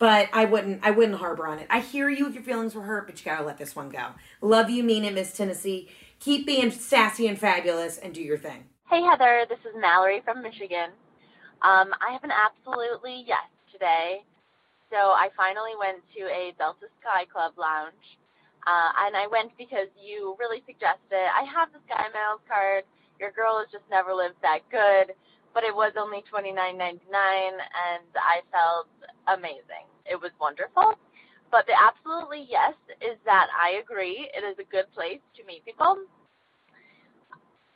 But 0.00 0.30
I 0.32 0.46
wouldn't 0.46 0.80
I 0.82 0.90
wouldn't 0.90 1.18
harbor 1.18 1.46
on 1.46 1.58
it. 1.58 1.66
I 1.70 1.80
hear 1.80 2.08
you 2.08 2.26
if 2.26 2.34
your 2.34 2.42
feelings 2.42 2.74
were 2.74 2.82
hurt, 2.82 3.06
but 3.06 3.20
you 3.20 3.24
gotta 3.30 3.44
let 3.44 3.58
this 3.58 3.76
one 3.76 3.90
go. 3.90 4.08
Love 4.40 4.70
you, 4.70 4.82
mean 4.82 5.04
it, 5.04 5.14
Miss 5.14 5.36
Tennessee. 5.36 5.90
Keep 6.20 6.46
being 6.46 6.70
sassy 6.70 7.28
and 7.28 7.38
fabulous 7.38 7.98
and 7.98 8.14
do 8.14 8.22
your 8.22 8.38
thing. 8.38 8.64
Hey 8.88 9.02
Heather, 9.02 9.44
this 9.48 9.60
is 9.60 9.76
Mallory 9.78 10.22
from 10.24 10.42
Michigan. 10.42 10.90
Um, 11.60 11.92
I 12.00 12.12
have 12.12 12.24
an 12.24 12.32
absolutely 12.32 13.24
yes 13.26 13.44
today. 13.70 14.24
So 14.90 14.96
I 14.96 15.28
finally 15.36 15.76
went 15.78 16.00
to 16.16 16.22
a 16.32 16.54
Delta 16.56 16.88
Sky 17.00 17.26
Club 17.30 17.52
lounge. 17.58 18.18
Uh, 18.66 18.92
and 19.04 19.16
I 19.16 19.26
went 19.28 19.52
because 19.58 19.88
you 20.00 20.34
really 20.40 20.62
suggested. 20.64 21.28
I 21.28 21.44
have 21.44 21.72
the 21.72 21.80
Sky 21.84 22.08
Miles 22.12 22.40
card. 22.48 22.84
Your 23.20 23.32
girl 23.32 23.60
has 23.60 23.68
just 23.70 23.84
never 23.90 24.14
lived 24.14 24.40
that 24.40 24.64
good, 24.70 25.12
but 25.52 25.62
it 25.62 25.76
was 25.76 25.92
only 26.00 26.24
twenty 26.28 26.52
nine 26.52 26.78
ninety 26.78 27.04
nine, 27.12 27.52
and 27.60 28.08
I 28.16 28.40
felt 28.48 28.88
amazing. 29.28 29.89
It 30.10 30.20
was 30.20 30.32
wonderful. 30.40 30.98
But 31.50 31.66
the 31.66 31.74
absolutely 31.78 32.46
yes 32.50 32.74
is 33.00 33.18
that 33.24 33.46
I 33.54 33.80
agree. 33.82 34.28
It 34.34 34.42
is 34.44 34.58
a 34.58 34.68
good 34.70 34.90
place 34.94 35.22
to 35.36 35.44
meet 35.46 35.64
people. 35.64 35.96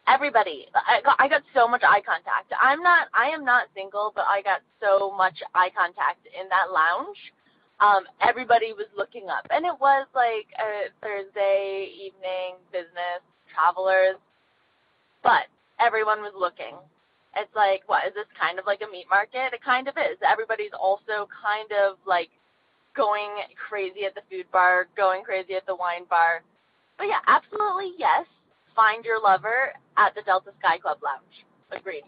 Everybody, 0.07 0.67
I 0.75 1.01
got, 1.01 1.17
I 1.19 1.29
got 1.29 1.43
so 1.55 1.67
much 1.67 1.83
eye 1.83 2.03
contact. 2.05 2.53
I'm 2.61 2.83
not, 2.83 3.09
I 3.15 3.31
am 3.31 3.45
not 3.45 3.69
single, 3.75 4.13
but 4.15 4.27
I 4.29 4.43
got 4.43 4.61
so 4.83 5.15
much 5.17 5.39
eye 5.55 5.71
contact 5.75 6.27
in 6.29 6.49
that 6.51 6.75
lounge 6.75 7.17
um, 7.81 8.05
everybody 8.21 8.73
was 8.73 8.87
looking 8.97 9.29
up. 9.29 9.47
And 9.51 9.65
it 9.65 9.75
was 9.81 10.07
like 10.15 10.47
a 10.59 10.91
Thursday 11.03 11.91
evening 11.95 12.57
business, 12.73 13.23
travelers, 13.53 14.17
but 15.23 15.51
everyone 15.81 16.21
was 16.21 16.33
looking. 16.39 16.77
It's 17.37 17.55
like, 17.55 17.83
what, 17.87 18.07
is 18.07 18.15
this 18.15 18.31
kind 18.41 18.59
of 18.59 18.67
like 18.67 18.81
a 18.87 18.91
meat 18.91 19.07
market? 19.11 19.53
It 19.53 19.63
kind 19.65 19.89
of 19.89 19.97
is. 19.97 20.19
Everybody's 20.23 20.75
also 20.79 21.29
kind 21.31 21.71
of 21.73 21.99
like 22.07 22.31
going 22.97 23.31
crazy 23.69 24.05
at 24.05 24.15
the 24.15 24.23
food 24.31 24.47
bar, 24.53 24.87
going 24.97 25.25
crazy 25.25 25.55
at 25.55 25.67
the 25.67 25.75
wine 25.75 26.05
bar. 26.09 26.43
But 26.99 27.09
yeah, 27.09 27.21
absolutely 27.27 27.93
yes. 27.99 28.27
Find 28.77 29.05
your 29.05 29.21
lover 29.23 29.73
at 29.97 30.15
the 30.15 30.23
Delta 30.23 30.51
Sky 30.59 30.79
Club 30.79 30.99
Lounge. 31.03 31.45
Agreed. 31.71 32.05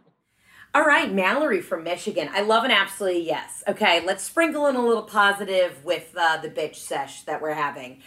All 0.74 0.84
right, 0.84 1.12
Mallory 1.12 1.62
from 1.62 1.84
Michigan. 1.84 2.28
I 2.32 2.42
love 2.42 2.64
an 2.64 2.70
absolutely 2.70 3.26
yes. 3.26 3.64
Okay, 3.66 4.04
let's 4.04 4.22
sprinkle 4.22 4.66
in 4.66 4.76
a 4.76 4.84
little 4.84 5.04
positive 5.04 5.84
with 5.84 6.14
uh, 6.16 6.36
the 6.38 6.50
bitch 6.50 6.76
sesh 6.76 7.22
that 7.22 7.40
we're 7.40 7.54
having. 7.54 8.02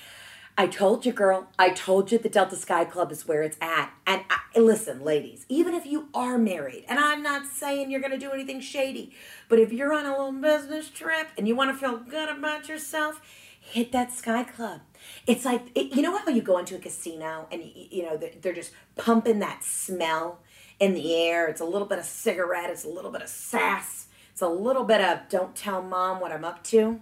I 0.60 0.68
told 0.68 1.06
you, 1.06 1.14
girl. 1.14 1.48
I 1.58 1.70
told 1.70 2.12
you 2.12 2.18
the 2.18 2.28
Delta 2.28 2.58
Sky 2.58 2.84
Club 2.84 3.14
is 3.14 3.26
where 3.26 3.44
it's 3.44 3.58
at. 3.62 3.94
And 4.06 4.24
I, 4.30 4.60
listen, 4.60 5.06
ladies, 5.06 5.46
even 5.48 5.74
if 5.74 5.86
you 5.86 6.10
are 6.14 6.38
married, 6.38 6.84
and 6.90 7.00
I'm 7.00 7.24
not 7.24 7.48
saying 7.48 7.90
you're 7.90 8.02
going 8.02 8.12
to 8.12 8.18
do 8.18 8.32
anything 8.32 8.60
shady, 8.60 9.14
but 9.48 9.58
if 9.58 9.72
you're 9.72 9.94
on 9.94 10.06
a 10.06 10.10
little 10.10 10.34
business 10.34 10.90
trip 10.90 11.30
and 11.38 11.48
you 11.48 11.56
want 11.56 11.72
to 11.72 11.78
feel 11.78 11.96
good 12.00 12.28
about 12.28 12.68
yourself, 12.68 13.22
hit 13.62 13.94
that 13.94 14.12
Sky 14.12 14.44
Club. 14.44 14.82
It's 15.26 15.46
like, 15.46 15.72
it, 15.76 15.96
you 15.96 16.02
know 16.02 16.18
how 16.18 16.28
you 16.28 16.42
go 16.42 16.58
into 16.58 16.76
a 16.76 16.80
casino 16.80 17.48
and, 17.54 17.64
you, 17.64 17.72
you 17.90 18.04
know, 18.04 18.18
they're, 18.18 18.34
they're 18.42 18.54
just 18.54 18.74
pumping 18.98 19.40
that 19.40 19.64
smell 19.64 20.40
in 20.78 20.94
the 20.94 21.16
air. 21.16 21.48
It's 21.48 21.62
a 21.62 21.66
little 21.66 21.88
bit 21.88 22.00
of 22.00 22.06
cigarette, 22.06 22.70
it's 22.70 22.84
a 22.84 22.90
little 22.90 23.12
bit 23.12 23.22
of 23.22 23.30
sass, 23.30 24.08
it's 24.34 24.42
a 24.42 24.50
little 24.50 24.84
bit 24.84 25.00
of 25.00 25.20
don't 25.30 25.56
tell 25.56 25.82
mom 25.82 26.20
what 26.20 26.34
I'm 26.34 26.44
up 26.44 26.66
to. 26.66 27.00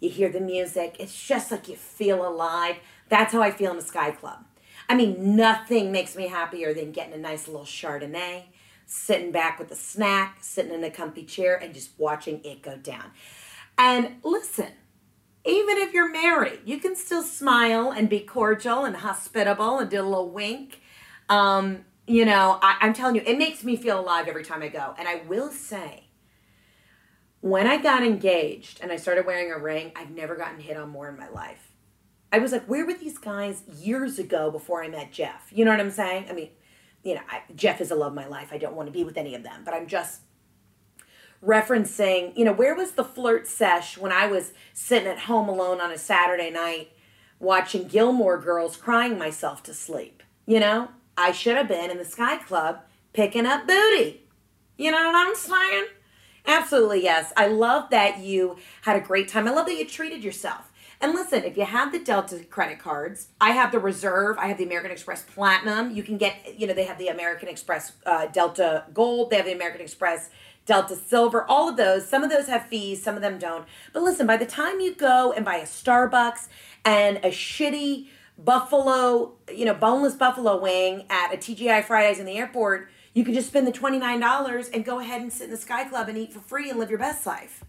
You 0.00 0.10
hear 0.10 0.28
the 0.28 0.40
music, 0.40 0.96
it's 0.98 1.26
just 1.26 1.50
like 1.50 1.68
you 1.68 1.76
feel 1.76 2.26
alive. 2.26 2.76
That's 3.08 3.32
how 3.32 3.42
I 3.42 3.50
feel 3.50 3.70
in 3.70 3.76
the 3.76 3.82
Sky 3.82 4.10
Club. 4.10 4.44
I 4.88 4.94
mean, 4.94 5.36
nothing 5.36 5.92
makes 5.92 6.14
me 6.14 6.28
happier 6.28 6.74
than 6.74 6.92
getting 6.92 7.14
a 7.14 7.18
nice 7.18 7.48
little 7.48 7.64
Chardonnay, 7.64 8.44
sitting 8.86 9.30
back 9.30 9.58
with 9.58 9.70
a 9.70 9.76
snack, 9.76 10.38
sitting 10.42 10.74
in 10.74 10.84
a 10.84 10.90
comfy 10.90 11.24
chair, 11.24 11.56
and 11.56 11.72
just 11.72 11.90
watching 11.96 12.40
it 12.44 12.60
go 12.60 12.76
down. 12.76 13.10
And 13.78 14.16
listen, 14.22 14.72
even 15.44 15.78
if 15.78 15.92
you're 15.92 16.10
married, 16.10 16.60
you 16.64 16.78
can 16.78 16.96
still 16.96 17.22
smile 17.22 17.90
and 17.90 18.08
be 18.08 18.20
cordial 18.20 18.84
and 18.84 18.96
hospitable 18.96 19.78
and 19.78 19.90
do 19.90 20.00
a 20.00 20.02
little 20.02 20.30
wink. 20.30 20.80
Um, 21.28 21.84
you 22.06 22.24
know, 22.24 22.58
I, 22.62 22.76
I'm 22.80 22.92
telling 22.92 23.16
you, 23.16 23.22
it 23.24 23.38
makes 23.38 23.64
me 23.64 23.76
feel 23.76 24.00
alive 24.00 24.28
every 24.28 24.44
time 24.44 24.62
I 24.62 24.68
go. 24.68 24.94
And 24.98 25.08
I 25.08 25.22
will 25.26 25.50
say, 25.50 26.03
when 27.44 27.66
I 27.66 27.76
got 27.76 28.02
engaged 28.02 28.80
and 28.80 28.90
I 28.90 28.96
started 28.96 29.26
wearing 29.26 29.52
a 29.52 29.58
ring, 29.58 29.92
I've 29.94 30.10
never 30.10 30.34
gotten 30.34 30.60
hit 30.60 30.78
on 30.78 30.88
more 30.88 31.10
in 31.10 31.18
my 31.18 31.28
life. 31.28 31.72
I 32.32 32.38
was 32.38 32.52
like, 32.52 32.64
where 32.64 32.86
were 32.86 32.94
these 32.94 33.18
guys 33.18 33.64
years 33.68 34.18
ago 34.18 34.50
before 34.50 34.82
I 34.82 34.88
met 34.88 35.12
Jeff? 35.12 35.50
You 35.52 35.66
know 35.66 35.70
what 35.70 35.78
I'm 35.78 35.90
saying? 35.90 36.24
I 36.30 36.32
mean, 36.32 36.48
you 37.02 37.16
know, 37.16 37.20
I, 37.28 37.42
Jeff 37.54 37.82
is 37.82 37.90
a 37.90 37.94
love 37.94 38.12
of 38.12 38.14
my 38.14 38.26
life. 38.26 38.48
I 38.50 38.56
don't 38.56 38.74
want 38.74 38.86
to 38.86 38.94
be 38.94 39.04
with 39.04 39.18
any 39.18 39.34
of 39.34 39.42
them, 39.42 39.60
but 39.62 39.74
I'm 39.74 39.86
just 39.86 40.22
referencing, 41.44 42.34
you 42.34 42.46
know, 42.46 42.52
where 42.54 42.74
was 42.74 42.92
the 42.92 43.04
flirt 43.04 43.46
sesh 43.46 43.98
when 43.98 44.10
I 44.10 44.26
was 44.26 44.54
sitting 44.72 45.06
at 45.06 45.18
home 45.18 45.50
alone 45.50 45.82
on 45.82 45.92
a 45.92 45.98
Saturday 45.98 46.48
night 46.48 46.92
watching 47.40 47.88
Gilmore 47.88 48.40
Girls 48.40 48.74
crying 48.74 49.18
myself 49.18 49.62
to 49.64 49.74
sleep? 49.74 50.22
You 50.46 50.60
know, 50.60 50.88
I 51.14 51.32
should 51.32 51.58
have 51.58 51.68
been 51.68 51.90
in 51.90 51.98
the 51.98 52.06
Sky 52.06 52.38
Club 52.38 52.80
picking 53.12 53.44
up 53.44 53.66
booty. 53.66 54.22
You 54.78 54.92
know 54.92 55.06
what 55.08 55.14
I'm 55.14 55.34
saying? 55.34 55.88
Absolutely, 56.46 57.02
yes. 57.02 57.32
I 57.36 57.46
love 57.46 57.90
that 57.90 58.18
you 58.18 58.56
had 58.82 58.96
a 58.96 59.00
great 59.00 59.28
time. 59.28 59.48
I 59.48 59.50
love 59.50 59.66
that 59.66 59.76
you 59.76 59.86
treated 59.86 60.22
yourself. 60.22 60.70
And 61.00 61.12
listen, 61.12 61.44
if 61.44 61.56
you 61.56 61.64
have 61.64 61.92
the 61.92 61.98
Delta 61.98 62.44
credit 62.44 62.78
cards, 62.78 63.28
I 63.40 63.50
have 63.50 63.72
the 63.72 63.78
Reserve, 63.78 64.38
I 64.38 64.46
have 64.46 64.58
the 64.58 64.64
American 64.64 64.90
Express 64.90 65.22
Platinum. 65.22 65.90
You 65.90 66.02
can 66.02 66.16
get, 66.18 66.58
you 66.58 66.66
know, 66.66 66.74
they 66.74 66.84
have 66.84 66.98
the 66.98 67.08
American 67.08 67.48
Express 67.48 67.92
uh, 68.06 68.26
Delta 68.26 68.84
Gold, 68.94 69.30
they 69.30 69.36
have 69.36 69.46
the 69.46 69.52
American 69.52 69.80
Express 69.80 70.30
Delta 70.66 70.96
Silver, 70.96 71.44
all 71.44 71.68
of 71.68 71.76
those. 71.76 72.08
Some 72.08 72.22
of 72.22 72.30
those 72.30 72.46
have 72.46 72.66
fees, 72.66 73.02
some 73.02 73.16
of 73.16 73.22
them 73.22 73.38
don't. 73.38 73.66
But 73.92 74.02
listen, 74.02 74.26
by 74.26 74.36
the 74.36 74.46
time 74.46 74.80
you 74.80 74.94
go 74.94 75.32
and 75.32 75.44
buy 75.44 75.56
a 75.56 75.64
Starbucks 75.64 76.48
and 76.84 77.18
a 77.18 77.28
shitty 77.28 78.08
buffalo, 78.38 79.34
you 79.52 79.64
know, 79.64 79.74
boneless 79.74 80.14
buffalo 80.14 80.58
wing 80.58 81.04
at 81.10 81.34
a 81.34 81.36
TGI 81.36 81.84
Fridays 81.84 82.18
in 82.18 82.26
the 82.26 82.36
airport, 82.38 82.88
you 83.14 83.24
can 83.24 83.32
just 83.32 83.48
spend 83.48 83.66
the 83.66 83.72
$29 83.72 84.70
and 84.74 84.84
go 84.84 84.98
ahead 84.98 85.22
and 85.22 85.32
sit 85.32 85.44
in 85.44 85.50
the 85.50 85.56
Sky 85.56 85.84
Club 85.84 86.08
and 86.08 86.18
eat 86.18 86.32
for 86.32 86.40
free 86.40 86.68
and 86.68 86.78
live 86.78 86.90
your 86.90 86.98
best 86.98 87.24
life. 87.24 87.64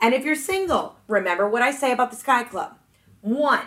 And 0.00 0.14
if 0.14 0.24
you're 0.24 0.36
single, 0.36 0.96
remember 1.08 1.48
what 1.48 1.62
I 1.62 1.72
say 1.72 1.92
about 1.92 2.10
the 2.10 2.16
Sky 2.16 2.44
Club. 2.44 2.78
One, 3.20 3.66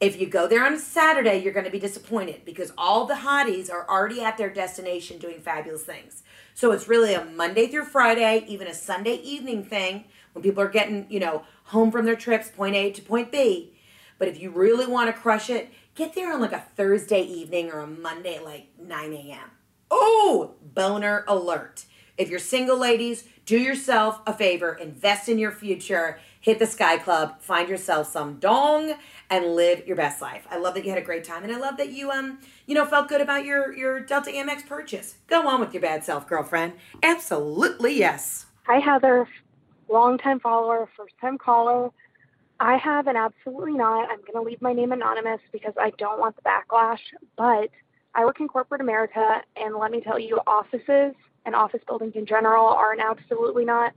if 0.00 0.20
you 0.20 0.26
go 0.26 0.48
there 0.48 0.66
on 0.66 0.74
a 0.74 0.78
Saturday, 0.80 1.36
you're 1.36 1.52
going 1.52 1.64
to 1.64 1.70
be 1.70 1.78
disappointed 1.78 2.44
because 2.44 2.72
all 2.76 3.06
the 3.06 3.14
hotties 3.14 3.70
are 3.70 3.88
already 3.88 4.20
at 4.20 4.36
their 4.36 4.50
destination 4.50 5.18
doing 5.18 5.38
fabulous 5.38 5.84
things. 5.84 6.24
So 6.54 6.72
it's 6.72 6.88
really 6.88 7.14
a 7.14 7.24
Monday 7.24 7.68
through 7.68 7.84
Friday, 7.84 8.44
even 8.48 8.66
a 8.66 8.74
Sunday 8.74 9.14
evening 9.22 9.64
thing 9.64 10.04
when 10.32 10.42
people 10.42 10.60
are 10.62 10.68
getting, 10.68 11.06
you 11.08 11.20
know, 11.20 11.44
home 11.66 11.92
from 11.92 12.04
their 12.04 12.16
trips, 12.16 12.48
point 12.48 12.74
A 12.74 12.90
to 12.90 13.00
point 13.00 13.30
B. 13.30 13.74
But 14.18 14.26
if 14.26 14.40
you 14.40 14.50
really 14.50 14.86
want 14.86 15.14
to 15.14 15.20
crush 15.20 15.48
it, 15.48 15.70
get 15.94 16.14
there 16.14 16.32
on 16.32 16.40
like 16.40 16.52
a 16.52 16.64
Thursday 16.76 17.22
evening 17.22 17.70
or 17.70 17.78
a 17.78 17.86
Monday 17.86 18.40
like 18.40 18.66
9 18.80 19.12
a.m. 19.12 19.50
Oh, 19.94 20.54
boner 20.62 21.22
alert. 21.28 21.84
If 22.16 22.30
you're 22.30 22.38
single 22.38 22.78
ladies, 22.78 23.24
do 23.44 23.58
yourself 23.58 24.22
a 24.26 24.32
favor, 24.32 24.72
invest 24.72 25.28
in 25.28 25.38
your 25.38 25.52
future, 25.52 26.18
hit 26.40 26.58
the 26.58 26.66
Sky 26.66 26.96
Club, 26.96 27.42
find 27.42 27.68
yourself 27.68 28.10
some 28.10 28.38
dong 28.38 28.94
and 29.28 29.54
live 29.54 29.86
your 29.86 29.96
best 29.96 30.22
life. 30.22 30.46
I 30.50 30.56
love 30.56 30.72
that 30.74 30.84
you 30.84 30.90
had 30.90 30.98
a 30.98 31.04
great 31.04 31.24
time 31.24 31.44
and 31.44 31.52
I 31.52 31.58
love 31.58 31.76
that 31.76 31.92
you 31.92 32.10
um 32.10 32.38
you 32.66 32.74
know 32.74 32.86
felt 32.86 33.08
good 33.08 33.20
about 33.20 33.44
your 33.44 33.74
your 33.74 34.00
Delta 34.00 34.30
Amex 34.30 34.66
purchase. 34.66 35.16
Go 35.26 35.46
on 35.46 35.60
with 35.60 35.74
your 35.74 35.82
bad 35.82 36.04
self, 36.04 36.26
girlfriend. 36.26 36.72
Absolutely 37.02 37.98
yes. 37.98 38.46
Hi 38.66 38.78
Heather, 38.78 39.28
longtime 39.90 40.40
follower, 40.40 40.88
first 40.96 41.14
time 41.20 41.36
caller. 41.36 41.90
I 42.60 42.78
have 42.78 43.08
an 43.08 43.16
absolutely 43.16 43.74
not. 43.74 44.08
I'm 44.08 44.20
going 44.20 44.34
to 44.34 44.42
leave 44.42 44.62
my 44.62 44.72
name 44.72 44.92
anonymous 44.92 45.40
because 45.50 45.74
I 45.78 45.90
don't 45.98 46.20
want 46.20 46.36
the 46.36 46.42
backlash. 46.42 47.00
But 47.36 47.70
I 48.14 48.24
work 48.24 48.40
in 48.40 48.48
corporate 48.48 48.80
America, 48.80 49.42
and 49.56 49.74
let 49.76 49.90
me 49.90 50.00
tell 50.00 50.18
you, 50.18 50.38
offices 50.46 51.14
and 51.44 51.54
office 51.54 51.80
buildings 51.86 52.12
in 52.14 52.26
general 52.26 52.66
are 52.66 52.92
an 52.92 53.00
absolutely 53.00 53.64
not. 53.64 53.92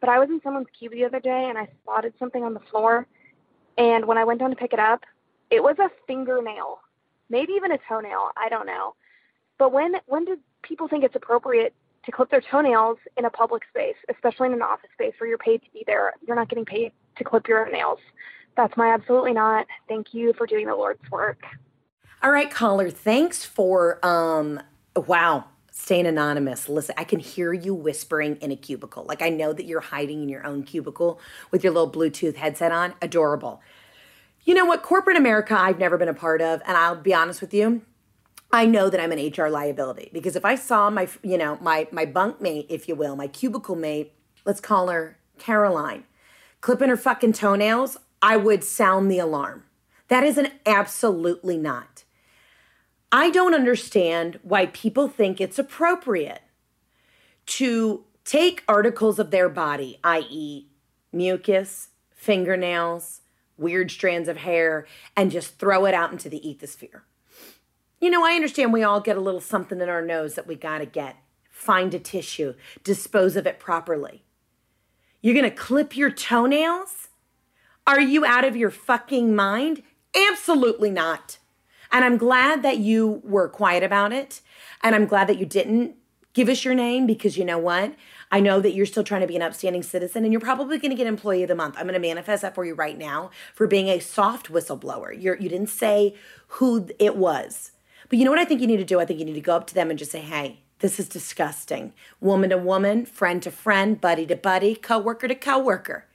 But 0.00 0.08
I 0.08 0.18
was 0.18 0.28
in 0.30 0.40
someone's 0.42 0.68
cube 0.78 0.92
the 0.92 1.04
other 1.04 1.20
day 1.20 1.46
and 1.48 1.58
I 1.58 1.68
spotted 1.82 2.14
something 2.18 2.44
on 2.44 2.54
the 2.54 2.60
floor. 2.70 3.06
And 3.76 4.06
when 4.06 4.18
I 4.18 4.24
went 4.24 4.40
down 4.40 4.50
to 4.50 4.56
pick 4.56 4.72
it 4.72 4.78
up, 4.78 5.04
it 5.50 5.62
was 5.62 5.76
a 5.78 5.90
fingernail, 6.06 6.80
maybe 7.30 7.52
even 7.54 7.72
a 7.72 7.78
toenail. 7.88 8.30
I 8.36 8.48
don't 8.48 8.66
know. 8.66 8.94
But 9.58 9.72
when 9.72 9.96
when 10.06 10.24
do 10.24 10.38
people 10.62 10.88
think 10.88 11.04
it's 11.04 11.16
appropriate 11.16 11.74
to 12.04 12.12
clip 12.12 12.30
their 12.30 12.40
toenails 12.40 12.98
in 13.16 13.24
a 13.24 13.30
public 13.30 13.64
space, 13.68 13.96
especially 14.08 14.46
in 14.48 14.52
an 14.52 14.62
office 14.62 14.90
space 14.92 15.14
where 15.18 15.28
you're 15.28 15.38
paid 15.38 15.62
to 15.62 15.70
be 15.72 15.82
there? 15.86 16.14
You're 16.26 16.36
not 16.36 16.48
getting 16.48 16.64
paid 16.64 16.92
to 17.16 17.24
clip 17.24 17.48
your 17.48 17.66
own 17.66 17.72
nails. 17.72 17.98
That's 18.56 18.76
my 18.76 18.92
absolutely 18.92 19.32
not. 19.32 19.66
Thank 19.88 20.14
you 20.14 20.32
for 20.34 20.46
doing 20.46 20.66
the 20.66 20.74
Lord's 20.74 21.10
work. 21.10 21.42
All 22.20 22.32
right, 22.32 22.50
caller. 22.50 22.90
Thanks 22.90 23.44
for 23.44 24.04
um. 24.04 24.60
Wow, 24.96 25.44
staying 25.70 26.06
anonymous. 26.06 26.68
Listen, 26.68 26.96
I 26.98 27.04
can 27.04 27.20
hear 27.20 27.52
you 27.52 27.72
whispering 27.72 28.36
in 28.36 28.50
a 28.50 28.56
cubicle. 28.56 29.04
Like 29.04 29.22
I 29.22 29.28
know 29.28 29.52
that 29.52 29.66
you're 29.66 29.80
hiding 29.80 30.24
in 30.24 30.28
your 30.28 30.44
own 30.44 30.64
cubicle 30.64 31.20
with 31.52 31.62
your 31.62 31.72
little 31.72 31.90
Bluetooth 31.90 32.34
headset 32.34 32.72
on. 32.72 32.94
Adorable. 33.00 33.60
You 34.44 34.54
know 34.54 34.64
what? 34.64 34.82
Corporate 34.82 35.16
America, 35.16 35.56
I've 35.56 35.78
never 35.78 35.96
been 35.96 36.08
a 36.08 36.14
part 36.14 36.42
of, 36.42 36.60
and 36.66 36.76
I'll 36.76 36.96
be 36.96 37.14
honest 37.14 37.40
with 37.40 37.54
you. 37.54 37.82
I 38.50 38.66
know 38.66 38.90
that 38.90 38.98
I'm 38.98 39.12
an 39.12 39.32
HR 39.32 39.48
liability 39.48 40.10
because 40.12 40.34
if 40.34 40.44
I 40.44 40.56
saw 40.56 40.90
my, 40.90 41.06
you 41.22 41.38
know, 41.38 41.58
my 41.60 41.86
my 41.92 42.04
bunk 42.04 42.40
mate, 42.40 42.66
if 42.68 42.88
you 42.88 42.96
will, 42.96 43.14
my 43.14 43.28
cubicle 43.28 43.76
mate, 43.76 44.12
let's 44.44 44.60
call 44.60 44.88
her 44.88 45.18
Caroline, 45.38 46.02
clipping 46.60 46.88
her 46.88 46.96
fucking 46.96 47.34
toenails, 47.34 47.96
I 48.20 48.36
would 48.36 48.64
sound 48.64 49.08
the 49.08 49.20
alarm. 49.20 49.64
That 50.08 50.24
is 50.24 50.36
an 50.36 50.48
absolutely 50.66 51.58
not. 51.58 51.97
I 53.10 53.30
don't 53.30 53.54
understand 53.54 54.38
why 54.42 54.66
people 54.66 55.08
think 55.08 55.40
it's 55.40 55.58
appropriate 55.58 56.42
to 57.46 58.04
take 58.24 58.62
articles 58.68 59.18
of 59.18 59.30
their 59.30 59.48
body, 59.48 59.98
i.e., 60.04 60.66
mucus, 61.12 61.88
fingernails, 62.14 63.22
weird 63.56 63.90
strands 63.90 64.28
of 64.28 64.38
hair, 64.38 64.86
and 65.16 65.30
just 65.30 65.58
throw 65.58 65.86
it 65.86 65.94
out 65.94 66.12
into 66.12 66.28
the 66.28 66.40
ethosphere. 66.40 67.02
You 68.00 68.10
know, 68.10 68.24
I 68.24 68.32
understand 68.32 68.72
we 68.72 68.84
all 68.84 69.00
get 69.00 69.16
a 69.16 69.20
little 69.20 69.40
something 69.40 69.80
in 69.80 69.88
our 69.88 70.02
nose 70.02 70.34
that 70.34 70.46
we 70.46 70.54
got 70.54 70.78
to 70.78 70.86
get. 70.86 71.16
Find 71.50 71.92
a 71.94 71.98
tissue, 71.98 72.54
dispose 72.84 73.34
of 73.34 73.46
it 73.46 73.58
properly. 73.58 74.22
You're 75.20 75.34
going 75.34 75.48
to 75.48 75.50
clip 75.50 75.96
your 75.96 76.10
toenails? 76.10 77.08
Are 77.86 78.00
you 78.00 78.24
out 78.24 78.44
of 78.44 78.54
your 78.54 78.70
fucking 78.70 79.34
mind? 79.34 79.82
Absolutely 80.14 80.90
not. 80.90 81.37
And 81.90 82.04
I'm 82.04 82.16
glad 82.16 82.62
that 82.62 82.78
you 82.78 83.20
were 83.24 83.48
quiet 83.48 83.82
about 83.82 84.12
it. 84.12 84.40
And 84.82 84.94
I'm 84.94 85.06
glad 85.06 85.28
that 85.28 85.38
you 85.38 85.46
didn't 85.46 85.96
give 86.34 86.48
us 86.48 86.64
your 86.64 86.74
name 86.74 87.06
because 87.06 87.36
you 87.36 87.44
know 87.44 87.58
what? 87.58 87.94
I 88.30 88.40
know 88.40 88.60
that 88.60 88.72
you're 88.74 88.86
still 88.86 89.04
trying 89.04 89.22
to 89.22 89.26
be 89.26 89.36
an 89.36 89.42
upstanding 89.42 89.82
citizen 89.82 90.24
and 90.24 90.32
you're 90.32 90.40
probably 90.40 90.78
going 90.78 90.90
to 90.90 90.96
get 90.96 91.06
employee 91.06 91.42
of 91.42 91.48
the 91.48 91.54
month. 91.54 91.76
I'm 91.76 91.84
going 91.84 91.94
to 91.94 91.98
manifest 91.98 92.42
that 92.42 92.54
for 92.54 92.64
you 92.64 92.74
right 92.74 92.96
now 92.96 93.30
for 93.54 93.66
being 93.66 93.88
a 93.88 93.98
soft 93.98 94.52
whistleblower. 94.52 95.20
You're, 95.20 95.36
you 95.36 95.48
didn't 95.48 95.70
say 95.70 96.14
who 96.48 96.88
it 96.98 97.16
was. 97.16 97.72
But 98.08 98.18
you 98.18 98.24
know 98.24 98.30
what 98.30 98.40
I 98.40 98.44
think 98.44 98.60
you 98.60 98.66
need 98.66 98.76
to 98.76 98.84
do? 98.84 99.00
I 99.00 99.04
think 99.04 99.18
you 99.18 99.24
need 99.24 99.34
to 99.34 99.40
go 99.40 99.56
up 99.56 99.66
to 99.68 99.74
them 99.74 99.90
and 99.90 99.98
just 99.98 100.12
say, 100.12 100.20
hey, 100.20 100.60
this 100.80 101.00
is 101.00 101.08
disgusting. 101.08 101.92
Woman 102.20 102.50
to 102.50 102.58
woman, 102.58 103.04
friend 103.04 103.42
to 103.42 103.50
friend, 103.50 104.00
buddy 104.00 104.26
to 104.26 104.36
buddy, 104.36 104.74
coworker 104.74 105.28
to 105.28 105.34
coworker. 105.34 106.06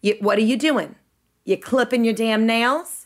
You, 0.00 0.16
what 0.20 0.38
are 0.38 0.42
you 0.42 0.56
doing? 0.56 0.96
You 1.44 1.56
clipping 1.56 2.04
your 2.04 2.14
damn 2.14 2.46
nails? 2.46 3.01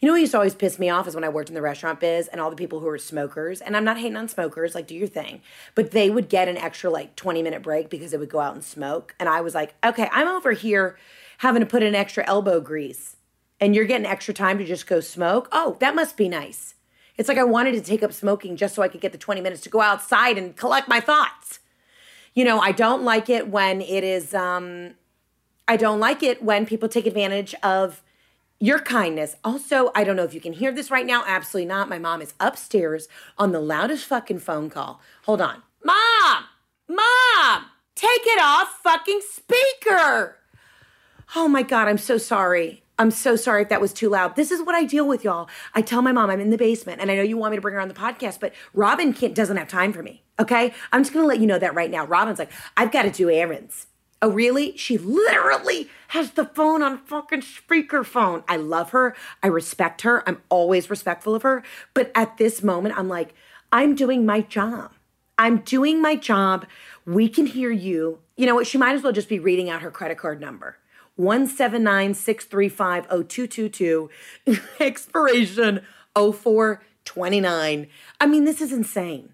You 0.00 0.06
know 0.06 0.12
what 0.12 0.20
used 0.20 0.32
to 0.32 0.38
always 0.38 0.54
piss 0.54 0.78
me 0.78 0.90
off 0.90 1.08
is 1.08 1.14
when 1.14 1.24
I 1.24 1.28
worked 1.28 1.48
in 1.48 1.54
the 1.54 1.62
restaurant 1.62 2.00
biz 2.00 2.28
and 2.28 2.40
all 2.40 2.50
the 2.50 2.56
people 2.56 2.80
who 2.80 2.86
were 2.86 2.98
smokers, 2.98 3.60
and 3.60 3.76
I'm 3.76 3.84
not 3.84 3.96
hating 3.96 4.16
on 4.16 4.28
smokers, 4.28 4.74
like 4.74 4.86
do 4.86 4.94
your 4.94 5.08
thing, 5.08 5.40
but 5.74 5.92
they 5.92 6.10
would 6.10 6.28
get 6.28 6.48
an 6.48 6.56
extra 6.56 6.90
like 6.90 7.16
20 7.16 7.42
minute 7.42 7.62
break 7.62 7.88
because 7.88 8.10
they 8.10 8.18
would 8.18 8.28
go 8.28 8.40
out 8.40 8.54
and 8.54 8.64
smoke. 8.64 9.14
And 9.18 9.28
I 9.28 9.40
was 9.40 9.54
like, 9.54 9.74
okay, 9.84 10.08
I'm 10.12 10.28
over 10.28 10.52
here 10.52 10.98
having 11.38 11.60
to 11.60 11.66
put 11.66 11.82
in 11.82 11.94
extra 11.94 12.24
elbow 12.26 12.60
grease 12.60 13.16
and 13.60 13.74
you're 13.74 13.84
getting 13.84 14.06
extra 14.06 14.34
time 14.34 14.58
to 14.58 14.64
just 14.64 14.86
go 14.86 15.00
smoke. 15.00 15.48
Oh, 15.52 15.76
that 15.80 15.94
must 15.94 16.16
be 16.16 16.28
nice. 16.28 16.74
It's 17.16 17.28
like 17.28 17.38
I 17.38 17.44
wanted 17.44 17.72
to 17.72 17.80
take 17.80 18.02
up 18.02 18.12
smoking 18.12 18.56
just 18.56 18.74
so 18.74 18.82
I 18.82 18.88
could 18.88 19.00
get 19.00 19.12
the 19.12 19.18
20 19.18 19.40
minutes 19.40 19.62
to 19.62 19.70
go 19.70 19.80
outside 19.80 20.36
and 20.36 20.54
collect 20.56 20.88
my 20.88 21.00
thoughts. 21.00 21.60
You 22.34 22.44
know, 22.44 22.60
I 22.60 22.72
don't 22.72 23.02
like 23.02 23.30
it 23.30 23.48
when 23.48 23.80
it 23.80 24.04
is, 24.04 24.34
um, 24.34 24.94
I 25.66 25.78
don't 25.78 25.98
like 25.98 26.22
it 26.22 26.42
when 26.42 26.66
people 26.66 26.88
take 26.88 27.06
advantage 27.06 27.54
of 27.62 28.02
your 28.58 28.78
kindness. 28.78 29.36
Also, 29.44 29.90
I 29.94 30.04
don't 30.04 30.16
know 30.16 30.24
if 30.24 30.34
you 30.34 30.40
can 30.40 30.54
hear 30.54 30.72
this 30.72 30.90
right 30.90 31.06
now. 31.06 31.24
Absolutely 31.26 31.68
not. 31.68 31.88
My 31.88 31.98
mom 31.98 32.22
is 32.22 32.34
upstairs 32.40 33.08
on 33.38 33.52
the 33.52 33.60
loudest 33.60 34.06
fucking 34.06 34.38
phone 34.38 34.70
call. 34.70 35.00
Hold 35.24 35.40
on. 35.40 35.62
Mom! 35.84 36.44
Mom! 36.88 37.66
Take 37.94 38.22
it 38.24 38.40
off 38.42 38.80
fucking 38.82 39.20
speaker! 39.28 40.36
Oh 41.34 41.48
my 41.48 41.62
God, 41.62 41.88
I'm 41.88 41.98
so 41.98 42.18
sorry. 42.18 42.82
I'm 42.98 43.10
so 43.10 43.36
sorry 43.36 43.62
if 43.62 43.68
that 43.68 43.80
was 43.80 43.92
too 43.92 44.08
loud. 44.08 44.36
This 44.36 44.50
is 44.50 44.62
what 44.62 44.74
I 44.74 44.84
deal 44.84 45.06
with, 45.06 45.22
y'all. 45.22 45.48
I 45.74 45.82
tell 45.82 46.00
my 46.00 46.12
mom 46.12 46.30
I'm 46.30 46.40
in 46.40 46.50
the 46.50 46.56
basement, 46.56 47.00
and 47.00 47.10
I 47.10 47.16
know 47.16 47.22
you 47.22 47.36
want 47.36 47.50
me 47.50 47.56
to 47.56 47.60
bring 47.60 47.74
her 47.74 47.80
on 47.80 47.88
the 47.88 47.94
podcast, 47.94 48.40
but 48.40 48.54
Robin 48.72 49.12
can't, 49.12 49.34
doesn't 49.34 49.56
have 49.56 49.68
time 49.68 49.92
for 49.92 50.02
me. 50.02 50.22
Okay, 50.38 50.72
I'm 50.92 51.02
just 51.02 51.12
gonna 51.12 51.26
let 51.26 51.40
you 51.40 51.46
know 51.46 51.58
that 51.58 51.74
right 51.74 51.90
now. 51.90 52.06
Robin's 52.06 52.38
like, 52.38 52.50
I've 52.76 52.92
got 52.92 53.02
to 53.02 53.10
do 53.10 53.28
errands. 53.28 53.86
Oh, 54.22 54.30
really? 54.30 54.76
She 54.76 54.96
literally 54.96 55.90
has 56.08 56.32
the 56.32 56.46
phone 56.46 56.82
on 56.82 56.98
fucking 56.98 57.42
speakerphone. 57.42 58.44
I 58.48 58.56
love 58.56 58.90
her. 58.90 59.14
I 59.42 59.48
respect 59.48 60.02
her. 60.02 60.26
I'm 60.26 60.42
always 60.48 60.88
respectful 60.88 61.34
of 61.34 61.42
her. 61.42 61.62
But 61.92 62.12
at 62.14 62.38
this 62.38 62.62
moment, 62.62 62.98
I'm 62.98 63.08
like, 63.08 63.34
I'm 63.72 63.94
doing 63.94 64.24
my 64.24 64.40
job. 64.40 64.92
I'm 65.38 65.58
doing 65.58 66.00
my 66.00 66.16
job. 66.16 66.66
We 67.04 67.28
can 67.28 67.46
hear 67.46 67.70
you. 67.70 68.20
You 68.36 68.46
know 68.46 68.54
what? 68.54 68.66
She 68.66 68.78
might 68.78 68.94
as 68.94 69.02
well 69.02 69.12
just 69.12 69.28
be 69.28 69.38
reading 69.38 69.68
out 69.68 69.82
her 69.82 69.90
credit 69.90 70.16
card 70.16 70.40
number 70.40 70.78
179 71.16 72.14
635 72.14 73.04
0222, 73.28 74.10
expiration 74.80 75.80
0429. 76.14 77.86
I 78.20 78.26
mean, 78.26 78.44
this 78.44 78.60
is 78.62 78.72
insane. 78.72 79.32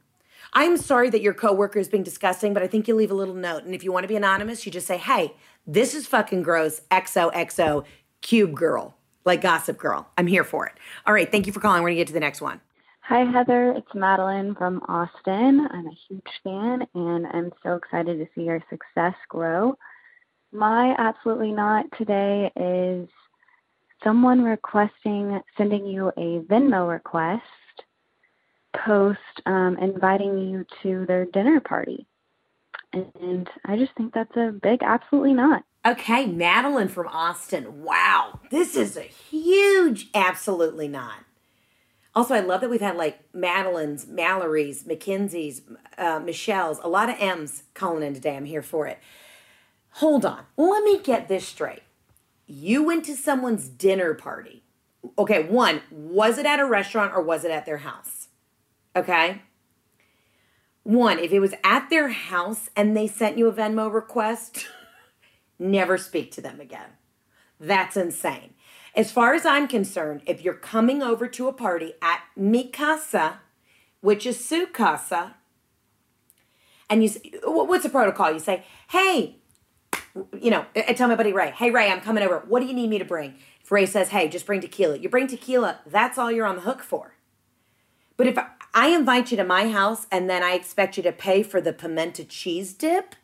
I'm 0.54 0.76
sorry 0.76 1.08
that 1.10 1.22
your 1.22 1.32
coworker 1.32 1.78
is 1.78 1.88
being 1.88 2.02
disgusting, 2.02 2.52
but 2.52 2.62
I 2.62 2.66
think 2.66 2.86
you 2.86 2.94
leave 2.94 3.10
a 3.10 3.14
little 3.14 3.34
note. 3.34 3.64
And 3.64 3.74
if 3.74 3.82
you 3.82 3.90
want 3.90 4.04
to 4.04 4.08
be 4.08 4.16
anonymous, 4.16 4.66
you 4.66 4.72
just 4.72 4.86
say, 4.86 4.98
hey, 4.98 5.34
this 5.66 5.94
is 5.94 6.06
fucking 6.06 6.42
gross, 6.42 6.80
XOXO, 6.90 7.84
cube 8.20 8.54
girl, 8.54 8.94
like 9.24 9.40
gossip 9.40 9.78
girl. 9.78 10.08
I'm 10.18 10.26
here 10.26 10.44
for 10.44 10.66
it. 10.66 10.74
All 11.06 11.14
right, 11.14 11.30
thank 11.30 11.46
you 11.46 11.52
for 11.54 11.60
calling. 11.60 11.82
We're 11.82 11.88
going 11.88 11.96
to 11.96 12.00
get 12.00 12.08
to 12.08 12.12
the 12.12 12.20
next 12.20 12.42
one. 12.42 12.60
Hi, 13.00 13.24
Heather. 13.24 13.72
It's 13.72 13.94
Madeline 13.94 14.54
from 14.54 14.82
Austin. 14.88 15.66
I'm 15.70 15.86
a 15.86 15.96
huge 16.08 16.22
fan, 16.44 16.86
and 16.94 17.26
I'm 17.26 17.52
so 17.62 17.74
excited 17.74 18.18
to 18.18 18.28
see 18.34 18.42
your 18.42 18.62
success 18.68 19.14
grow. 19.28 19.76
My 20.52 20.94
absolutely 20.98 21.52
not 21.52 21.86
today 21.96 22.52
is 22.56 23.08
someone 24.04 24.42
requesting 24.42 25.40
sending 25.56 25.86
you 25.86 26.08
a 26.10 26.40
Venmo 26.40 26.88
request 26.88 27.42
post 28.84 29.18
um, 29.46 29.76
inviting 29.78 30.38
you 30.38 30.64
to 30.82 31.06
their 31.06 31.24
dinner 31.24 31.60
party. 31.60 32.06
And 32.92 33.48
I 33.64 33.76
just 33.76 33.94
think 33.96 34.12
that's 34.12 34.36
a 34.36 34.52
big 34.52 34.82
absolutely 34.82 35.34
not. 35.34 35.64
Okay, 35.84 36.26
Madeline 36.26 36.88
from 36.88 37.08
Austin. 37.08 37.82
Wow, 37.82 38.40
this 38.50 38.76
is 38.76 38.96
a 38.96 39.02
huge 39.02 40.08
absolutely 40.14 40.88
not. 40.88 41.24
Also, 42.14 42.34
I 42.34 42.40
love 42.40 42.60
that 42.60 42.70
we've 42.70 42.80
had 42.80 42.96
like 42.96 43.20
Madeline's, 43.32 44.06
Mallory's, 44.06 44.86
Mackenzie's, 44.86 45.62
uh, 45.96 46.20
Michelle's, 46.20 46.78
a 46.82 46.88
lot 46.88 47.08
of 47.08 47.16
M's 47.18 47.64
calling 47.74 48.02
in 48.02 48.14
today. 48.14 48.36
I'm 48.36 48.44
here 48.44 48.62
for 48.62 48.86
it. 48.86 48.98
Hold 49.96 50.24
on. 50.24 50.44
Let 50.56 50.84
me 50.84 51.00
get 51.00 51.28
this 51.28 51.48
straight. 51.48 51.82
You 52.46 52.82
went 52.82 53.04
to 53.06 53.16
someone's 53.16 53.68
dinner 53.68 54.14
party. 54.14 54.62
Okay, 55.18 55.44
one, 55.44 55.80
was 55.90 56.38
it 56.38 56.46
at 56.46 56.60
a 56.60 56.66
restaurant 56.66 57.12
or 57.14 57.22
was 57.22 57.44
it 57.44 57.50
at 57.50 57.66
their 57.66 57.78
house? 57.78 58.21
Okay. 58.94 59.42
One, 60.82 61.18
if 61.18 61.32
it 61.32 61.40
was 61.40 61.54
at 61.62 61.88
their 61.90 62.08
house 62.08 62.68
and 62.74 62.96
they 62.96 63.06
sent 63.06 63.38
you 63.38 63.48
a 63.48 63.52
Venmo 63.52 63.92
request, 63.92 64.66
never 65.58 65.96
speak 65.96 66.32
to 66.32 66.40
them 66.40 66.60
again. 66.60 66.90
That's 67.60 67.96
insane. 67.96 68.54
As 68.94 69.12
far 69.12 69.32
as 69.34 69.46
I'm 69.46 69.68
concerned, 69.68 70.22
if 70.26 70.42
you're 70.42 70.54
coming 70.54 71.02
over 71.02 71.26
to 71.28 71.48
a 71.48 71.52
party 71.52 71.94
at 72.02 72.20
mi 72.36 72.68
casa, 72.68 73.40
which 74.00 74.26
is 74.26 74.44
su 74.44 74.66
casa, 74.66 75.36
and 76.90 77.02
you 77.02 77.10
what's 77.44 77.84
the 77.84 77.88
protocol? 77.88 78.32
You 78.32 78.40
say, 78.40 78.64
hey, 78.90 79.36
you 80.38 80.50
know, 80.50 80.66
I 80.76 80.92
tell 80.92 81.08
my 81.08 81.14
buddy 81.14 81.32
Ray, 81.32 81.52
hey 81.52 81.70
Ray, 81.70 81.90
I'm 81.90 82.02
coming 82.02 82.22
over. 82.22 82.44
What 82.46 82.60
do 82.60 82.66
you 82.66 82.74
need 82.74 82.90
me 82.90 82.98
to 82.98 83.04
bring? 83.04 83.36
If 83.62 83.70
Ray 83.70 83.86
says, 83.86 84.08
hey, 84.08 84.28
just 84.28 84.44
bring 84.44 84.60
tequila, 84.60 84.98
you 84.98 85.08
bring 85.08 85.26
tequila. 85.26 85.78
That's 85.86 86.18
all 86.18 86.30
you're 86.30 86.46
on 86.46 86.56
the 86.56 86.62
hook 86.62 86.82
for. 86.82 87.14
But 88.16 88.26
if 88.26 88.36
I 88.74 88.88
invite 88.88 89.30
you 89.30 89.36
to 89.36 89.44
my 89.44 89.68
house 89.68 90.06
and 90.10 90.30
then 90.30 90.42
I 90.42 90.54
expect 90.54 90.96
you 90.96 91.02
to 91.02 91.12
pay 91.12 91.42
for 91.42 91.60
the 91.60 91.72
pimento 91.72 92.24
cheese 92.24 92.72
dip, 92.72 93.14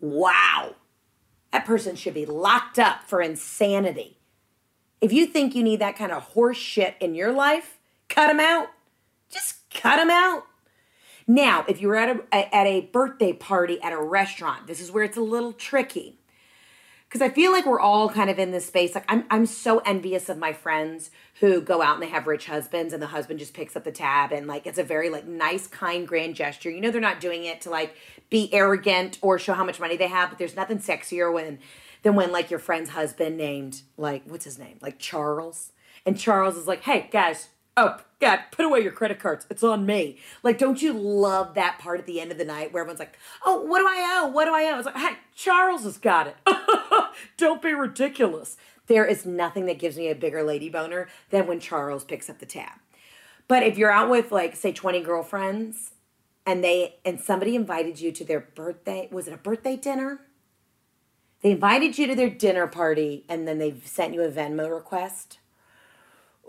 wow, 0.00 0.74
that 1.52 1.66
person 1.66 1.94
should 1.94 2.14
be 2.14 2.26
locked 2.26 2.78
up 2.78 3.04
for 3.04 3.20
insanity. 3.20 4.18
If 5.00 5.12
you 5.12 5.26
think 5.26 5.54
you 5.54 5.62
need 5.62 5.80
that 5.80 5.96
kind 5.96 6.12
of 6.12 6.22
horse 6.22 6.56
shit 6.56 6.96
in 7.00 7.14
your 7.14 7.32
life, 7.32 7.78
cut 8.08 8.28
them 8.28 8.40
out. 8.40 8.68
Just 9.28 9.68
cut 9.70 9.96
them 9.96 10.10
out. 10.10 10.44
Now, 11.26 11.64
if 11.68 11.80
you 11.80 11.88
were 11.88 11.96
at 11.96 12.16
a, 12.32 12.54
at 12.54 12.66
a 12.66 12.82
birthday 12.92 13.32
party 13.32 13.80
at 13.82 13.92
a 13.92 14.00
restaurant, 14.00 14.66
this 14.66 14.80
is 14.80 14.90
where 14.90 15.04
it's 15.04 15.16
a 15.16 15.22
little 15.22 15.52
tricky. 15.52 16.18
Because 17.14 17.30
I 17.30 17.32
feel 17.32 17.52
like 17.52 17.64
we're 17.64 17.78
all 17.78 18.08
kind 18.08 18.28
of 18.28 18.40
in 18.40 18.50
this 18.50 18.66
space. 18.66 18.96
Like 18.96 19.04
I'm, 19.08 19.24
I'm 19.30 19.46
so 19.46 19.78
envious 19.78 20.28
of 20.28 20.36
my 20.36 20.52
friends 20.52 21.12
who 21.38 21.60
go 21.60 21.80
out 21.80 21.94
and 21.94 22.02
they 22.02 22.08
have 22.08 22.26
rich 22.26 22.46
husbands, 22.46 22.92
and 22.92 23.00
the 23.00 23.06
husband 23.06 23.38
just 23.38 23.54
picks 23.54 23.76
up 23.76 23.84
the 23.84 23.92
tab, 23.92 24.32
and 24.32 24.48
like 24.48 24.66
it's 24.66 24.78
a 24.78 24.82
very 24.82 25.10
like 25.10 25.24
nice, 25.24 25.68
kind, 25.68 26.08
grand 26.08 26.34
gesture. 26.34 26.70
You 26.70 26.80
know, 26.80 26.90
they're 26.90 27.00
not 27.00 27.20
doing 27.20 27.44
it 27.44 27.60
to 27.60 27.70
like 27.70 27.94
be 28.30 28.52
arrogant 28.52 29.20
or 29.22 29.38
show 29.38 29.54
how 29.54 29.62
much 29.62 29.78
money 29.78 29.96
they 29.96 30.08
have, 30.08 30.28
but 30.28 30.40
there's 30.40 30.56
nothing 30.56 30.78
sexier 30.78 31.32
when 31.32 31.60
than 32.02 32.16
when 32.16 32.32
like 32.32 32.50
your 32.50 32.58
friend's 32.58 32.90
husband 32.90 33.36
named 33.36 33.82
like 33.96 34.24
what's 34.26 34.44
his 34.44 34.58
name, 34.58 34.78
like 34.82 34.98
Charles, 34.98 35.70
and 36.04 36.18
Charles 36.18 36.56
is 36.56 36.66
like, 36.66 36.82
hey 36.82 37.08
guys, 37.12 37.46
oh 37.76 37.98
God, 38.20 38.40
put 38.50 38.64
away 38.64 38.80
your 38.80 38.92
credit 38.92 39.18
cards. 39.18 39.46
It's 39.50 39.62
on 39.62 39.84
me. 39.84 40.18
Like, 40.42 40.58
don't 40.58 40.80
you 40.80 40.92
love 40.92 41.54
that 41.54 41.78
part 41.78 42.00
at 42.00 42.06
the 42.06 42.20
end 42.20 42.32
of 42.32 42.38
the 42.38 42.44
night 42.44 42.72
where 42.72 42.82
everyone's 42.82 43.00
like, 43.00 43.18
oh, 43.44 43.60
what 43.62 43.80
do 43.80 43.86
I 43.86 44.20
owe? 44.22 44.28
What 44.28 44.46
do 44.46 44.54
I 44.54 44.72
owe? 44.72 44.78
It's 44.78 44.86
like, 44.86 44.96
hey, 44.96 45.16
Charles 45.34 45.84
has 45.84 45.98
got 45.98 46.28
it. 46.28 46.36
don't 47.36 47.60
be 47.60 47.74
ridiculous. 47.74 48.56
There 48.86 49.04
is 49.04 49.26
nothing 49.26 49.66
that 49.66 49.78
gives 49.78 49.96
me 49.96 50.08
a 50.08 50.14
bigger 50.14 50.42
lady 50.42 50.68
boner 50.68 51.08
than 51.30 51.46
when 51.46 51.60
Charles 51.60 52.04
picks 52.04 52.28
up 52.28 52.38
the 52.38 52.46
tab. 52.46 52.78
But 53.48 53.62
if 53.62 53.76
you're 53.76 53.90
out 53.90 54.10
with 54.10 54.32
like 54.32 54.56
say 54.56 54.72
20 54.72 55.02
girlfriends 55.02 55.92
and 56.46 56.62
they 56.62 56.96
and 57.04 57.20
somebody 57.20 57.54
invited 57.56 58.00
you 58.00 58.12
to 58.12 58.24
their 58.24 58.40
birthday, 58.40 59.08
was 59.10 59.26
it 59.26 59.34
a 59.34 59.38
birthday 59.38 59.76
dinner? 59.76 60.20
They 61.42 61.50
invited 61.50 61.98
you 61.98 62.06
to 62.06 62.14
their 62.14 62.30
dinner 62.30 62.66
party 62.66 63.24
and 63.28 63.46
then 63.46 63.58
they 63.58 63.74
sent 63.84 64.14
you 64.14 64.22
a 64.22 64.30
Venmo 64.30 64.70
request 64.70 65.38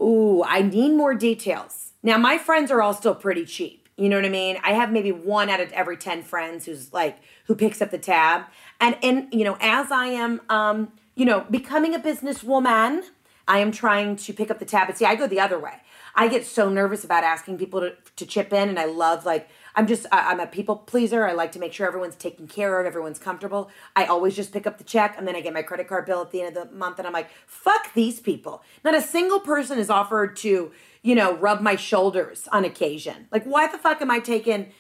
Ooh, 0.02 0.44
I 0.44 0.62
need 0.62 0.94
more 0.94 1.14
details. 1.14 1.94
Now, 2.04 2.18
my 2.18 2.38
friends 2.38 2.72
are 2.72 2.82
all 2.82 2.94
still 2.94 3.16
pretty 3.16 3.46
cheap. 3.46 3.88
You 3.98 4.10
know 4.10 4.18
what 4.18 4.26
I 4.26 4.30
mean? 4.30 4.58
I 4.64 4.74
have 4.74 4.92
maybe 4.92 5.12
one 5.12 5.50
out 5.50 5.62
of 5.62 5.72
every 5.72 5.96
10 5.96 6.22
friends 6.24 6.66
who's 6.66 6.92
like, 6.92 7.18
who 7.46 7.56
picks 7.56 7.82
up 7.82 7.92
the 7.92 7.98
tab. 7.98 8.44
And, 8.82 8.98
and 9.02 9.28
you 9.32 9.46
know, 9.46 9.58
as 9.62 9.90
I 9.90 10.08
am, 10.08 10.42
um, 10.50 10.92
you 11.16 11.26
know, 11.26 11.46
becoming 11.50 11.96
a 11.96 12.00
businesswoman, 12.00 13.04
I 13.48 13.60
am 13.60 13.72
trying 13.72 14.18
to 14.18 14.34
pick 14.34 14.52
up 14.52 14.60
the 14.60 14.66
tab. 14.66 14.88
But 14.88 14.98
see, 14.98 15.06
I 15.06 15.16
go 15.16 15.28
the 15.28 15.40
other 15.40 15.58
way. 15.58 15.82
I 16.14 16.28
get 16.28 16.46
so 16.46 16.70
nervous 16.70 17.04
about 17.04 17.24
asking 17.24 17.58
people 17.58 17.82
to, 17.82 17.94
to 18.16 18.26
chip 18.26 18.54
in, 18.54 18.70
and 18.70 18.80
I 18.80 18.86
love 18.86 19.26
like 19.26 19.50
I'm 19.76 19.88
just 19.88 20.06
I'm 20.12 20.40
a 20.40 20.48
people 20.48 20.76
pleaser. 20.76 21.26
I 21.26 21.34
like 21.34 21.52
to 21.54 21.60
make 21.60 21.74
sure 21.74 21.88
everyone's 21.88 22.16
taken 22.16 22.48
care 22.48 22.80
of, 22.80 22.86
everyone's 22.86 23.20
comfortable. 23.20 23.70
I 23.96 24.06
always 24.06 24.36
just 24.36 24.54
pick 24.54 24.66
up 24.66 24.78
the 24.78 24.84
check, 24.84 25.16
and 25.18 25.28
then 25.28 25.36
I 25.36 25.42
get 25.42 25.54
my 25.54 25.62
credit 25.62 25.88
card 25.88 26.06
bill 26.06 26.22
at 26.22 26.32
the 26.32 26.42
end 26.42 26.56
of 26.56 26.70
the 26.70 26.76
month, 26.76 26.98
and 27.00 27.08
I'm 27.08 27.14
like, 27.14 27.30
fuck 27.46 27.94
these 27.94 28.20
people. 28.20 28.64
Not 28.84 28.96
a 28.96 29.02
single 29.02 29.40
person 29.40 29.78
is 29.78 29.90
offered 29.90 30.36
to 30.38 30.72
you 31.02 31.16
know 31.16 31.36
rub 31.36 31.62
my 31.62 31.76
shoulders 31.76 32.48
on 32.52 32.66
occasion. 32.66 33.28
Like, 33.32 33.44
why 33.44 33.68
the 33.68 33.78
fuck 33.78 34.02
am 34.02 34.12
I 34.12 34.20
taking? 34.20 34.72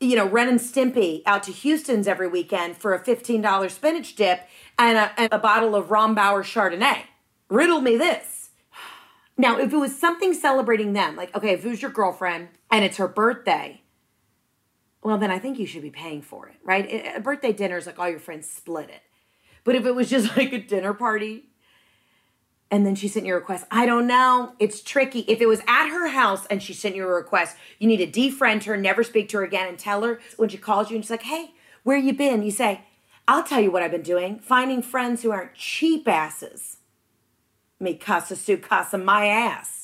you 0.00 0.14
know, 0.14 0.26
Ren 0.26 0.48
and 0.48 0.60
Stimpy 0.60 1.22
out 1.24 1.42
to 1.44 1.52
Houston's 1.52 2.06
every 2.06 2.28
weekend 2.28 2.76
for 2.76 2.92
a 2.92 3.02
$15 3.02 3.70
spinach 3.70 4.14
dip 4.14 4.46
and 4.78 4.98
a, 4.98 5.18
and 5.18 5.32
a 5.32 5.38
bottle 5.38 5.74
of 5.74 5.86
Rombauer 5.86 6.42
Chardonnay. 6.42 7.04
Riddle 7.48 7.80
me 7.80 7.96
this. 7.96 8.50
Now, 9.38 9.58
if 9.58 9.72
it 9.72 9.76
was 9.76 9.98
something 9.98 10.34
celebrating 10.34 10.92
them, 10.92 11.16
like, 11.16 11.34
okay, 11.34 11.52
if 11.52 11.64
it 11.64 11.68
was 11.68 11.82
your 11.82 11.90
girlfriend 11.90 12.48
and 12.70 12.84
it's 12.84 12.96
her 12.96 13.08
birthday, 13.08 13.82
well, 15.06 15.18
then 15.18 15.30
I 15.30 15.38
think 15.38 15.60
you 15.60 15.66
should 15.66 15.82
be 15.82 15.90
paying 15.90 16.20
for 16.20 16.48
it, 16.48 16.56
right? 16.64 17.14
A 17.14 17.20
birthday 17.20 17.52
dinner 17.52 17.76
is 17.76 17.86
like 17.86 17.96
all 17.96 18.10
your 18.10 18.18
friends 18.18 18.50
split 18.50 18.90
it. 18.90 19.02
But 19.62 19.76
if 19.76 19.86
it 19.86 19.94
was 19.94 20.10
just 20.10 20.36
like 20.36 20.52
a 20.52 20.58
dinner 20.58 20.94
party 20.94 21.44
and 22.72 22.84
then 22.84 22.96
she 22.96 23.06
sent 23.06 23.24
you 23.24 23.34
a 23.34 23.36
request, 23.36 23.66
I 23.70 23.86
don't 23.86 24.08
know. 24.08 24.54
It's 24.58 24.82
tricky. 24.82 25.20
If 25.28 25.40
it 25.40 25.46
was 25.46 25.60
at 25.68 25.90
her 25.90 26.08
house 26.08 26.44
and 26.46 26.60
she 26.60 26.72
sent 26.72 26.96
you 26.96 27.04
a 27.04 27.06
request, 27.06 27.56
you 27.78 27.86
need 27.86 27.98
to 27.98 28.20
defriend 28.20 28.64
her, 28.64 28.76
never 28.76 29.04
speak 29.04 29.28
to 29.28 29.36
her 29.36 29.44
again, 29.44 29.68
and 29.68 29.78
tell 29.78 30.02
her 30.02 30.18
when 30.38 30.48
she 30.48 30.58
calls 30.58 30.90
you 30.90 30.96
and 30.96 31.04
she's 31.04 31.10
like, 31.12 31.22
hey, 31.22 31.52
where 31.84 31.96
you 31.96 32.12
been? 32.12 32.42
You 32.42 32.50
say, 32.50 32.80
I'll 33.28 33.44
tell 33.44 33.60
you 33.60 33.70
what 33.70 33.84
I've 33.84 33.92
been 33.92 34.02
doing 34.02 34.40
finding 34.40 34.82
friends 34.82 35.22
who 35.22 35.30
aren't 35.30 35.54
cheap 35.54 36.08
asses 36.08 36.78
me 37.78 37.94
casa 37.94 38.34
su 38.34 38.56
casa 38.56 38.98
my 38.98 39.26
ass. 39.26 39.75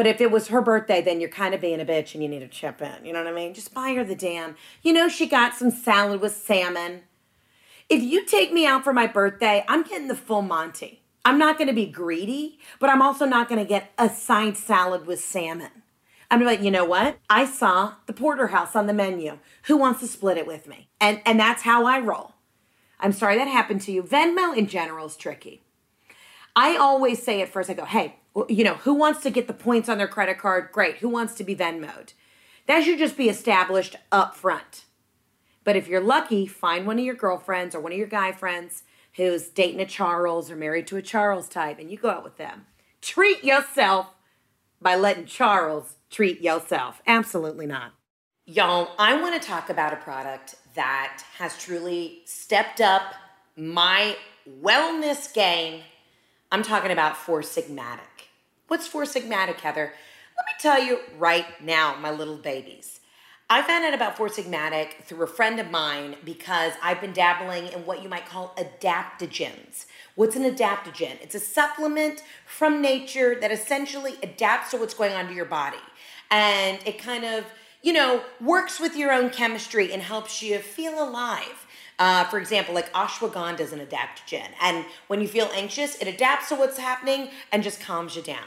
But 0.00 0.06
if 0.06 0.22
it 0.22 0.30
was 0.30 0.48
her 0.48 0.62
birthday, 0.62 1.02
then 1.02 1.20
you're 1.20 1.28
kind 1.28 1.54
of 1.54 1.60
being 1.60 1.78
a 1.78 1.84
bitch 1.84 2.14
and 2.14 2.22
you 2.22 2.28
need 2.30 2.38
to 2.38 2.48
chip 2.48 2.80
in. 2.80 3.04
You 3.04 3.12
know 3.12 3.22
what 3.22 3.30
I 3.30 3.36
mean? 3.36 3.52
Just 3.52 3.74
buy 3.74 3.92
her 3.92 4.02
the 4.02 4.14
damn. 4.14 4.56
You 4.82 4.94
know, 4.94 5.10
she 5.10 5.26
got 5.26 5.54
some 5.54 5.70
salad 5.70 6.22
with 6.22 6.34
salmon. 6.34 7.02
If 7.90 8.02
you 8.02 8.24
take 8.24 8.50
me 8.50 8.64
out 8.64 8.82
for 8.82 8.94
my 8.94 9.06
birthday, 9.06 9.62
I'm 9.68 9.82
getting 9.82 10.08
the 10.08 10.14
full 10.14 10.40
Monty. 10.40 11.02
I'm 11.22 11.36
not 11.36 11.58
going 11.58 11.68
to 11.68 11.74
be 11.74 11.84
greedy, 11.84 12.58
but 12.78 12.88
I'm 12.88 13.02
also 13.02 13.26
not 13.26 13.46
going 13.46 13.60
to 13.60 13.68
get 13.68 13.92
a 13.98 14.08
side 14.08 14.56
salad 14.56 15.06
with 15.06 15.20
salmon. 15.20 15.82
I'm 16.30 16.42
like, 16.46 16.62
you 16.62 16.70
know 16.70 16.86
what? 16.86 17.18
I 17.28 17.44
saw 17.44 17.96
the 18.06 18.14
porterhouse 18.14 18.74
on 18.74 18.86
the 18.86 18.94
menu. 18.94 19.38
Who 19.64 19.76
wants 19.76 20.00
to 20.00 20.06
split 20.06 20.38
it 20.38 20.46
with 20.46 20.66
me? 20.66 20.88
And 20.98 21.20
and 21.26 21.38
that's 21.38 21.64
how 21.64 21.84
I 21.84 22.00
roll. 22.00 22.32
I'm 23.00 23.12
sorry 23.12 23.36
that 23.36 23.48
happened 23.48 23.82
to 23.82 23.92
you. 23.92 24.02
Venmo 24.02 24.56
in 24.56 24.66
general 24.66 25.04
is 25.04 25.16
tricky. 25.18 25.60
I 26.56 26.78
always 26.78 27.22
say 27.22 27.42
at 27.42 27.50
first, 27.50 27.68
I 27.68 27.74
go, 27.74 27.84
hey, 27.84 28.16
you 28.48 28.64
know, 28.64 28.74
who 28.74 28.94
wants 28.94 29.22
to 29.22 29.30
get 29.30 29.46
the 29.46 29.52
points 29.52 29.88
on 29.88 29.98
their 29.98 30.08
credit 30.08 30.38
card? 30.38 30.70
Great. 30.72 30.98
Who 30.98 31.08
wants 31.08 31.34
to 31.34 31.44
be 31.44 31.56
Venmoed? 31.56 32.12
That 32.66 32.84
should 32.84 32.98
just 32.98 33.16
be 33.16 33.28
established 33.28 33.96
up 34.12 34.36
front. 34.36 34.84
But 35.64 35.76
if 35.76 35.88
you're 35.88 36.00
lucky, 36.00 36.46
find 36.46 36.86
one 36.86 36.98
of 36.98 37.04
your 37.04 37.14
girlfriends 37.14 37.74
or 37.74 37.80
one 37.80 37.92
of 37.92 37.98
your 37.98 38.06
guy 38.06 38.32
friends 38.32 38.84
who's 39.14 39.48
dating 39.48 39.80
a 39.80 39.86
Charles 39.86 40.50
or 40.50 40.56
married 40.56 40.86
to 40.88 40.96
a 40.96 41.02
Charles 41.02 41.48
type 41.48 41.78
and 41.78 41.90
you 41.90 41.96
go 41.96 42.10
out 42.10 42.24
with 42.24 42.36
them. 42.36 42.66
Treat 43.00 43.42
yourself 43.44 44.14
by 44.80 44.94
letting 44.96 45.26
Charles 45.26 45.96
treat 46.10 46.40
yourself. 46.40 47.02
Absolutely 47.06 47.66
not. 47.66 47.92
Y'all, 48.46 48.90
I 48.98 49.20
want 49.20 49.40
to 49.40 49.48
talk 49.48 49.70
about 49.70 49.92
a 49.92 49.96
product 49.96 50.56
that 50.74 51.22
has 51.38 51.56
truly 51.58 52.22
stepped 52.24 52.80
up 52.80 53.14
my 53.56 54.16
wellness 54.62 55.32
game 55.32 55.82
I'm 56.52 56.64
talking 56.64 56.90
about 56.90 57.16
Four 57.16 57.42
Sigmatic. 57.42 58.26
What's 58.66 58.88
Four 58.88 59.04
Sigmatic, 59.04 59.60
Heather? 59.60 59.92
Let 60.36 60.46
me 60.46 60.52
tell 60.58 60.82
you 60.82 60.98
right 61.16 61.46
now, 61.62 61.94
my 61.94 62.10
little 62.10 62.38
babies. 62.38 62.98
I 63.48 63.62
found 63.62 63.84
out 63.84 63.94
about 63.94 64.16
Four 64.16 64.28
Sigmatic 64.28 65.04
through 65.04 65.22
a 65.22 65.28
friend 65.28 65.60
of 65.60 65.70
mine 65.70 66.16
because 66.24 66.72
I've 66.82 67.00
been 67.00 67.12
dabbling 67.12 67.68
in 67.68 67.86
what 67.86 68.02
you 68.02 68.08
might 68.08 68.26
call 68.26 68.56
adaptogens. 68.58 69.86
What's 70.16 70.34
an 70.34 70.42
adaptogen? 70.42 71.22
It's 71.22 71.36
a 71.36 71.40
supplement 71.40 72.24
from 72.46 72.82
nature 72.82 73.36
that 73.40 73.52
essentially 73.52 74.14
adapts 74.20 74.72
to 74.72 74.76
what's 74.76 74.94
going 74.94 75.12
on 75.12 75.28
to 75.28 75.34
your 75.34 75.44
body. 75.44 75.78
And 76.32 76.80
it 76.84 76.98
kind 76.98 77.24
of, 77.24 77.44
you 77.80 77.92
know, 77.92 78.24
works 78.40 78.80
with 78.80 78.96
your 78.96 79.12
own 79.12 79.30
chemistry 79.30 79.92
and 79.92 80.02
helps 80.02 80.42
you 80.42 80.58
feel 80.58 81.00
alive. 81.00 81.59
Uh, 82.00 82.24
for 82.24 82.38
example, 82.38 82.74
like 82.74 82.90
ashwagandha 82.94 83.60
is 83.60 83.74
an 83.74 83.78
adaptogen. 83.78 84.48
And 84.62 84.86
when 85.08 85.20
you 85.20 85.28
feel 85.28 85.50
anxious, 85.54 85.96
it 85.96 86.08
adapts 86.08 86.48
to 86.48 86.56
what's 86.56 86.78
happening 86.78 87.28
and 87.52 87.62
just 87.62 87.80
calms 87.80 88.16
you 88.16 88.22
down. 88.22 88.46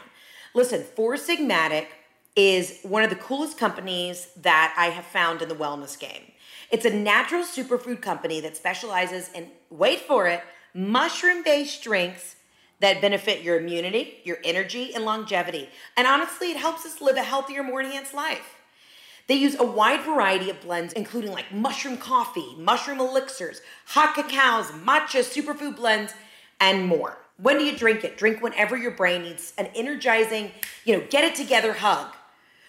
Listen, 0.56 0.84
Four 0.84 1.16
Sigmatic 1.16 1.86
is 2.36 2.80
one 2.82 3.04
of 3.04 3.12
the 3.12 3.16
coolest 3.16 3.60
companies 3.60 4.30
that 4.42 4.74
I 4.76 4.88
have 4.88 5.06
found 5.06 5.44
in 5.44 5.50
the 5.50 5.56
wellness 5.56 5.98
game. 5.98 6.32
It's 6.72 6.86
a 6.86 6.90
natural 6.90 7.44
superfood 7.44 8.02
company 8.02 8.40
that 8.40 8.58
specializes 8.58 9.30
in, 9.36 9.52
wait 9.70 10.00
for 10.00 10.28
it, 10.28 10.42
mushroom 10.74 11.44
based 11.44 11.84
drinks 11.84 12.38
that 12.80 13.02
benefit 13.02 13.44
your 13.44 13.60
immunity, 13.60 14.16
your 14.24 14.40
energy, 14.44 14.96
and 14.96 15.06
longevity. 15.06 15.70
And 15.96 16.08
honestly, 16.08 16.50
it 16.50 16.58
helps 16.58 16.88
us 16.88 17.02
live 17.02 17.18
a 17.18 17.24
healthier, 17.24 17.62
more 17.62 17.82
enhanced 17.82 18.16
life. 18.16 18.63
They 19.28 19.36
use 19.36 19.56
a 19.58 19.64
wide 19.64 20.02
variety 20.02 20.50
of 20.50 20.62
blends, 20.62 20.94
including 20.94 21.32
like 21.32 21.52
mushroom 21.54 21.98
coffee, 21.98 22.56
mushroom 22.58 23.00
elixirs, 23.00 23.62
hot 23.86 24.16
cacaos, 24.16 24.72
matcha, 24.84 25.22
superfood 25.22 25.78
blends, 25.78 26.14
and 26.60 26.86
more. 26.86 27.18
When 27.38 27.58
do 27.58 27.64
you 27.64 27.76
drink 27.76 28.04
it? 28.04 28.18
Drink 28.18 28.42
whenever 28.42 28.78
your 28.78 28.92
brain 28.92 29.24
needs 29.24 29.54
an 29.58 29.68
energizing, 29.76 30.52
you 30.86 30.98
know, 30.98 31.06
get 31.10 31.24
it 31.24 31.36
together 31.36 31.74
hug 31.74 32.14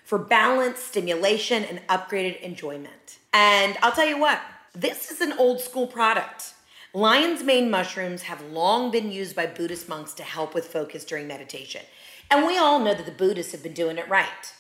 for 0.05 0.19
balance, 0.19 0.79
stimulation, 0.79 1.65
and 1.65 1.81
upgraded 1.89 2.41
enjoyment. 2.41 3.19
And 3.33 3.77
I'll 3.83 3.93
tell 3.93 4.07
you 4.07 4.19
what, 4.19 4.41
this 4.73 5.11
is 5.11 5.21
an 5.21 5.33
old 5.39 5.61
school 5.61 5.87
product. 5.87 6.55
Lion's 6.93 7.43
mane 7.43 7.71
mushrooms 7.71 8.23
have 8.23 8.41
long 8.53 8.91
been 8.91 9.11
used 9.11 9.35
by 9.35 9.47
Buddhist 9.47 9.89
monks 9.89 10.15
to 10.15 10.23
help 10.23 10.55
with 10.55 10.67
focus 10.67 11.05
during 11.05 11.27
meditation. 11.27 11.83
And 12.31 12.47
we 12.47 12.57
all 12.57 12.79
know 12.79 12.95
that 12.95 13.07
the 13.07 13.13
Buddhists 13.13 13.53
have 13.53 13.63
been 13.63 13.73
doing 13.73 13.99
it 13.99 14.09
right. 14.09 14.53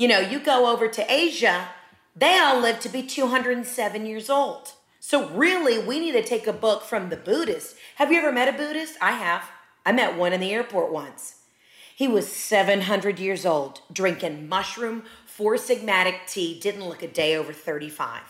You 0.00 0.08
know, 0.08 0.18
you 0.18 0.40
go 0.40 0.72
over 0.72 0.88
to 0.88 1.12
Asia, 1.12 1.68
they 2.16 2.38
all 2.38 2.58
live 2.58 2.80
to 2.80 2.88
be 2.88 3.02
207 3.02 4.06
years 4.06 4.30
old. 4.30 4.72
So, 4.98 5.28
really, 5.28 5.78
we 5.78 6.00
need 6.00 6.12
to 6.12 6.22
take 6.22 6.46
a 6.46 6.54
book 6.54 6.84
from 6.84 7.10
the 7.10 7.18
Buddhist. 7.18 7.76
Have 7.96 8.10
you 8.10 8.16
ever 8.16 8.32
met 8.32 8.48
a 8.48 8.56
Buddhist? 8.56 8.96
I 9.02 9.10
have. 9.10 9.44
I 9.84 9.92
met 9.92 10.16
one 10.16 10.32
in 10.32 10.40
the 10.40 10.54
airport 10.54 10.90
once. 10.90 11.42
He 11.94 12.08
was 12.08 12.32
700 12.32 13.18
years 13.18 13.44
old, 13.44 13.82
drinking 13.92 14.48
mushroom 14.48 15.02
four 15.26 15.56
sigmatic 15.56 16.26
tea, 16.26 16.58
didn't 16.58 16.88
look 16.88 17.02
a 17.02 17.06
day 17.06 17.36
over 17.36 17.52
35. 17.52 18.22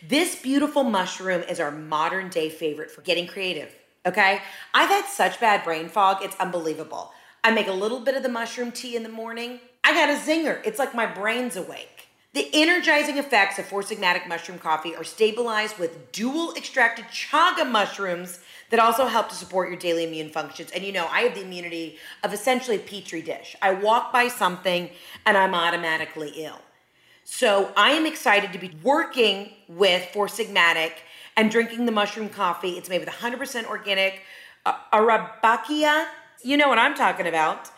This 0.00 0.40
beautiful 0.40 0.84
mushroom 0.84 1.42
is 1.42 1.58
our 1.58 1.72
modern 1.72 2.28
day 2.28 2.50
favorite 2.50 2.92
for 2.92 3.00
getting 3.00 3.26
creative. 3.26 3.74
Okay? 4.06 4.42
I've 4.72 4.90
had 4.90 5.06
such 5.06 5.40
bad 5.40 5.64
brain 5.64 5.88
fog, 5.88 6.18
it's 6.22 6.36
unbelievable. 6.36 7.12
I 7.48 7.50
make 7.50 7.66
a 7.66 7.72
little 7.72 8.00
bit 8.00 8.14
of 8.14 8.22
the 8.22 8.28
mushroom 8.28 8.72
tea 8.72 8.94
in 8.94 9.02
the 9.02 9.08
morning. 9.08 9.58
I 9.82 9.94
got 9.94 10.10
a 10.10 10.20
zinger. 10.20 10.60
It's 10.66 10.78
like 10.78 10.94
my 10.94 11.06
brain's 11.06 11.56
awake. 11.56 12.08
The 12.34 12.46
energizing 12.52 13.16
effects 13.16 13.58
of 13.58 13.64
Four 13.64 13.80
Sigmatic 13.80 14.28
mushroom 14.28 14.58
coffee 14.58 14.94
are 14.94 15.02
stabilized 15.02 15.78
with 15.78 16.12
dual 16.12 16.52
extracted 16.56 17.06
chaga 17.06 17.66
mushrooms 17.66 18.40
that 18.68 18.78
also 18.78 19.06
help 19.06 19.30
to 19.30 19.34
support 19.34 19.70
your 19.70 19.78
daily 19.78 20.04
immune 20.04 20.28
functions. 20.28 20.70
And 20.72 20.84
you 20.84 20.92
know, 20.92 21.06
I 21.06 21.22
have 21.22 21.34
the 21.36 21.40
immunity 21.40 21.96
of 22.22 22.34
essentially 22.34 22.76
a 22.76 22.80
petri 22.80 23.22
dish. 23.22 23.56
I 23.62 23.72
walk 23.72 24.12
by 24.12 24.28
something 24.28 24.90
and 25.24 25.38
I'm 25.38 25.54
automatically 25.54 26.34
ill. 26.36 26.60
So 27.24 27.72
I 27.78 27.92
am 27.92 28.04
excited 28.04 28.52
to 28.52 28.58
be 28.58 28.72
working 28.82 29.52
with 29.68 30.04
Four 30.12 30.26
Sigmatic 30.26 30.92
and 31.34 31.50
drinking 31.50 31.86
the 31.86 31.92
mushroom 31.92 32.28
coffee. 32.28 32.72
It's 32.72 32.90
made 32.90 33.00
with 33.00 33.08
100% 33.08 33.64
organic 33.68 34.20
uh, 34.66 34.74
Arabica. 34.92 36.08
You 36.42 36.56
know 36.56 36.68
what 36.68 36.78
I'm 36.78 36.94
talking 36.94 37.26
about. 37.26 37.70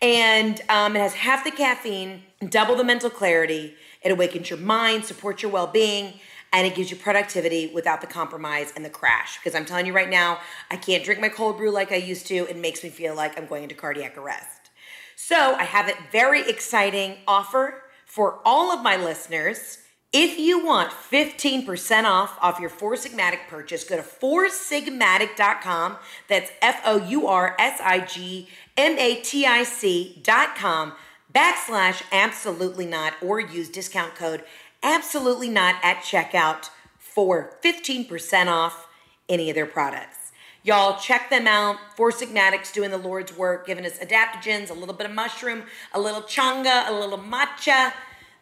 And 0.00 0.60
um, 0.68 0.94
it 0.94 1.00
has 1.00 1.14
half 1.14 1.44
the 1.44 1.50
caffeine, 1.50 2.22
double 2.48 2.76
the 2.76 2.84
mental 2.84 3.10
clarity. 3.10 3.74
It 4.02 4.12
awakens 4.12 4.48
your 4.48 4.58
mind, 4.58 5.04
supports 5.04 5.42
your 5.42 5.50
well 5.50 5.66
being, 5.66 6.14
and 6.52 6.66
it 6.66 6.76
gives 6.76 6.90
you 6.90 6.96
productivity 6.96 7.70
without 7.74 8.00
the 8.00 8.06
compromise 8.06 8.72
and 8.76 8.84
the 8.84 8.90
crash. 8.90 9.38
Because 9.38 9.56
I'm 9.56 9.64
telling 9.64 9.86
you 9.86 9.92
right 9.92 10.08
now, 10.08 10.38
I 10.70 10.76
can't 10.76 11.04
drink 11.04 11.20
my 11.20 11.28
cold 11.28 11.56
brew 11.56 11.72
like 11.72 11.90
I 11.90 11.96
used 11.96 12.26
to. 12.28 12.46
It 12.48 12.56
makes 12.56 12.84
me 12.84 12.90
feel 12.90 13.14
like 13.14 13.36
I'm 13.36 13.46
going 13.46 13.64
into 13.64 13.74
cardiac 13.74 14.16
arrest. 14.16 14.70
So 15.16 15.36
I 15.56 15.64
have 15.64 15.88
a 15.88 15.94
very 16.12 16.48
exciting 16.48 17.16
offer 17.26 17.82
for 18.06 18.38
all 18.44 18.70
of 18.70 18.82
my 18.82 18.96
listeners. 18.96 19.78
If 20.12 20.38
you 20.38 20.64
want 20.64 20.90
15% 20.90 22.04
off 22.04 22.38
off 22.40 22.58
your 22.58 22.70
Four 22.70 22.94
Sigmatic 22.94 23.46
purchase, 23.46 23.84
go 23.84 23.96
to 23.96 24.02
foursigmatic.com. 24.02 25.96
That's 26.28 26.50
F 26.62 26.80
O 26.86 27.04
U 27.06 27.26
R 27.26 27.54
S 27.58 27.78
I 27.82 28.00
G 28.00 28.48
M 28.76 28.98
A 28.98 29.16
T 29.16 29.44
I 29.44 29.64
C.com 29.64 30.94
backslash 31.34 32.02
absolutely 32.10 32.86
not 32.86 33.12
or 33.20 33.38
use 33.38 33.68
discount 33.68 34.14
code 34.14 34.44
absolutely 34.82 35.50
not 35.50 35.74
at 35.82 35.98
checkout 35.98 36.70
for 36.98 37.58
15% 37.62 38.46
off 38.46 38.88
any 39.28 39.50
of 39.50 39.54
their 39.54 39.66
products. 39.66 40.32
Y'all 40.62 40.98
check 40.98 41.30
them 41.30 41.46
out. 41.46 41.76
Four 41.96 42.12
Sigmatics 42.12 42.72
doing 42.72 42.90
the 42.90 42.98
Lord's 42.98 43.36
work, 43.36 43.66
giving 43.66 43.84
us 43.84 43.98
adaptogens, 43.98 44.70
a 44.70 44.74
little 44.74 44.94
bit 44.94 45.06
of 45.06 45.12
mushroom, 45.12 45.64
a 45.92 46.00
little 46.00 46.22
changa, 46.22 46.88
a 46.88 46.92
little 46.92 47.18
matcha. 47.18 47.92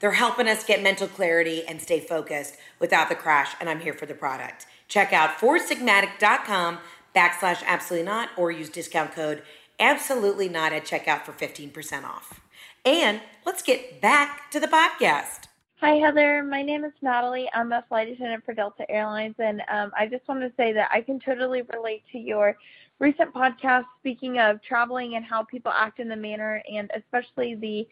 They're 0.07 0.13
helping 0.13 0.47
us 0.47 0.63
get 0.63 0.85
mental 0.85 1.09
clarity 1.09 1.67
and 1.67 1.83
stay 1.83 1.99
focused 1.99 2.59
without 2.79 3.09
the 3.09 3.17
crash, 3.17 3.57
and 3.59 3.69
I'm 3.69 3.81
here 3.81 3.93
for 3.93 4.07
the 4.07 4.15
product. 4.15 4.65
Check 4.87 5.13
out 5.13 5.37
foursigmatic.com 5.39 6.79
backslash 7.13 7.65
absolutely 7.67 8.07
not 8.07 8.29
or 8.37 8.53
use 8.53 8.69
discount 8.69 9.11
code 9.11 9.43
absolutely 9.81 10.49
not 10.49 10.73
at 10.73 10.85
checkout 10.85 11.23
for 11.25 11.33
15% 11.33 12.05
off. 12.05 12.41
And 12.85 13.21
let's 13.45 13.65
get 13.65 14.01
back 14.01 14.49
to 14.53 14.61
the 14.61 14.69
podcast. 14.69 15.49
Hi, 15.81 15.95
Heather. 15.95 16.45
My 16.45 16.63
name 16.63 16.85
is 16.85 16.93
Natalie. 17.03 17.51
I'm 17.53 17.73
a 17.73 17.85
flight 17.89 18.07
attendant 18.07 18.45
for 18.45 18.55
Delta 18.55 18.89
Airlines, 18.89 19.35
and 19.41 19.61
um, 19.69 19.91
I 19.99 20.07
just 20.07 20.29
want 20.29 20.41
to 20.43 20.53
say 20.57 20.73
that 20.73 20.89
I 20.93 21.01
can 21.01 21.19
totally 21.19 21.63
relate 21.75 22.05
to 22.13 22.19
your 22.19 22.57
recent 23.01 23.35
podcast 23.35 23.87
speaking 23.99 24.39
of 24.39 24.63
traveling 24.63 25.17
and 25.17 25.25
how 25.25 25.43
people 25.43 25.73
act 25.73 25.99
in 25.99 26.09
the 26.09 26.15
manner, 26.15 26.63
and 26.73 26.93
especially 26.95 27.57
the 27.57 27.89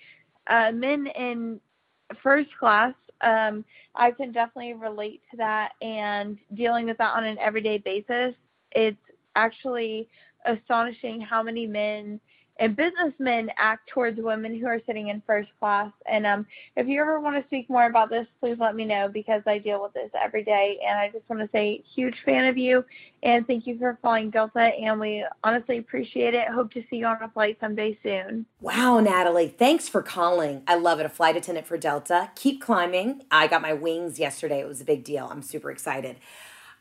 uh, 0.47 0.71
men 0.71 1.09
in 1.09 1.61
first 2.23 2.51
class. 2.59 2.95
Um, 3.21 3.65
I 3.95 4.11
can 4.11 4.33
definitely 4.33 4.75
relate 4.75 5.23
to 5.31 5.37
that, 5.39 5.73
and 5.81 6.39
dealing 6.55 6.87
with 6.87 6.99
that 6.99 7.17
on 7.17 7.25
an 7.25 7.39
everyday 7.39 7.79
basis. 7.79 8.35
It's 8.73 8.99
actually 9.37 10.09
astonishing 10.45 11.21
how 11.21 11.43
many 11.43 11.67
men 11.67 12.21
and 12.59 12.77
businessmen 12.77 13.51
act 13.57 13.89
towards 13.89 14.21
women 14.21 14.59
who 14.59 14.67
are 14.67 14.81
sitting 14.87 15.09
in 15.09 15.23
first 15.27 15.49
class. 15.59 15.91
And 16.07 16.25
um, 16.25 16.47
if 16.77 16.87
you 16.87 17.01
ever 17.01 17.19
want 17.21 17.37
to 17.37 17.47
speak 17.49 17.69
more 17.69 17.87
about 17.87 18.11
this, 18.11 18.27
please 18.41 18.57
let 18.61 18.77
me 18.77 18.85
know 18.85 19.09
because 19.09 19.43
I 19.47 19.59
deal 19.59 19.83
with 19.83 19.93
this 19.93 20.11
every 20.21 20.45
day. 20.45 20.79
And 20.87 20.99
I 20.99 21.11
just 21.11 21.29
want 21.29 21.43
to 21.43 21.49
say, 21.53 21.83
huge 21.95 22.17
fan 22.25 22.45
of 22.45 22.57
you 22.57 22.85
and 23.25 23.47
thank 23.47 23.67
you 23.67 23.79
for 23.79 23.99
flying 24.03 24.31
Delta. 24.31 24.61
And 24.61 25.01
we 25.01 25.25
honestly 25.43 25.79
appreciate 25.79 26.35
it. 26.35 26.47
Hope 26.49 26.73
to 26.75 26.85
see 26.91 26.97
you 26.97 27.07
on 27.07 27.21
a 27.23 27.29
flight 27.31 27.57
someday 27.61 27.99
soon. 28.03 28.47
Wow, 28.61 29.01
Natalie, 29.01 29.49
thanks 29.49 29.89
for 29.89 30.03
calling. 30.03 30.63
I 30.69 30.77
love 30.77 31.01
it. 31.01 31.07
A 31.07 31.09
flight 31.09 31.37
attendant 31.37 31.67
for 31.67 31.77
Delta. 31.77 32.31
Keep 32.37 32.61
climbing. 32.61 33.23
I 33.31 33.47
got 33.47 33.63
my 33.63 33.73
wings 33.73 34.19
yesterday. 34.19 34.61
It 34.61 34.69
was 34.69 34.81
a 34.81 34.85
big 34.85 35.03
deal. 35.05 35.29
I'm 35.31 35.43
super 35.43 35.71
excited. 35.71 36.19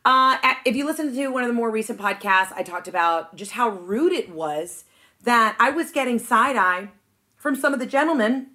Uh, 0.06 0.38
if 0.66 0.76
you 0.76 0.86
listen 0.86 1.16
to 1.16 1.28
one 1.30 1.44
of 1.44 1.48
the 1.48 1.54
more 1.54 1.72
recent 1.72 1.98
podcasts, 1.98 2.52
I 2.52 2.62
talked 2.62 2.90
about 2.90 3.36
just 3.38 3.52
how 3.52 3.70
rude 3.70 4.12
it 4.12 4.30
was 4.30 4.84
that 5.24 5.56
I 5.60 5.70
was 5.72 5.92
getting 5.92 6.20
side 6.20 6.56
eye 6.56 6.90
from 7.36 7.56
some 7.56 7.74
of 7.74 7.80
the 7.80 7.86
gentlemen 7.86 8.48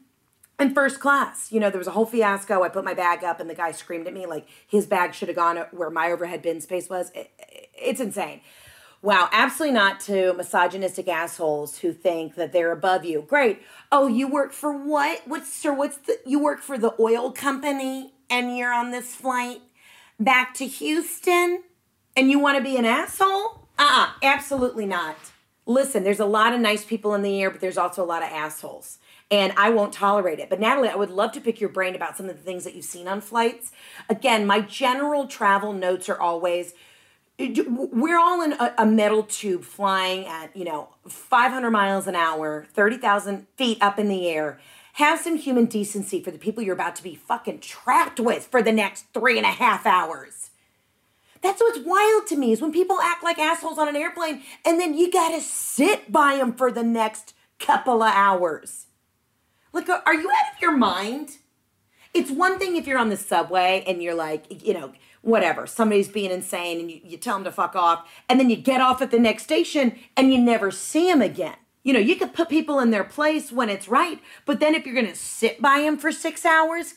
in 0.59 0.75
first 0.75 1.01
class. 1.01 1.53
You 1.53 1.61
know, 1.61 1.71
there 1.71 1.79
was 1.79 1.87
a 1.87 1.93
whole 1.93 2.07
fiasco. 2.07 2.62
I 2.62 2.69
put 2.69 2.85
my 2.85 2.95
bag 2.95 3.25
up 3.25 3.41
and 3.41 3.49
the 3.49 3.55
guy 3.55 3.73
screamed 3.73 4.07
at 4.07 4.14
me 4.14 4.27
like 4.27 4.49
his 4.66 4.87
bag 4.87 5.14
should 5.14 5.29
have 5.29 5.37
gone 5.37 5.57
where 5.73 5.91
my 5.91 6.11
overhead 6.11 6.43
bin 6.43 6.61
space 6.61 6.89
was. 6.89 7.11
It, 7.14 7.31
it's 7.75 8.01
insane. 8.01 8.41
Wow, 9.01 9.29
absolutely 9.31 9.75
not 9.75 10.01
to 10.01 10.35
misogynistic 10.35 11.07
assholes 11.07 11.79
who 11.79 11.93
think 11.93 12.35
that 12.35 12.53
they're 12.53 12.73
above 12.73 13.05
you. 13.05 13.23
Great. 13.23 13.62
Oh, 13.93 14.09
you 14.09 14.27
work 14.27 14.53
for 14.53 14.73
what? 14.73 15.23
What's 15.25 15.53
sir, 15.53 15.73
what's 15.73 15.99
the 15.99 16.19
you 16.27 16.41
work 16.41 16.61
for 16.61 16.77
the 16.77 16.95
oil 16.99 17.31
company 17.31 18.12
and 18.29 18.57
you're 18.57 18.73
on 18.73 18.91
this 18.91 19.14
flight 19.14 19.61
back 20.19 20.53
to 20.55 20.66
Houston 20.66 21.62
and 22.16 22.29
you 22.29 22.41
want 22.41 22.59
to 22.59 22.64
be 22.64 22.77
an 22.77 22.85
asshole? 22.85 23.69
Uh-uh, 23.79 24.11
absolutely 24.21 24.85
not 24.85 25.16
listen, 25.69 26.03
there's 26.03 26.19
a 26.19 26.27
lot 26.27 26.53
of 26.53 26.61
nice 26.61 26.85
people 26.85 27.14
in 27.14 27.23
the 27.23 27.41
air, 27.41 27.51
but 27.51 27.61
there's 27.61 27.79
also 27.79 28.03
a 28.03 28.07
lot 28.07 28.23
of 28.23 28.31
assholes. 28.31 28.99
And 29.31 29.53
I 29.57 29.69
won't 29.69 29.93
tolerate 29.93 30.41
it. 30.41 30.49
But 30.49 30.59
Natalie, 30.59 30.89
I 30.89 30.97
would 30.97 31.11
love 31.11 31.33
to 31.33 31.41
pick 31.41 31.61
your 31.61 31.69
brain 31.69 31.95
about 31.95 32.16
some 32.16 32.31
of 32.31 32.37
the 32.37 32.43
things 32.43 32.64
that 32.64 32.75
you've 32.75 32.87
seen 32.87 33.07
on 33.07 33.21
flights. 33.21 33.71
Again, 34.09 34.47
my 34.47 34.62
general 34.62 35.27
travel 35.27 35.75
notes 35.75 36.09
are 36.09 36.19
always 36.19 36.73
we're 37.39 38.19
all 38.19 38.43
in 38.43 38.55
a, 38.55 38.75
a 38.79 38.87
metal 38.87 39.23
tube 39.23 39.62
flying 39.62 40.27
at, 40.27 40.57
you 40.57 40.64
know, 40.64 40.89
500 41.07 41.71
miles 41.71 42.09
an 42.09 42.16
hour, 42.16 42.66
30,000 42.73 43.47
feet 43.57 43.79
up 43.81 43.97
in 43.97 44.09
the 44.09 44.29
air. 44.29 44.59
Have 44.95 45.21
some 45.21 45.37
human 45.37 45.66
decency 45.66 46.21
for 46.21 46.33
the 46.33 46.39
people 46.39 46.64
you're 46.64 46.75
about 46.75 46.97
to 46.97 47.03
be 47.05 47.14
fucking 47.14 47.61
trapped 47.61 48.19
with 48.19 48.49
for 48.49 48.61
the 48.61 48.73
next 48.73 49.07
three 49.14 49.37
and 49.37 49.47
a 49.47 49.51
half 49.51 49.87
hours. 49.87 50.48
That's 51.43 51.61
what's 51.61 51.78
wild 51.78 52.26
to 52.28 52.36
me 52.36 52.53
is 52.53 52.61
when 52.61 52.72
people 52.72 53.01
act 53.01 53.22
like 53.22 53.39
assholes 53.39 53.78
on 53.78 53.89
an 53.89 53.97
airplane 53.97 54.43
and 54.64 54.80
then 54.80 54.95
you 54.95 55.11
gotta 55.11 55.41
sit 55.41 56.11
by 56.11 56.36
them 56.36 56.55
for 56.55 56.72
the 56.72 56.82
next 56.82 57.34
couple 57.59 58.03
of 58.03 58.12
hours. 58.12 58.86
Like, 59.72 59.89
are 59.89 60.14
you 60.14 60.30
out 60.30 60.55
of 60.55 60.61
your 60.61 60.76
mind? 60.76 61.39
It's 62.14 62.30
one 62.30 62.59
thing 62.59 62.76
if 62.76 62.86
you're 62.86 62.99
on 62.99 63.11
the 63.11 63.16
subway 63.16 63.84
and 63.86 64.03
you're 64.03 64.14
like, 64.14 64.66
you 64.66 64.74
know, 64.74 64.93
whatever, 65.20 65.66
somebody's 65.66 66.09
being 66.09 66.30
insane 66.30 66.80
and 66.80 66.91
you, 66.91 67.01
you 67.05 67.16
tell 67.16 67.36
them 67.36 67.45
to 67.45 67.53
fuck 67.53 67.76
off, 67.76 68.09
and 68.28 68.41
then 68.41 68.49
you 68.51 68.57
get 68.57 68.80
off 68.80 69.03
at 69.03 69.11
the 69.11 69.18
next 69.18 69.43
station 69.43 69.99
and 70.16 70.32
you 70.32 70.41
never 70.41 70.70
see 70.70 71.07
them 71.07 71.20
again. 71.20 71.57
You 71.84 71.93
know, 71.93 72.01
you 72.01 72.16
could 72.16 72.34
put 72.34 72.49
people 72.49 72.80
in 72.80 72.91
their 72.91 73.05
place 73.05 73.53
when 73.53 73.68
it's 73.68 73.89
right, 73.89 74.20
but 74.47 74.59
then 74.59 74.74
if 74.74 74.86
you're 74.86 74.95
gonna 74.95 75.14
sit 75.14 75.61
by 75.61 75.82
them 75.82 75.99
for 75.99 76.11
six 76.11 76.45
hours, 76.45 76.95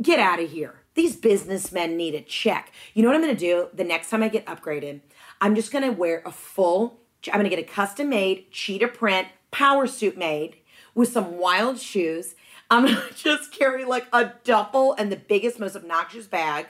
get 0.00 0.18
out 0.18 0.40
of 0.40 0.50
here. 0.50 0.83
These 0.94 1.16
businessmen 1.16 1.96
need 1.96 2.14
a 2.14 2.20
check. 2.20 2.72
You 2.94 3.02
know 3.02 3.08
what 3.08 3.16
I'm 3.16 3.22
gonna 3.22 3.34
do 3.34 3.68
the 3.74 3.84
next 3.84 4.10
time 4.10 4.22
I 4.22 4.28
get 4.28 4.46
upgraded? 4.46 5.00
I'm 5.40 5.54
just 5.54 5.72
gonna 5.72 5.92
wear 5.92 6.22
a 6.24 6.30
full, 6.30 7.00
I'm 7.32 7.38
gonna 7.38 7.48
get 7.48 7.58
a 7.58 7.64
custom 7.64 8.08
made 8.08 8.50
cheetah 8.52 8.88
print 8.88 9.28
power 9.50 9.86
suit 9.86 10.16
made 10.16 10.56
with 10.94 11.12
some 11.12 11.38
wild 11.38 11.80
shoes. 11.80 12.34
I'm 12.70 12.86
gonna 12.86 13.02
just 13.14 13.52
carry 13.52 13.84
like 13.84 14.06
a 14.12 14.32
duffel 14.44 14.94
and 14.94 15.10
the 15.10 15.16
biggest, 15.16 15.58
most 15.58 15.76
obnoxious 15.76 16.26
bag. 16.26 16.66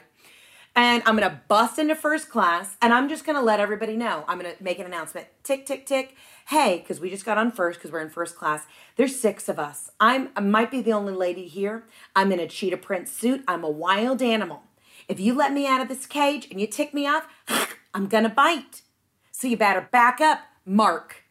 And 0.75 1.01
I'm 1.05 1.15
gonna 1.15 1.41
bust 1.47 1.79
into 1.79 1.95
first 1.95 2.29
class 2.29 2.75
and 2.81 2.93
I'm 2.93 3.07
just 3.07 3.25
gonna 3.25 3.41
let 3.41 3.59
everybody 3.59 3.95
know. 3.95 4.25
I'm 4.27 4.37
gonna 4.37 4.55
make 4.59 4.79
an 4.79 4.85
announcement. 4.85 5.27
Tick, 5.43 5.65
tick, 5.65 5.85
tick 5.85 6.15
hey, 6.45 6.77
because 6.79 6.99
we 6.99 7.09
just 7.09 7.25
got 7.25 7.37
on 7.37 7.51
first 7.51 7.79
because 7.79 7.91
we're 7.91 8.01
in 8.01 8.09
first 8.09 8.35
class. 8.35 8.65
There's 8.95 9.19
six 9.19 9.49
of 9.49 9.59
us. 9.59 9.89
I'm 9.99 10.29
I 10.35 10.41
might 10.41 10.71
be 10.71 10.81
the 10.81 10.93
only 10.93 11.13
lady 11.13 11.47
here. 11.47 11.85
I'm 12.15 12.31
in 12.31 12.39
a 12.39 12.47
cheetah 12.47 12.77
print 12.77 13.07
suit. 13.09 13.43
I'm 13.47 13.63
a 13.63 13.69
wild 13.69 14.21
animal. 14.21 14.63
If 15.07 15.19
you 15.19 15.33
let 15.33 15.53
me 15.53 15.67
out 15.67 15.81
of 15.81 15.87
this 15.87 16.05
cage 16.05 16.47
and 16.49 16.59
you 16.59 16.67
tick 16.67 16.93
me 16.93 17.07
off, 17.07 17.27
I'm 17.93 18.07
gonna 18.07 18.29
bite. 18.29 18.81
So 19.31 19.47
you 19.47 19.57
better 19.57 19.87
back 19.91 20.21
up, 20.21 20.41
Mark. 20.65 21.23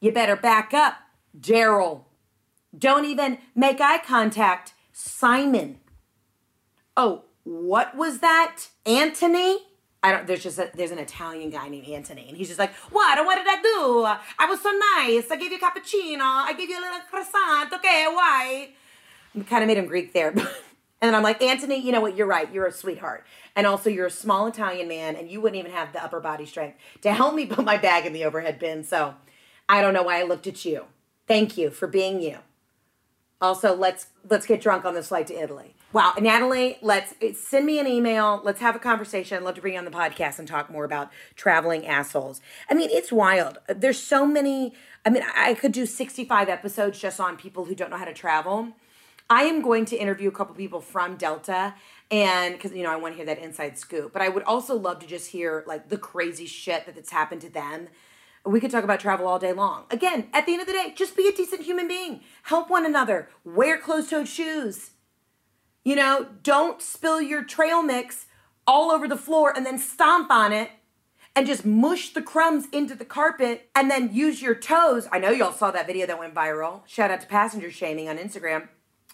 You 0.00 0.12
better 0.12 0.36
back 0.36 0.74
up, 0.74 0.94
Daryl. 1.38 2.04
Don't 2.76 3.04
even 3.04 3.38
make 3.54 3.80
eye 3.80 3.98
contact, 3.98 4.72
Simon. 4.92 5.78
Oh, 6.96 7.24
what 7.44 7.96
was 7.96 8.18
that? 8.18 8.68
Anthony? 8.86 9.58
I 10.02 10.10
don't. 10.10 10.26
There's 10.26 10.42
just 10.42 10.58
a, 10.58 10.70
there's 10.74 10.90
an 10.90 10.98
Italian 10.98 11.50
guy 11.50 11.68
named 11.68 11.86
Anthony, 11.86 12.26
and 12.28 12.36
he's 12.36 12.48
just 12.48 12.58
like, 12.58 12.74
"What? 12.90 13.24
What 13.24 13.36
did 13.36 13.46
I 13.48 13.62
do? 13.62 14.04
I 14.38 14.46
was 14.46 14.60
so 14.60 14.70
nice. 14.70 15.30
I 15.30 15.36
gave 15.36 15.52
you 15.52 15.58
a 15.58 15.60
cappuccino. 15.60 16.22
I 16.22 16.54
gave 16.54 16.68
you 16.68 16.78
a 16.78 16.82
little 16.82 17.00
croissant. 17.08 17.72
Okay, 17.72 18.06
why?" 18.08 18.70
kind 19.48 19.62
of 19.62 19.68
made 19.68 19.78
him 19.78 19.86
Greek 19.86 20.12
there, 20.12 20.28
and 20.30 20.38
then 21.00 21.14
I'm 21.14 21.22
like, 21.22 21.40
Anthony, 21.40 21.78
you 21.78 21.90
know 21.90 22.00
what? 22.00 22.16
You're 22.16 22.26
right. 22.26 22.52
You're 22.52 22.66
a 22.66 22.72
sweetheart, 22.72 23.24
and 23.56 23.66
also 23.66 23.88
you're 23.88 24.06
a 24.06 24.10
small 24.10 24.46
Italian 24.46 24.88
man, 24.88 25.16
and 25.16 25.30
you 25.30 25.40
wouldn't 25.40 25.58
even 25.58 25.72
have 25.72 25.92
the 25.92 26.04
upper 26.04 26.20
body 26.20 26.46
strength 26.46 26.78
to 27.02 27.12
help 27.12 27.34
me 27.34 27.46
put 27.46 27.64
my 27.64 27.78
bag 27.78 28.04
in 28.04 28.12
the 28.12 28.24
overhead 28.24 28.58
bin. 28.58 28.84
So, 28.84 29.14
I 29.68 29.80
don't 29.80 29.94
know 29.94 30.02
why 30.02 30.20
I 30.20 30.24
looked 30.24 30.46
at 30.46 30.64
you. 30.64 30.84
Thank 31.26 31.56
you 31.56 31.70
for 31.70 31.86
being 31.86 32.20
you. 32.20 32.38
Also, 33.40 33.74
let's 33.74 34.08
let's 34.28 34.46
get 34.46 34.60
drunk 34.60 34.84
on 34.84 34.94
this 34.94 35.08
flight 35.08 35.26
to 35.28 35.34
Italy. 35.34 35.74
Wow, 35.92 36.14
Natalie, 36.18 36.78
let's 36.80 37.14
eh, 37.20 37.34
send 37.34 37.66
me 37.66 37.78
an 37.78 37.86
email. 37.86 38.40
Let's 38.42 38.60
have 38.62 38.74
a 38.74 38.78
conversation. 38.78 39.36
I'd 39.36 39.42
love 39.42 39.56
to 39.56 39.60
bring 39.60 39.74
you 39.74 39.78
on 39.78 39.84
the 39.84 39.90
podcast 39.90 40.38
and 40.38 40.48
talk 40.48 40.70
more 40.70 40.86
about 40.86 41.10
traveling 41.36 41.86
assholes. 41.86 42.40
I 42.70 42.74
mean, 42.74 42.88
it's 42.90 43.12
wild. 43.12 43.58
Uh, 43.68 43.74
there's 43.76 44.00
so 44.00 44.24
many. 44.24 44.72
I 45.04 45.10
mean, 45.10 45.22
I 45.36 45.52
could 45.52 45.72
do 45.72 45.84
65 45.84 46.48
episodes 46.48 46.98
just 46.98 47.20
on 47.20 47.36
people 47.36 47.66
who 47.66 47.74
don't 47.74 47.90
know 47.90 47.98
how 47.98 48.06
to 48.06 48.14
travel. 48.14 48.68
I 49.28 49.42
am 49.42 49.60
going 49.60 49.84
to 49.86 49.96
interview 49.96 50.30
a 50.30 50.32
couple 50.32 50.54
people 50.54 50.80
from 50.80 51.16
Delta 51.16 51.74
and 52.10 52.54
because 52.54 52.72
you 52.72 52.84
know 52.84 52.90
I 52.90 52.96
want 52.96 53.12
to 53.12 53.16
hear 53.16 53.26
that 53.26 53.38
inside 53.38 53.78
scoop, 53.78 54.14
but 54.14 54.22
I 54.22 54.30
would 54.30 54.44
also 54.44 54.74
love 54.74 54.98
to 55.00 55.06
just 55.06 55.30
hear 55.30 55.62
like 55.66 55.90
the 55.90 55.98
crazy 55.98 56.46
shit 56.46 56.86
that 56.86 56.94
that's 56.94 57.10
happened 57.10 57.42
to 57.42 57.50
them. 57.50 57.88
We 58.46 58.60
could 58.60 58.70
talk 58.70 58.82
about 58.82 59.00
travel 59.00 59.28
all 59.28 59.38
day 59.38 59.52
long. 59.52 59.84
Again, 59.90 60.28
at 60.32 60.46
the 60.46 60.52
end 60.52 60.62
of 60.62 60.66
the 60.66 60.72
day, 60.72 60.94
just 60.96 61.18
be 61.18 61.28
a 61.28 61.32
decent 61.32 61.62
human 61.62 61.86
being. 61.86 62.22
Help 62.44 62.70
one 62.70 62.86
another. 62.86 63.28
Wear 63.44 63.78
closed-toed 63.78 64.26
shoes 64.26 64.91
you 65.84 65.96
know, 65.96 66.26
don't 66.42 66.80
spill 66.80 67.20
your 67.20 67.42
trail 67.44 67.82
mix 67.82 68.26
all 68.66 68.90
over 68.90 69.08
the 69.08 69.16
floor 69.16 69.52
and 69.54 69.66
then 69.66 69.78
stomp 69.78 70.30
on 70.30 70.52
it 70.52 70.70
and 71.34 71.46
just 71.46 71.64
mush 71.64 72.10
the 72.10 72.22
crumbs 72.22 72.66
into 72.72 72.94
the 72.94 73.04
carpet 73.04 73.68
and 73.74 73.90
then 73.90 74.12
use 74.12 74.42
your 74.42 74.54
toes. 74.54 75.08
I 75.10 75.18
know 75.18 75.30
y'all 75.30 75.52
saw 75.52 75.70
that 75.70 75.86
video 75.86 76.06
that 76.06 76.18
went 76.18 76.34
viral. 76.34 76.82
Shout 76.86 77.10
out 77.10 77.20
to 77.22 77.26
passenger 77.26 77.70
shaming 77.70 78.08
on 78.08 78.18
Instagram 78.18 78.68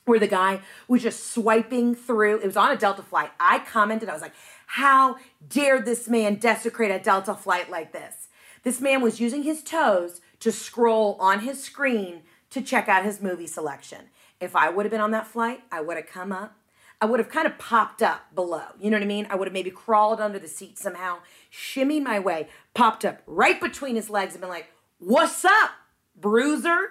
where 0.05 0.19
the 0.19 0.27
guy 0.27 0.61
was 0.89 1.03
just 1.03 1.33
swiping 1.33 1.95
through. 1.95 2.41
It 2.41 2.47
was 2.47 2.57
on 2.57 2.73
a 2.73 2.77
Delta 2.77 3.03
flight. 3.03 3.31
I 3.39 3.61
commented, 3.61 4.09
I 4.09 4.15
was 4.15 4.23
like, 4.23 4.35
how 4.67 5.17
dare 5.49 5.81
this 5.81 6.09
man 6.09 6.37
desecrate 6.37 6.91
a 6.91 6.99
Delta 6.99 7.35
flight 7.35 7.71
like 7.71 7.93
this? 7.93 8.29
This 8.65 8.81
man 8.81 9.01
was 9.01 9.21
using 9.21 9.45
his 9.45 9.63
toes 9.63 10.21
to 10.41 10.51
scroll 10.51 11.17
on 11.21 11.41
his 11.41 11.63
screen 11.63 12.23
to 12.51 12.63
check 12.63 12.89
out 12.89 13.05
his 13.05 13.21
movie 13.21 13.47
selection. 13.47 14.07
If 14.41 14.55
I 14.55 14.71
would 14.71 14.87
have 14.87 14.91
been 14.91 15.01
on 15.01 15.11
that 15.11 15.27
flight, 15.27 15.63
I 15.73 15.81
would 15.81 15.97
have 15.97 16.07
come 16.07 16.33
up 16.33 16.59
I 17.01 17.07
would 17.07 17.21
have 17.21 17.29
kind 17.29 17.47
of 17.47 17.59
popped 17.59 18.03
up 18.03 18.35
below. 18.35 18.65
You 18.81 18.91
know 18.91 18.97
what 18.97 19.05
I 19.05 19.07
mean? 19.07 19.27
I 19.31 19.37
would 19.37 19.47
have 19.47 19.53
maybe 19.53 19.71
crawled 19.71 20.21
under 20.21 20.39
the 20.39 20.49
seat 20.49 20.79
somehow, 20.79 21.19
shimmied 21.53 22.03
my 22.03 22.19
way, 22.19 22.49
popped 22.75 23.05
up 23.05 23.23
right 23.27 23.61
between 23.61 23.95
his 23.95 24.11
legs 24.11 24.35
and 24.35 24.41
been 24.41 24.51
like, 24.51 24.69
What's 24.99 25.45
up, 25.45 25.71
bruiser? 26.17 26.91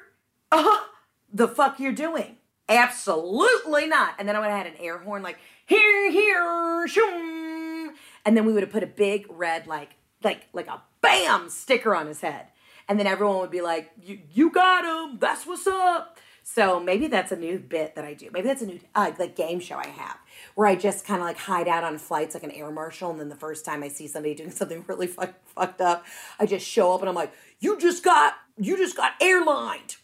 Uh, 0.49 0.77
the 1.33 1.47
fuck 1.47 1.77
you're 1.77 1.91
doing? 1.91 2.37
Absolutely 2.69 3.87
not. 3.87 4.15
And 4.17 4.27
then 4.27 4.37
I 4.37 4.39
would 4.39 4.49
have 4.49 4.65
had 4.65 4.67
an 4.67 4.79
air 4.79 4.97
horn 4.97 5.23
like, 5.23 5.39
Here, 5.65 6.09
here, 6.09 6.87
shoom. 6.87 7.89
And 8.25 8.37
then 8.37 8.45
we 8.45 8.53
would 8.53 8.63
have 8.63 8.71
put 8.71 8.83
a 8.83 8.87
big 8.87 9.25
red, 9.29 9.67
like, 9.67 9.95
like, 10.23 10.47
like 10.53 10.67
a 10.67 10.81
bam 11.01 11.49
sticker 11.49 11.93
on 11.93 12.07
his 12.07 12.21
head. 12.21 12.47
And 12.87 12.99
then 12.99 13.07
everyone 13.07 13.39
would 13.39 13.51
be 13.51 13.61
like, 13.61 13.91
You, 14.01 14.19
you 14.31 14.51
got 14.51 14.85
him. 14.85 15.19
That's 15.19 15.45
what's 15.45 15.67
up. 15.67 16.17
So 16.49 16.79
maybe 16.79 17.07
that's 17.07 17.33
a 17.33 17.35
new 17.35 17.59
bit 17.59 17.95
that 17.95 18.05
I 18.05 18.13
do. 18.13 18.29
Maybe 18.31 18.47
that's 18.47 18.61
a 18.61 18.65
new 18.65 18.79
uh, 18.95 19.11
like 19.19 19.35
game 19.35 19.59
show 19.59 19.75
I 19.75 19.87
have 19.87 20.17
where 20.55 20.65
I 20.65 20.75
just 20.75 21.05
kind 21.05 21.19
of 21.19 21.27
like 21.27 21.37
hide 21.37 21.67
out 21.67 21.83
on 21.83 21.97
flights 21.97 22.35
like 22.35 22.43
an 22.43 22.51
air 22.51 22.71
marshal, 22.71 23.11
and 23.11 23.19
then 23.19 23.27
the 23.27 23.35
first 23.35 23.65
time 23.65 23.83
I 23.83 23.89
see 23.89 24.07
somebody 24.07 24.33
doing 24.33 24.51
something 24.51 24.85
really 24.87 25.07
fuck, 25.07 25.33
fucked 25.45 25.81
up, 25.81 26.05
I 26.39 26.45
just 26.45 26.65
show 26.65 26.93
up 26.93 27.01
and 27.01 27.09
I'm 27.09 27.15
like, 27.15 27.33
"You 27.59 27.77
just 27.77 28.01
got 28.01 28.35
you 28.57 28.77
just 28.77 28.95
got 28.95 29.19
airlined." 29.19 29.97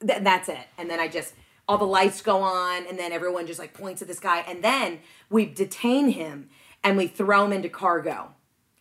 Th- 0.00 0.22
that's 0.22 0.48
it. 0.48 0.66
And 0.78 0.88
then 0.88 0.98
I 0.98 1.08
just 1.08 1.34
all 1.68 1.76
the 1.76 1.84
lights 1.84 2.22
go 2.22 2.40
on, 2.40 2.86
and 2.86 2.98
then 2.98 3.12
everyone 3.12 3.46
just 3.46 3.58
like 3.58 3.74
points 3.74 4.00
at 4.00 4.08
this 4.08 4.18
guy, 4.18 4.38
and 4.48 4.64
then 4.64 5.00
we 5.28 5.44
detain 5.44 6.08
him 6.08 6.48
and 6.82 6.96
we 6.96 7.06
throw 7.06 7.44
him 7.44 7.52
into 7.52 7.68
cargo, 7.68 8.30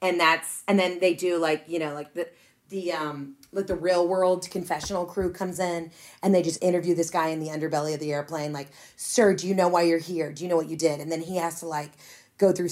and 0.02 0.18
that's 0.18 0.64
and 0.66 0.80
then 0.80 1.00
they 1.02 1.14
do 1.14 1.38
like 1.38 1.66
you 1.68 1.78
know 1.78 1.94
like 1.94 2.14
the 2.14 2.30
the 2.70 2.94
um 2.94 3.36
like 3.52 3.68
the 3.68 3.76
real 3.76 4.08
world 4.08 4.50
confessional 4.50 5.06
crew 5.06 5.32
comes 5.32 5.60
in 5.60 5.92
and 6.24 6.34
they 6.34 6.42
just 6.42 6.62
interview 6.64 6.96
this 6.96 7.10
guy 7.10 7.28
in 7.28 7.40
the 7.40 7.48
underbelly 7.48 7.94
of 7.94 8.00
the 8.00 8.14
airplane 8.14 8.54
like 8.54 8.70
sir 8.96 9.34
do 9.34 9.48
you 9.48 9.54
know 9.54 9.68
why 9.68 9.82
you're 9.82 10.00
here? 10.00 10.32
Do 10.32 10.44
you 10.44 10.50
know 10.50 10.56
what 10.56 10.70
you 10.70 10.78
did? 10.78 11.00
And 11.00 11.12
then 11.12 11.22
he 11.22 11.38
has 11.38 11.60
to 11.60 11.68
like 11.68 11.92
go 12.38 12.52
through 12.52 12.70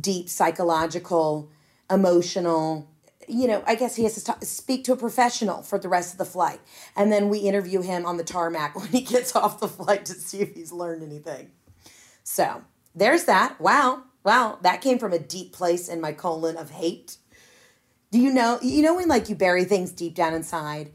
deep 0.00 0.28
psychological 0.28 1.50
emotional 1.90 2.88
you 3.28 3.46
know 3.46 3.62
i 3.66 3.74
guess 3.76 3.94
he 3.94 4.02
has 4.02 4.14
to 4.14 4.24
talk, 4.24 4.42
speak 4.44 4.82
to 4.82 4.92
a 4.92 4.96
professional 4.96 5.62
for 5.62 5.78
the 5.78 5.88
rest 5.88 6.12
of 6.12 6.18
the 6.18 6.24
flight. 6.24 6.60
And 6.96 7.12
then 7.12 7.28
we 7.28 7.38
interview 7.38 7.82
him 7.82 8.06
on 8.06 8.16
the 8.16 8.24
tarmac 8.24 8.74
when 8.78 8.88
he 8.88 9.02
gets 9.02 9.36
off 9.36 9.60
the 9.60 9.68
flight 9.68 10.04
to 10.06 10.14
see 10.14 10.40
if 10.40 10.54
he's 10.54 10.72
learned 10.72 11.02
anything. 11.02 11.50
So 12.24 12.62
there's 12.94 13.24
that. 13.24 13.60
Wow. 13.60 14.04
Wow. 14.24 14.58
That 14.62 14.80
came 14.80 14.98
from 14.98 15.12
a 15.12 15.18
deep 15.18 15.52
place 15.52 15.88
in 15.88 16.00
my 16.00 16.12
colon 16.12 16.56
of 16.56 16.70
hate 16.70 17.16
do 18.12 18.20
you 18.20 18.32
know 18.32 18.58
you 18.62 18.82
know 18.82 18.94
when 18.94 19.08
like 19.08 19.28
you 19.28 19.34
bury 19.34 19.64
things 19.64 19.90
deep 19.90 20.14
down 20.14 20.34
inside? 20.34 20.92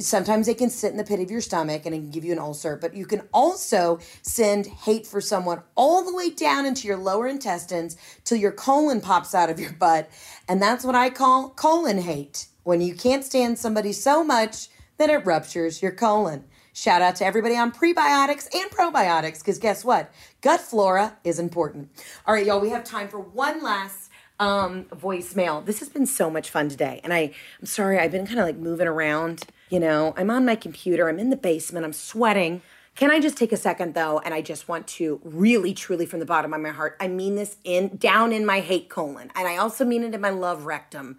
Sometimes 0.00 0.46
they 0.46 0.52
can 0.52 0.68
sit 0.68 0.90
in 0.90 0.98
the 0.98 1.04
pit 1.04 1.20
of 1.20 1.30
your 1.30 1.40
stomach 1.40 1.86
and 1.86 1.94
it 1.94 1.98
can 1.98 2.10
give 2.10 2.22
you 2.22 2.32
an 2.32 2.38
ulcer, 2.38 2.76
but 2.76 2.94
you 2.94 3.06
can 3.06 3.22
also 3.32 3.98
send 4.20 4.66
hate 4.66 5.06
for 5.06 5.22
someone 5.22 5.62
all 5.74 6.04
the 6.04 6.14
way 6.14 6.28
down 6.28 6.66
into 6.66 6.86
your 6.86 6.98
lower 6.98 7.26
intestines 7.26 7.96
till 8.24 8.36
your 8.36 8.52
colon 8.52 9.00
pops 9.00 9.34
out 9.34 9.48
of 9.48 9.58
your 9.58 9.72
butt. 9.72 10.10
And 10.48 10.60
that's 10.60 10.84
what 10.84 10.94
I 10.94 11.08
call 11.08 11.48
colon 11.48 11.96
hate. 11.96 12.48
When 12.62 12.82
you 12.82 12.94
can't 12.94 13.24
stand 13.24 13.58
somebody 13.58 13.94
so 13.94 14.22
much 14.22 14.68
that 14.98 15.08
it 15.08 15.24
ruptures 15.24 15.80
your 15.80 15.92
colon. 15.92 16.44
Shout 16.74 17.00
out 17.00 17.16
to 17.16 17.24
everybody 17.24 17.56
on 17.56 17.72
prebiotics 17.72 18.54
and 18.54 18.70
probiotics, 18.70 19.38
because 19.38 19.58
guess 19.58 19.82
what? 19.82 20.12
Gut 20.42 20.60
flora 20.60 21.16
is 21.24 21.38
important. 21.38 21.88
All 22.26 22.34
right, 22.34 22.44
y'all, 22.44 22.60
we 22.60 22.68
have 22.68 22.84
time 22.84 23.08
for 23.08 23.18
one 23.18 23.62
last 23.62 24.09
um, 24.40 24.84
voicemail. 24.86 25.64
This 25.64 25.78
has 25.78 25.90
been 25.90 26.06
so 26.06 26.30
much 26.30 26.50
fun 26.50 26.68
today. 26.68 27.00
And 27.04 27.12
I, 27.12 27.32
I'm 27.60 27.66
sorry, 27.66 27.98
I've 27.98 28.10
been 28.10 28.26
kind 28.26 28.40
of 28.40 28.46
like 28.46 28.56
moving 28.56 28.88
around. 28.88 29.44
You 29.68 29.78
know, 29.78 30.14
I'm 30.16 30.30
on 30.30 30.44
my 30.44 30.56
computer, 30.56 31.08
I'm 31.08 31.20
in 31.20 31.30
the 31.30 31.36
basement, 31.36 31.84
I'm 31.84 31.92
sweating. 31.92 32.62
Can 32.96 33.10
I 33.10 33.20
just 33.20 33.36
take 33.36 33.52
a 33.52 33.56
second 33.56 33.94
though? 33.94 34.18
And 34.18 34.34
I 34.34 34.42
just 34.42 34.66
want 34.66 34.88
to 34.88 35.20
really, 35.22 35.74
truly, 35.74 36.06
from 36.06 36.18
the 36.18 36.26
bottom 36.26 36.52
of 36.52 36.60
my 36.60 36.70
heart, 36.70 36.96
I 36.98 37.06
mean 37.06 37.36
this 37.36 37.58
in 37.62 37.96
down 37.96 38.32
in 38.32 38.44
my 38.44 38.60
hate 38.60 38.88
colon. 38.88 39.30
And 39.36 39.46
I 39.46 39.58
also 39.58 39.84
mean 39.84 40.02
it 40.02 40.14
in 40.14 40.20
my 40.20 40.30
love 40.30 40.64
rectum. 40.64 41.18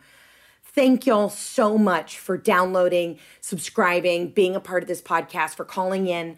Thank 0.64 1.06
y'all 1.06 1.30
so 1.30 1.78
much 1.78 2.18
for 2.18 2.38
downloading, 2.38 3.20
subscribing, 3.40 4.30
being 4.30 4.56
a 4.56 4.62
part 4.62 4.84
of 4.84 4.88
this 4.88 5.02
podcast, 5.02 5.56
for 5.56 5.66
calling 5.66 6.08
in 6.08 6.38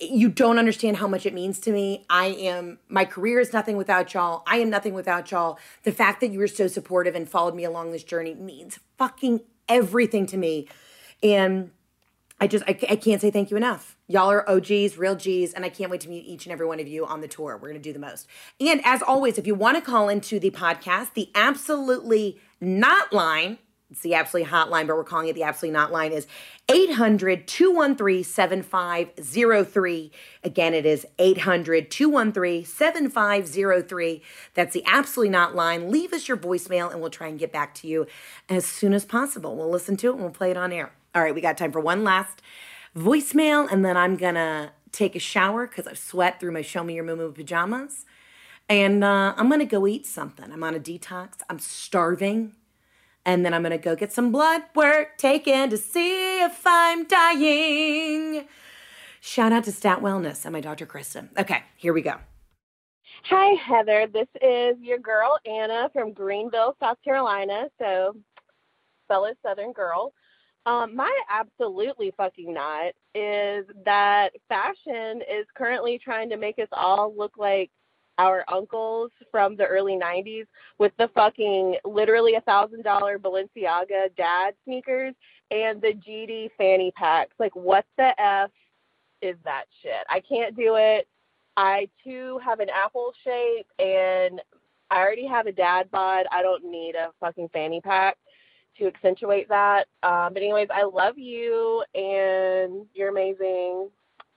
you 0.00 0.28
don't 0.28 0.58
understand 0.58 0.96
how 0.96 1.06
much 1.06 1.26
it 1.26 1.34
means 1.34 1.58
to 1.60 1.72
me. 1.72 2.04
I 2.08 2.26
am, 2.26 2.78
my 2.88 3.04
career 3.04 3.40
is 3.40 3.52
nothing 3.52 3.76
without 3.76 4.12
y'all. 4.14 4.42
I 4.46 4.58
am 4.58 4.70
nothing 4.70 4.94
without 4.94 5.30
y'all. 5.30 5.58
The 5.84 5.92
fact 5.92 6.20
that 6.20 6.32
you 6.32 6.38
were 6.38 6.48
so 6.48 6.66
supportive 6.66 7.14
and 7.14 7.28
followed 7.28 7.54
me 7.54 7.64
along 7.64 7.92
this 7.92 8.04
journey 8.04 8.34
means 8.34 8.78
fucking 8.98 9.40
everything 9.68 10.26
to 10.26 10.36
me. 10.36 10.68
And 11.22 11.70
I 12.40 12.46
just, 12.46 12.64
I, 12.66 12.78
I 12.90 12.96
can't 12.96 13.20
say 13.20 13.30
thank 13.30 13.50
you 13.50 13.56
enough. 13.56 13.96
Y'all 14.08 14.30
are 14.30 14.48
OGs, 14.48 14.98
real 14.98 15.14
G's, 15.14 15.54
and 15.54 15.64
I 15.64 15.68
can't 15.68 15.90
wait 15.90 16.00
to 16.02 16.08
meet 16.08 16.26
each 16.26 16.44
and 16.46 16.52
every 16.52 16.66
one 16.66 16.80
of 16.80 16.88
you 16.88 17.06
on 17.06 17.20
the 17.20 17.28
tour. 17.28 17.56
We're 17.56 17.68
going 17.68 17.80
to 17.80 17.88
do 17.88 17.92
the 17.92 17.98
most. 17.98 18.26
And 18.60 18.84
as 18.84 19.02
always, 19.02 19.38
if 19.38 19.46
you 19.46 19.54
want 19.54 19.76
to 19.76 19.80
call 19.80 20.08
into 20.08 20.38
the 20.38 20.50
podcast, 20.50 21.14
the 21.14 21.30
absolutely 21.34 22.40
not 22.60 23.12
line, 23.12 23.58
it's 23.90 24.00
the 24.00 24.14
Absolutely 24.14 24.50
Hotline, 24.50 24.86
but 24.86 24.96
we're 24.96 25.04
calling 25.04 25.28
it 25.28 25.34
the 25.34 25.42
Absolutely 25.42 25.74
Not 25.74 25.92
line, 25.92 26.12
is 26.12 26.26
800 26.68 27.46
213 27.46 28.24
7503. 28.24 30.10
Again, 30.42 30.74
it 30.74 30.86
is 30.86 31.06
800 31.18 31.90
213 31.90 32.64
7503. 32.64 34.22
That's 34.54 34.74
the 34.74 34.82
Absolutely 34.86 35.30
Not 35.30 35.54
line. 35.54 35.90
Leave 35.90 36.12
us 36.12 36.26
your 36.26 36.36
voicemail 36.36 36.90
and 36.90 37.00
we'll 37.00 37.10
try 37.10 37.28
and 37.28 37.38
get 37.38 37.52
back 37.52 37.74
to 37.76 37.86
you 37.86 38.06
as 38.48 38.64
soon 38.64 38.94
as 38.94 39.04
possible. 39.04 39.54
We'll 39.54 39.70
listen 39.70 39.96
to 39.98 40.08
it 40.08 40.14
and 40.14 40.20
we'll 40.22 40.30
play 40.30 40.50
it 40.50 40.56
on 40.56 40.72
air. 40.72 40.92
All 41.14 41.22
right, 41.22 41.34
we 41.34 41.40
got 41.40 41.56
time 41.56 41.70
for 41.70 41.80
one 41.80 42.02
last 42.02 42.42
voicemail, 42.96 43.70
and 43.70 43.84
then 43.84 43.96
I'm 43.96 44.16
going 44.16 44.34
to 44.34 44.72
take 44.92 45.14
a 45.14 45.20
shower 45.20 45.66
because 45.66 45.86
I've 45.86 45.98
sweat 45.98 46.40
through 46.40 46.52
my 46.52 46.62
Show 46.62 46.82
Me 46.82 46.94
Your 46.94 47.04
Mumu 47.04 47.34
pajamas. 47.34 48.06
And 48.68 49.04
uh, 49.04 49.34
I'm 49.36 49.48
going 49.48 49.60
to 49.60 49.66
go 49.66 49.86
eat 49.86 50.06
something. 50.06 50.50
I'm 50.50 50.64
on 50.64 50.74
a 50.74 50.80
detox. 50.80 51.34
I'm 51.50 51.58
starving 51.58 52.54
and 53.24 53.44
then 53.44 53.54
I'm 53.54 53.62
gonna 53.62 53.78
go 53.78 53.96
get 53.96 54.12
some 54.12 54.30
blood 54.32 54.62
work 54.74 55.18
taken 55.18 55.70
to 55.70 55.76
see 55.76 56.42
if 56.42 56.62
I'm 56.64 57.04
dying. 57.04 58.46
Shout 59.20 59.52
out 59.52 59.64
to 59.64 59.72
Stat 59.72 60.00
Wellness 60.00 60.44
and 60.44 60.52
my 60.52 60.60
Dr. 60.60 60.86
Kristen. 60.86 61.30
Okay, 61.38 61.62
here 61.76 61.92
we 61.92 62.02
go. 62.02 62.16
Hi, 63.30 63.54
Heather. 63.54 64.06
This 64.12 64.28
is 64.42 64.76
your 64.82 64.98
girl, 64.98 65.38
Anna 65.46 65.88
from 65.94 66.12
Greenville, 66.12 66.76
South 66.78 66.98
Carolina. 67.02 67.68
So, 67.80 68.16
fellow 69.08 69.32
Southern 69.42 69.72
girl. 69.72 70.12
Um, 70.66 70.94
my 70.94 71.12
absolutely 71.30 72.12
fucking 72.16 72.52
not 72.52 72.92
is 73.14 73.64
that 73.84 74.30
fashion 74.48 75.22
is 75.22 75.46
currently 75.54 75.98
trying 76.02 76.30
to 76.30 76.36
make 76.36 76.58
us 76.58 76.68
all 76.72 77.14
look 77.16 77.38
like 77.38 77.70
our 78.18 78.44
uncles 78.48 79.10
from 79.30 79.56
the 79.56 79.66
early 79.66 79.96
90s 79.96 80.46
with 80.78 80.92
the 80.98 81.08
fucking 81.14 81.76
literally 81.84 82.34
a 82.34 82.40
thousand 82.42 82.82
dollar 82.82 83.18
Balenciaga 83.18 84.14
dad 84.16 84.54
sneakers 84.64 85.14
and 85.50 85.80
the 85.80 85.94
GD 85.94 86.50
fanny 86.56 86.92
packs. 86.92 87.34
Like, 87.38 87.54
what 87.54 87.84
the 87.96 88.18
F 88.20 88.50
is 89.22 89.36
that 89.44 89.64
shit? 89.82 90.04
I 90.08 90.20
can't 90.20 90.56
do 90.56 90.76
it. 90.76 91.08
I 91.56 91.88
too 92.02 92.40
have 92.44 92.60
an 92.60 92.68
apple 92.70 93.12
shape 93.22 93.66
and 93.78 94.40
I 94.90 94.98
already 94.98 95.26
have 95.26 95.46
a 95.46 95.52
dad 95.52 95.90
bod. 95.90 96.26
I 96.30 96.42
don't 96.42 96.64
need 96.64 96.94
a 96.94 97.10
fucking 97.20 97.50
fanny 97.52 97.80
pack 97.80 98.16
to 98.78 98.86
accentuate 98.86 99.48
that. 99.48 99.86
Um, 100.02 100.34
but, 100.34 100.42
anyways, 100.42 100.68
I 100.72 100.82
love 100.84 101.16
you 101.16 101.84
and 101.94 102.86
you're 102.94 103.10
amazing. 103.10 103.88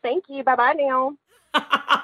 Thank 0.04 0.26
you. 0.30 0.44
Bye 0.44 0.56
bye 0.56 0.74
now. 0.74 1.18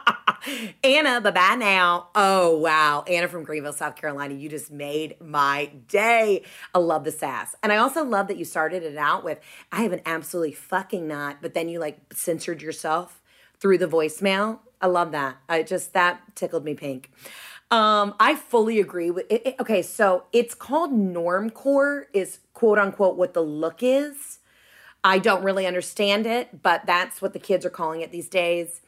Anna, 0.84 1.22
bye 1.22 1.32
bye 1.32 1.56
now. 1.56 2.10
Oh, 2.16 2.58
wow. 2.58 3.04
Anna 3.08 3.28
from 3.28 3.44
Greenville, 3.44 3.74
South 3.74 3.96
Carolina, 3.96 4.34
you 4.34 4.50
just 4.50 4.72
made 4.72 5.16
my 5.22 5.72
day. 5.88 6.44
I 6.74 6.80
love 6.80 7.04
the 7.04 7.12
sass. 7.12 7.56
And 7.64 7.72
I 7.72 7.78
also 7.78 8.04
love 8.04 8.28
that 8.28 8.38
you 8.38 8.46
started 8.46 8.84
it 8.84 8.98
out 8.98 9.24
with, 9.24 9.40
I 9.72 9.82
have 9.84 9.94
an 9.94 10.02
absolutely 10.06 10.54
fucking 10.54 11.08
not, 11.08 11.42
but 11.42 11.54
then 11.54 11.70
you 11.70 11.80
like 11.80 12.00
censored 12.14 12.62
yourself 12.62 13.22
through 13.60 13.78
the 13.78 13.88
voicemail. 13.88 14.60
I 14.82 14.88
love 14.88 15.12
that. 15.14 15.38
I 15.48 15.64
just, 15.64 15.94
that 15.94 16.36
tickled 16.36 16.66
me 16.66 16.74
pink. 16.74 17.12
Um, 17.72 18.14
I 18.20 18.36
fully 18.36 18.80
agree 18.80 19.10
with 19.12 19.26
it, 19.32 19.42
it- 19.46 19.56
Okay, 19.60 19.82
so 19.82 20.26
it's 20.34 20.54
called 20.54 20.92
normcore, 20.92 22.04
is 22.14 22.40
quote 22.54 22.78
unquote 22.78 23.16
what 23.18 23.34
the 23.34 23.42
look 23.42 23.82
is. 23.82 24.40
I 25.04 25.20
don't 25.20 25.44
really 25.44 25.66
understand 25.66 26.26
it, 26.26 26.62
but 26.62 26.86
that's 26.86 27.22
what 27.22 27.34
the 27.34 27.40
kids 27.40 27.66
are 27.66 27.70
calling 27.70 28.02
it 28.02 28.12
these 28.12 28.30
days. 28.30 28.82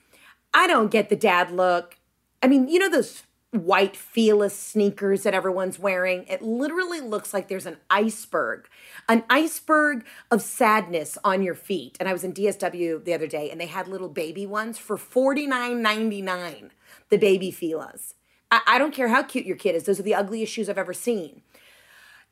I 0.55 0.67
don't 0.67 0.89
get 0.89 1.09
the 1.09 1.17
dad 1.17 1.51
look. 1.51 1.97
I 2.41 2.47
mean, 2.47 2.69
you 2.69 2.79
know 2.79 2.89
those 2.89 3.23
white 3.51 3.93
Filas 3.93 4.51
sneakers 4.51 5.23
that 5.23 5.33
everyone's 5.33 5.77
wearing? 5.77 6.25
It 6.29 6.41
literally 6.41 7.01
looks 7.01 7.33
like 7.33 7.49
there's 7.49 7.65
an 7.65 7.77
iceberg, 7.89 8.69
an 9.09 9.23
iceberg 9.29 10.05
of 10.31 10.41
sadness 10.41 11.17
on 11.25 11.43
your 11.43 11.55
feet. 11.55 11.97
And 11.99 12.07
I 12.07 12.13
was 12.13 12.23
in 12.23 12.33
DSW 12.33 13.03
the 13.03 13.13
other 13.13 13.27
day 13.27 13.51
and 13.51 13.59
they 13.59 13.65
had 13.65 13.89
little 13.89 14.07
baby 14.07 14.45
ones 14.45 14.77
for 14.77 14.97
$49.99, 14.97 16.69
the 17.09 17.17
baby 17.17 17.51
Fila's. 17.51 18.15
I, 18.49 18.61
I 18.65 18.77
don't 18.77 18.93
care 18.93 19.09
how 19.09 19.23
cute 19.23 19.45
your 19.45 19.57
kid 19.57 19.75
is, 19.75 19.83
those 19.83 19.99
are 19.99 20.03
the 20.03 20.15
ugliest 20.15 20.53
shoes 20.53 20.69
I've 20.69 20.77
ever 20.77 20.93
seen. 20.93 21.41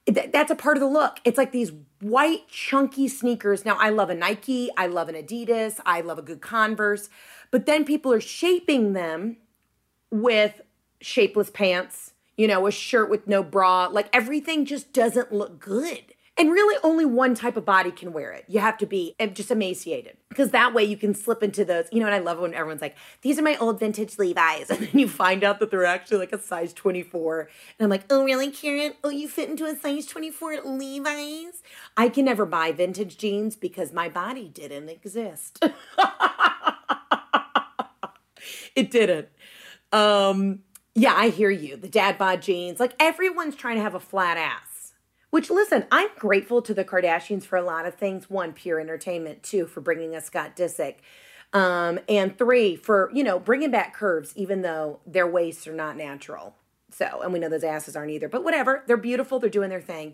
That's 0.06 0.52
a 0.52 0.56
part 0.56 0.76
of 0.76 0.82
the 0.82 0.88
look. 0.88 1.20
It's 1.24 1.38
like 1.38 1.54
these 1.54 1.72
white, 2.02 2.50
chunky 2.50 3.08
sneakers. 3.08 3.64
Now, 3.64 3.78
I 3.80 3.90
love 3.90 4.10
a 4.10 4.16
Nike, 4.16 4.70
I 4.76 4.88
love 4.88 5.08
an 5.08 5.16
Adidas, 5.16 5.80
I 5.86 6.02
love 6.02 6.20
a 6.20 6.22
good 6.22 6.42
Converse, 6.42 7.10
but 7.54 7.68
then 7.68 7.86
people 7.86 8.12
are 8.12 8.20
shaping 8.20 8.94
them 8.94 9.38
with 10.10 10.62
shapeless 11.00 11.52
pants, 11.52 12.14
you 12.36 12.48
know, 12.48 12.66
a 12.66 12.72
shirt 12.72 13.12
with 13.12 13.28
no 13.28 13.44
bra. 13.44 13.86
Like 13.86 14.10
everything 14.12 14.66
just 14.66 14.92
doesn't 14.92 15.32
look 15.32 15.60
good. 15.60 16.16
And 16.36 16.52
really, 16.52 16.80
only 16.84 17.06
one 17.06 17.36
type 17.36 17.56
of 17.56 17.64
body 17.64 17.92
can 17.92 18.12
wear 18.12 18.32
it. 18.32 18.46
You 18.48 18.60
have 18.60 18.80
to 18.80 18.88
be 18.88 19.16
eh, 19.20 19.28
just 19.28 19.52
emaciated 19.52 20.18
because 20.30 20.50
that 20.50 20.74
way 20.74 20.84
you 20.84 20.98
can 20.98 21.14
slip 21.14 21.44
into 21.44 21.64
those. 21.64 21.86
You 21.92 22.00
know, 22.00 22.08
and 22.08 22.16
I 22.16 22.18
love 22.18 22.40
when 22.40 22.56
everyone's 22.56 22.82
like, 22.82 22.96
these 23.22 23.38
are 23.38 23.44
my 23.44 23.56
old 23.58 23.80
vintage 23.80 24.18
Levi's. 24.18 24.70
And 24.72 24.88
then 24.88 25.00
you 25.00 25.08
find 25.08 25.44
out 25.44 25.60
that 25.60 25.70
they're 25.70 25.86
actually 25.86 26.18
like 26.18 26.34
a 26.34 26.40
size 26.40 26.74
24. 26.74 27.42
And 27.78 27.86
I'm 27.86 27.90
like, 27.92 28.06
oh, 28.10 28.24
really, 28.24 28.50
Karen? 28.50 28.94
Oh, 29.04 29.12
you 29.12 29.28
fit 29.28 29.48
into 29.48 29.66
a 29.66 29.76
size 29.76 30.08
24 30.08 30.54
at 30.54 30.68
Levi's? 30.68 31.62
I 31.96 32.10
can 32.10 32.26
never 32.26 32.48
buy 32.48 32.72
vintage 32.72 33.20
jeans 33.20 33.56
because 33.56 33.94
my 33.94 34.10
body 34.10 34.50
didn't 34.50 34.90
exist. 34.90 35.64
it 38.76 38.92
didn't. 38.92 39.30
Um, 39.92 40.60
yeah, 40.96 41.14
I 41.16 41.30
hear 41.30 41.50
you. 41.50 41.78
The 41.78 41.90
dad 41.90 42.18
bod 42.18 42.42
jeans, 42.42 42.80
like 42.80 42.94
everyone's 43.00 43.56
trying 43.56 43.76
to 43.78 43.82
have 43.82 43.96
a 43.96 44.00
flat 44.00 44.38
ass. 44.38 44.94
Which, 45.32 45.50
listen, 45.50 45.86
I'm 45.92 46.10
grateful 46.20 46.62
to 46.62 46.76
the 46.76 46.86
Kardashians 46.86 47.44
for 47.44 47.58
a 47.58 47.64
lot 47.64 47.88
of 47.88 47.96
things. 47.96 48.30
One, 48.30 48.54
pure 48.54 48.80
entertainment. 48.80 49.42
Two, 49.42 49.66
for 49.66 49.82
bringing 49.82 50.16
us 50.16 50.26
Scott 50.26 50.56
Disick. 50.56 50.98
Um, 51.54 52.00
and 52.08 52.38
three, 52.38 52.76
for, 52.76 53.10
you 53.14 53.24
know, 53.24 53.40
bringing 53.40 53.72
back 53.72 53.96
curves, 53.96 54.34
even 54.36 54.62
though 54.62 55.00
their 55.08 55.26
waists 55.26 55.66
are 55.66 55.74
not 55.74 55.98
natural. 55.98 56.56
So, 56.92 57.22
and 57.24 57.34
we 57.34 57.40
know 57.40 57.50
those 57.50 57.64
asses 57.64 57.96
aren't 57.96 58.12
either. 58.12 58.30
But 58.30 58.44
whatever, 58.44 58.84
they're 58.86 58.96
beautiful, 58.96 59.40
they're 59.40 59.50
doing 59.50 59.70
their 59.70 59.82
thing. 59.82 60.14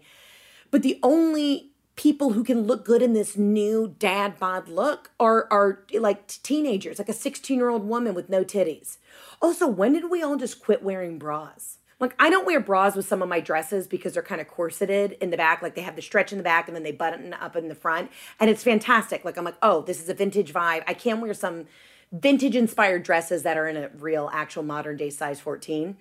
But 0.72 0.84
the 0.84 1.00
only 1.04 1.72
people 2.00 2.32
who 2.32 2.46
can 2.46 2.66
look 2.66 2.86
good 2.86 3.02
in 3.02 3.12
this 3.12 3.36
new 3.36 3.94
dad 4.00 4.40
bod 4.40 4.70
look 4.70 5.12
are 5.20 5.50
are 5.52 5.84
like 5.94 6.26
teenagers, 6.28 6.98
like 6.98 7.10
a 7.10 7.14
16 7.14 7.58
year 7.58 7.68
old 7.68 7.86
woman 7.86 8.14
with 8.14 8.30
no 8.30 8.42
titties. 8.42 9.00
Also, 9.42 9.68
when 9.68 9.92
did 9.92 10.10
we 10.10 10.24
all 10.24 10.38
just 10.38 10.62
quit 10.62 10.82
wearing 10.82 11.20
bras? 11.20 11.80
Like 12.00 12.16
I 12.18 12.30
don't 12.30 12.46
wear 12.46 12.62
bras 12.62 12.96
with 12.96 13.06
some 13.06 13.22
of 13.22 13.28
my 13.28 13.42
dresses 13.42 13.86
because 13.86 14.14
they're 14.14 14.24
kind 14.24 14.40
of 14.40 14.48
corseted 14.48 15.18
in 15.20 15.30
the 15.30 15.36
back, 15.36 15.62
like 15.62 15.76
they 15.76 15.82
have 15.82 15.98
the 15.98 16.02
stretch 16.02 16.32
in 16.32 16.38
the 16.38 16.44
back 16.44 16.70
and 16.70 16.76
then 16.76 16.84
they 16.84 16.94
button 16.94 17.34
up 17.34 17.58
in 17.58 17.68
the 17.68 17.76
front, 17.76 18.10
and 18.40 18.50
it's 18.50 18.64
fantastic. 18.64 19.26
Like 19.26 19.38
I'm 19.38 19.44
like, 19.44 19.58
oh, 19.62 19.82
this 19.82 20.02
is 20.02 20.08
a 20.08 20.14
vintage 20.14 20.54
vibe. 20.54 20.84
I 20.88 20.94
can 20.94 21.20
wear 21.20 21.34
some 21.34 21.66
vintage 22.14 22.56
inspired 22.56 23.04
dresses 23.04 23.44
that 23.44 23.58
are 23.58 23.68
in 23.68 23.76
a 23.76 23.90
real, 23.90 24.30
actual 24.32 24.64
modern 24.64 24.96
day 24.96 25.10
size 25.10 25.42
14. 25.42 25.98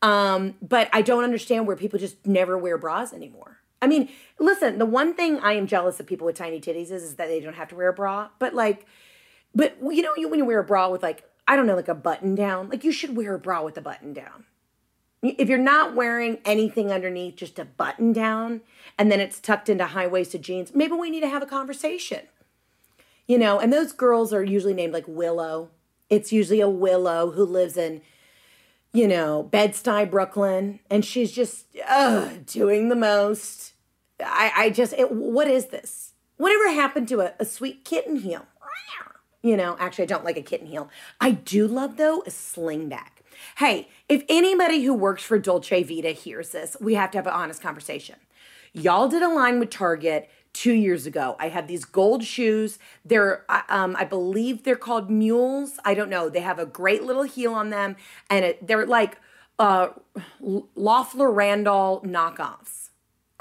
Um, 0.00 0.54
but 0.62 0.88
I 0.94 1.02
don't 1.02 1.24
understand 1.24 1.66
where 1.66 1.76
people 1.76 1.98
just 1.98 2.26
never 2.26 2.56
wear 2.56 2.78
bras 2.78 3.12
anymore. 3.12 3.58
I 3.82 3.88
mean, 3.88 4.08
listen, 4.38 4.78
the 4.78 4.86
one 4.86 5.12
thing 5.12 5.40
I 5.40 5.52
am 5.52 5.66
jealous 5.66 6.00
of 6.00 6.06
people 6.06 6.24
with 6.24 6.36
tiny 6.36 6.60
titties 6.60 6.92
is, 6.92 7.02
is 7.02 7.16
that 7.16 7.28
they 7.28 7.40
don't 7.40 7.56
have 7.56 7.68
to 7.68 7.74
wear 7.74 7.88
a 7.88 7.92
bra. 7.92 8.28
But 8.38 8.54
like, 8.54 8.86
but 9.54 9.76
you 9.82 10.00
know, 10.00 10.14
you 10.16 10.28
when 10.28 10.38
you 10.38 10.46
wear 10.46 10.60
a 10.60 10.64
bra 10.64 10.88
with 10.88 11.02
like, 11.02 11.24
I 11.46 11.56
don't 11.56 11.66
know, 11.66 11.76
like 11.76 11.88
a 11.88 11.94
button 11.94 12.34
down, 12.34 12.70
like 12.70 12.84
you 12.84 12.92
should 12.92 13.16
wear 13.16 13.34
a 13.34 13.38
bra 13.38 13.62
with 13.62 13.76
a 13.76 13.82
button 13.82 14.12
down. 14.14 14.44
If 15.22 15.48
you're 15.48 15.58
not 15.58 15.94
wearing 15.94 16.38
anything 16.44 16.90
underneath, 16.90 17.36
just 17.36 17.58
a 17.58 17.64
button 17.64 18.12
down, 18.12 18.60
and 18.98 19.10
then 19.10 19.20
it's 19.20 19.38
tucked 19.38 19.68
into 19.68 19.86
high 19.86 20.06
waisted 20.06 20.42
jeans, 20.42 20.74
maybe 20.74 20.94
we 20.94 21.10
need 21.10 21.20
to 21.20 21.28
have 21.28 21.42
a 21.42 21.46
conversation. 21.46 22.22
You 23.26 23.38
know, 23.38 23.60
and 23.60 23.72
those 23.72 23.92
girls 23.92 24.32
are 24.32 24.42
usually 24.42 24.74
named 24.74 24.92
like 24.92 25.06
Willow. 25.06 25.70
It's 26.10 26.32
usually 26.32 26.60
a 26.60 26.68
Willow 26.68 27.30
who 27.30 27.44
lives 27.44 27.76
in, 27.76 28.02
you 28.92 29.06
know, 29.06 29.44
Bed-Stuy, 29.44 30.10
Brooklyn, 30.10 30.80
and 30.90 31.04
she's 31.04 31.30
just 31.30 31.66
doing 32.46 32.88
the 32.88 32.96
most. 32.96 33.71
I, 34.24 34.52
I 34.56 34.70
just, 34.70 34.92
it, 34.94 35.12
what 35.12 35.48
is 35.48 35.66
this? 35.66 36.14
Whatever 36.36 36.70
happened 36.70 37.08
to 37.08 37.20
a, 37.20 37.32
a 37.38 37.44
sweet 37.44 37.84
kitten 37.84 38.16
heel? 38.16 38.46
You 39.42 39.56
know, 39.56 39.76
actually, 39.80 40.04
I 40.04 40.06
don't 40.06 40.24
like 40.24 40.36
a 40.36 40.42
kitten 40.42 40.68
heel. 40.68 40.88
I 41.20 41.32
do 41.32 41.66
love, 41.66 41.96
though, 41.96 42.20
a 42.20 42.30
slingback. 42.30 43.22
Hey, 43.56 43.88
if 44.08 44.22
anybody 44.28 44.84
who 44.84 44.94
works 44.94 45.24
for 45.24 45.36
Dolce 45.38 45.82
Vita 45.82 46.10
hears 46.10 46.50
this, 46.50 46.76
we 46.80 46.94
have 46.94 47.10
to 47.10 47.18
have 47.18 47.26
an 47.26 47.32
honest 47.32 47.60
conversation. 47.60 48.16
Y'all 48.72 49.08
did 49.08 49.22
a 49.22 49.28
line 49.28 49.58
with 49.58 49.70
Target 49.70 50.30
two 50.52 50.72
years 50.72 51.06
ago. 51.06 51.34
I 51.40 51.48
have 51.48 51.66
these 51.66 51.84
gold 51.84 52.22
shoes. 52.22 52.78
They're, 53.04 53.44
um, 53.68 53.96
I 53.98 54.04
believe 54.04 54.62
they're 54.62 54.76
called 54.76 55.10
mules. 55.10 55.78
I 55.84 55.94
don't 55.94 56.10
know. 56.10 56.28
They 56.28 56.40
have 56.40 56.60
a 56.60 56.66
great 56.66 57.02
little 57.02 57.24
heel 57.24 57.52
on 57.52 57.70
them, 57.70 57.96
and 58.30 58.44
it, 58.44 58.66
they're 58.66 58.86
like 58.86 59.18
uh, 59.58 59.88
Loeffler 60.40 61.32
Randall 61.32 62.00
knockoffs 62.06 62.81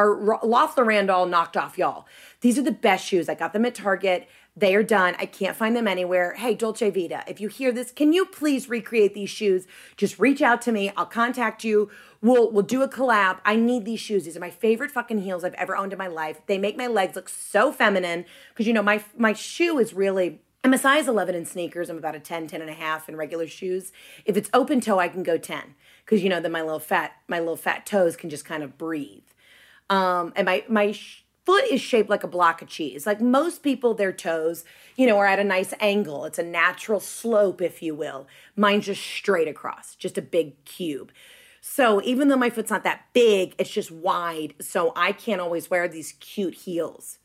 or 0.08 0.84
Randall 0.84 1.26
knocked 1.26 1.58
off 1.58 1.78
y'all. 1.78 2.06
These 2.42 2.58
are 2.58 2.64
the 2.64 2.72
best 2.72 3.06
shoes. 3.06 3.30
I 3.30 3.36
got 3.36 3.54
them 3.54 3.66
at 3.66 3.76
Target. 3.76 4.28
They 4.56 4.76
are 4.76 4.84
done. 4.84 5.16
I 5.18 5.28
can't 5.28 5.56
find 5.56 5.76
them 5.76 5.88
anywhere. 5.88 6.34
Hey, 6.36 6.56
Dolce 6.56 6.90
Vita, 6.90 7.24
if 7.26 7.40
you 7.40 7.48
hear 7.48 7.72
this, 7.72 7.92
can 7.92 8.12
you 8.12 8.26
please 8.26 8.68
recreate 8.68 9.14
these 9.14 9.30
shoes? 9.30 9.66
Just 9.96 10.20
reach 10.20 10.42
out 10.42 10.62
to 10.64 10.74
me. 10.74 10.92
I'll 10.98 11.06
contact 11.06 11.64
you. 11.64 11.90
We'll 12.22 12.52
we'll 12.52 12.64
do 12.64 12.82
a 12.82 12.90
collab. 12.90 13.40
I 13.46 13.56
need 13.56 13.86
these 13.86 14.02
shoes. 14.02 14.26
These 14.26 14.36
are 14.36 14.42
my 14.42 14.50
favorite 14.50 14.92
fucking 14.92 15.20
heels 15.20 15.44
I've 15.44 15.54
ever 15.54 15.78
owned 15.78 15.94
in 15.94 15.98
my 15.98 16.08
life. 16.08 16.42
They 16.48 16.58
make 16.58 16.78
my 16.78 16.88
legs 16.88 17.16
look 17.16 17.30
so 17.30 17.72
feminine 17.72 18.26
because 18.50 18.68
you 18.68 18.74
know 18.74 18.84
my 18.84 19.04
my 19.18 19.34
shoe 19.34 19.80
is 19.80 19.94
really 19.94 20.42
I'm 20.64 20.74
a 20.74 20.78
size 20.78 21.08
11 21.08 21.34
in 21.34 21.46
sneakers. 21.46 21.90
I'm 21.90 21.98
about 21.98 22.16
a 22.16 22.20
10, 22.20 22.46
10 22.46 22.62
and 22.62 22.70
a 22.70 22.74
half 22.74 23.10
in 23.10 23.16
regular 23.16 23.48
shoes. 23.48 23.92
If 24.26 24.38
it's 24.38 24.50
open 24.54 24.80
toe, 24.80 25.00
I 25.00 25.08
can 25.08 25.24
go 25.24 25.38
10 25.38 25.74
because 26.06 26.22
you 26.24 26.30
know 26.30 26.40
then 26.40 26.52
my 26.52 26.62
little 26.62 26.80
fat 26.80 27.14
my 27.28 27.40
little 27.40 27.56
fat 27.56 27.86
toes 27.86 28.16
can 28.16 28.30
just 28.30 28.46
kind 28.46 28.64
of 28.64 28.78
breathe. 28.78 29.24
Um, 29.92 30.34
and 30.36 30.46
my 30.46 30.64
my 30.68 30.96
foot 31.46 31.66
is 31.66 31.82
shaped 31.82 32.10
like 32.10 32.24
a 32.24 32.28
block 32.28 32.62
of 32.62 32.68
cheese. 32.68 33.06
Like 33.06 33.20
most 33.20 33.62
people, 33.62 33.94
their 33.94 34.14
toes, 34.14 34.64
you 34.96 35.06
know, 35.06 35.18
are 35.18 35.28
at 35.28 35.40
a 35.40 35.44
nice 35.44 35.74
angle. 35.80 36.26
It's 36.26 36.40
a 36.40 36.44
natural 36.44 37.00
slope, 37.00 37.62
if 37.62 37.84
you 37.84 37.94
will. 37.94 38.28
Mine's 38.56 38.86
just 38.86 39.02
straight 39.02 39.48
across, 39.48 39.96
just 39.96 40.18
a 40.18 40.22
big 40.22 40.64
cube. 40.66 41.12
So 41.60 42.02
even 42.04 42.30
though 42.30 42.38
my 42.38 42.50
foot's 42.50 42.72
not 42.72 42.84
that 42.86 43.06
big, 43.14 43.54
it's 43.58 43.70
just 43.70 43.92
wide. 43.92 44.56
So 44.62 44.94
I 44.96 45.12
can't 45.12 45.42
always 45.42 45.70
wear 45.70 45.88
these 45.88 46.14
cute 46.20 46.56
heels. 46.56 47.20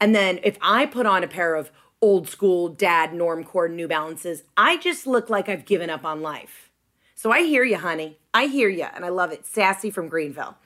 And 0.00 0.14
then 0.14 0.40
if 0.42 0.58
I 0.60 0.86
put 0.86 1.06
on 1.06 1.24
a 1.24 1.28
pair 1.28 1.54
of 1.54 1.70
old 2.02 2.28
school 2.28 2.68
dad 2.68 3.10
normcore 3.10 3.70
New 3.70 3.88
Balances, 3.88 4.44
I 4.56 4.76
just 4.76 5.06
look 5.06 5.28
like 5.30 5.48
I've 5.48 5.64
given 5.64 5.90
up 5.90 6.04
on 6.04 6.22
life. 6.22 6.70
So 7.14 7.30
I 7.30 7.42
hear 7.42 7.64
you, 7.64 7.76
honey. 7.76 8.18
I 8.32 8.46
hear 8.46 8.68
you, 8.68 8.86
and 8.94 9.04
I 9.04 9.10
love 9.10 9.32
it. 9.32 9.44
Sassy 9.44 9.90
from 9.90 10.08
Greenville. 10.08 10.56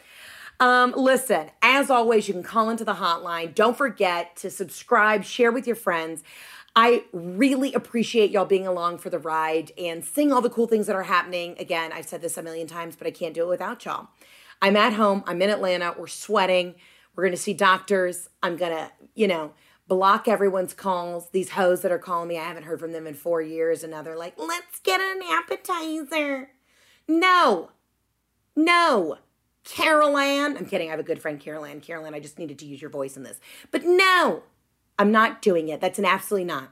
Um, 0.61 0.95
listen, 0.97 1.51
as 1.63 1.91
always, 1.91 2.29
you 2.29 2.35
can 2.35 2.43
call 2.43 2.71
into 2.71 2.85
the 2.85 2.95
hotline. 2.95 3.55
Don't 3.55 3.77
forget 3.77 4.37
to 4.37 4.51
subscribe, 4.51 5.25
share 5.25 5.51
with 5.51 5.67
your 5.67 5.77
friends. 5.77 6.23
I 6.77 7.05
really 7.13 7.73
appreciate 7.73 8.31
y'all 8.31 8.45
being 8.45 8.67
along 8.67 8.99
for 8.99 9.11
the 9.11 9.19
ride 9.19 9.73
and 9.79 10.05
seeing 10.05 10.33
all 10.33 10.41
the 10.41 10.51
cool 10.51 10.67
things 10.67 10.87
that 10.87 10.97
are 10.97 11.05
happening. 11.05 11.55
Again, 11.59 11.93
I've 11.93 12.07
said 12.07 12.21
this 12.21 12.37
a 12.37 12.43
million 12.43 12.67
times, 12.67 12.97
but 12.97 13.07
I 13.07 13.13
can't 13.13 13.35
do 13.35 13.45
it 13.45 13.49
without 13.49 13.85
y'all. 13.85 14.09
I'm 14.61 14.77
at 14.77 14.95
home, 14.95 15.23
I'm 15.27 15.41
in 15.43 15.51
Atlanta, 15.51 15.95
we're 15.97 16.07
sweating, 16.07 16.75
we're 17.15 17.25
gonna 17.25 17.37
see 17.37 17.55
doctors. 17.55 18.29
I'm 18.43 18.57
gonna, 18.57 18.91
you 19.15 19.29
know, 19.29 19.53
block 19.87 20.27
everyone's 20.27 20.75
calls. 20.75 21.31
These 21.31 21.51
hoes 21.51 21.83
that 21.83 21.93
are 21.93 21.99
calling 21.99 22.29
me, 22.29 22.39
I 22.39 22.45
haven't 22.45 22.65
heard 22.65 22.81
from 22.81 22.93
them 22.93 23.07
in 23.07 23.15
four 23.15 23.41
years, 23.41 23.85
and 23.85 23.93
now 23.93 24.03
they're 24.03 24.17
like, 24.17 24.35
let's 24.37 24.81
get 24.81 25.01
an 25.01 25.21
appetizer. 25.31 26.51
No, 27.07 27.71
no. 28.57 29.19
Carol 29.65 30.17
Ann. 30.17 30.57
I'm 30.57 30.67
kidding. 30.67 30.89
I 30.89 30.91
have 30.91 31.01
a 31.01 31.05
good 31.05 31.21
friend, 31.21 31.41
Carol 31.41 31.65
Ann. 31.65 31.81
Carol 31.81 32.07
Ann, 32.07 32.15
I 32.15 32.21
just 32.21 32.39
needed 32.39 32.59
to 32.61 32.67
use 32.67 32.81
your 32.81 32.91
voice 32.91 33.17
in 33.17 33.23
this. 33.23 33.41
But 33.71 33.85
no, 33.85 34.43
I'm 34.99 35.11
not 35.11 35.43
doing 35.43 35.69
it. 35.69 35.81
That's 35.81 35.99
an 35.99 36.05
absolutely 36.05 36.45
not. 36.45 36.71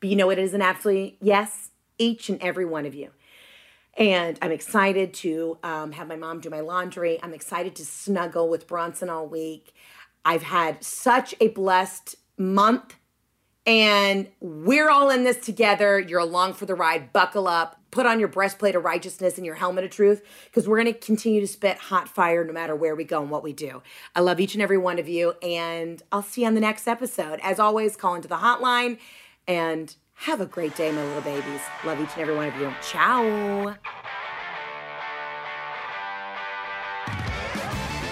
But 0.00 0.08
you 0.08 0.16
know 0.16 0.26
what 0.26 0.38
is 0.38 0.54
an 0.54 0.62
absolutely 0.62 1.18
yes? 1.20 1.70
Each 1.98 2.28
and 2.30 2.40
every 2.42 2.64
one 2.64 2.86
of 2.86 2.94
you. 2.94 3.10
And 3.94 4.38
I'm 4.40 4.52
excited 4.52 5.12
to 5.14 5.58
um, 5.62 5.92
have 5.92 6.08
my 6.08 6.16
mom 6.16 6.40
do 6.40 6.48
my 6.48 6.60
laundry. 6.60 7.18
I'm 7.22 7.34
excited 7.34 7.74
to 7.76 7.84
snuggle 7.84 8.48
with 8.48 8.66
Bronson 8.66 9.10
all 9.10 9.26
week. 9.26 9.74
I've 10.24 10.44
had 10.44 10.82
such 10.84 11.34
a 11.40 11.48
blessed 11.48 12.14
month, 12.38 12.96
and 13.66 14.28
we're 14.40 14.88
all 14.88 15.10
in 15.10 15.24
this 15.24 15.38
together. 15.38 15.98
You're 15.98 16.20
along 16.20 16.54
for 16.54 16.66
the 16.66 16.74
ride. 16.74 17.12
Buckle 17.12 17.48
up, 17.48 17.79
put 17.90 18.06
on 18.06 18.18
your 18.18 18.28
breastplate 18.28 18.74
of 18.74 18.84
righteousness 18.84 19.36
and 19.36 19.44
your 19.44 19.56
helmet 19.56 19.84
of 19.84 19.90
truth, 19.90 20.22
because 20.44 20.68
we're 20.68 20.82
going 20.82 20.92
to 20.92 20.98
continue 20.98 21.40
to 21.40 21.46
spit 21.46 21.76
hot 21.76 22.08
fire 22.08 22.44
no 22.44 22.52
matter 22.52 22.74
where 22.76 22.94
we 22.94 23.04
go 23.04 23.20
and 23.20 23.30
what 23.30 23.42
we 23.42 23.52
do. 23.52 23.82
I 24.14 24.20
love 24.20 24.40
each 24.40 24.54
and 24.54 24.62
every 24.62 24.78
one 24.78 24.98
of 24.98 25.08
you, 25.08 25.34
and 25.42 26.02
I'll 26.12 26.22
see 26.22 26.42
you 26.42 26.46
on 26.46 26.54
the 26.54 26.60
next 26.60 26.86
episode. 26.86 27.40
As 27.42 27.58
always, 27.58 27.96
call 27.96 28.14
into 28.14 28.28
the 28.28 28.36
hotline 28.36 28.98
and 29.48 29.94
have 30.14 30.40
a 30.40 30.46
great 30.46 30.76
day, 30.76 30.92
my 30.92 31.02
little 31.02 31.22
babies. 31.22 31.60
Love 31.84 32.00
each 32.00 32.10
and 32.12 32.22
every 32.22 32.36
one 32.36 32.48
of 32.48 32.56
you. 32.60 32.72
Ciao. 32.82 33.74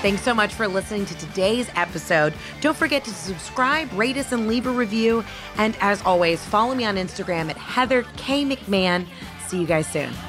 Thanks 0.01 0.23
so 0.23 0.33
much 0.33 0.55
for 0.55 0.69
listening 0.69 1.07
to 1.07 1.19
today's 1.19 1.69
episode. 1.75 2.33
Don't 2.61 2.77
forget 2.77 3.05
to 3.05 3.11
subscribe, 3.11 3.93
rate 3.95 4.17
us, 4.17 4.31
and 4.31 4.47
leave 4.47 4.67
a 4.69 4.71
review. 4.71 5.25
And 5.57 5.77
as 5.81 6.01
always, 6.03 6.43
follow 6.45 6.77
me 6.77 6.85
on 6.85 6.95
Instagram 6.95 7.51
at 7.51 7.57
Heather 7.57 8.05
K. 8.17 8.45
McMahan. 8.45 9.07
See 9.49 9.59
you 9.59 9.67
guys 9.67 9.87
soon. 9.87 10.28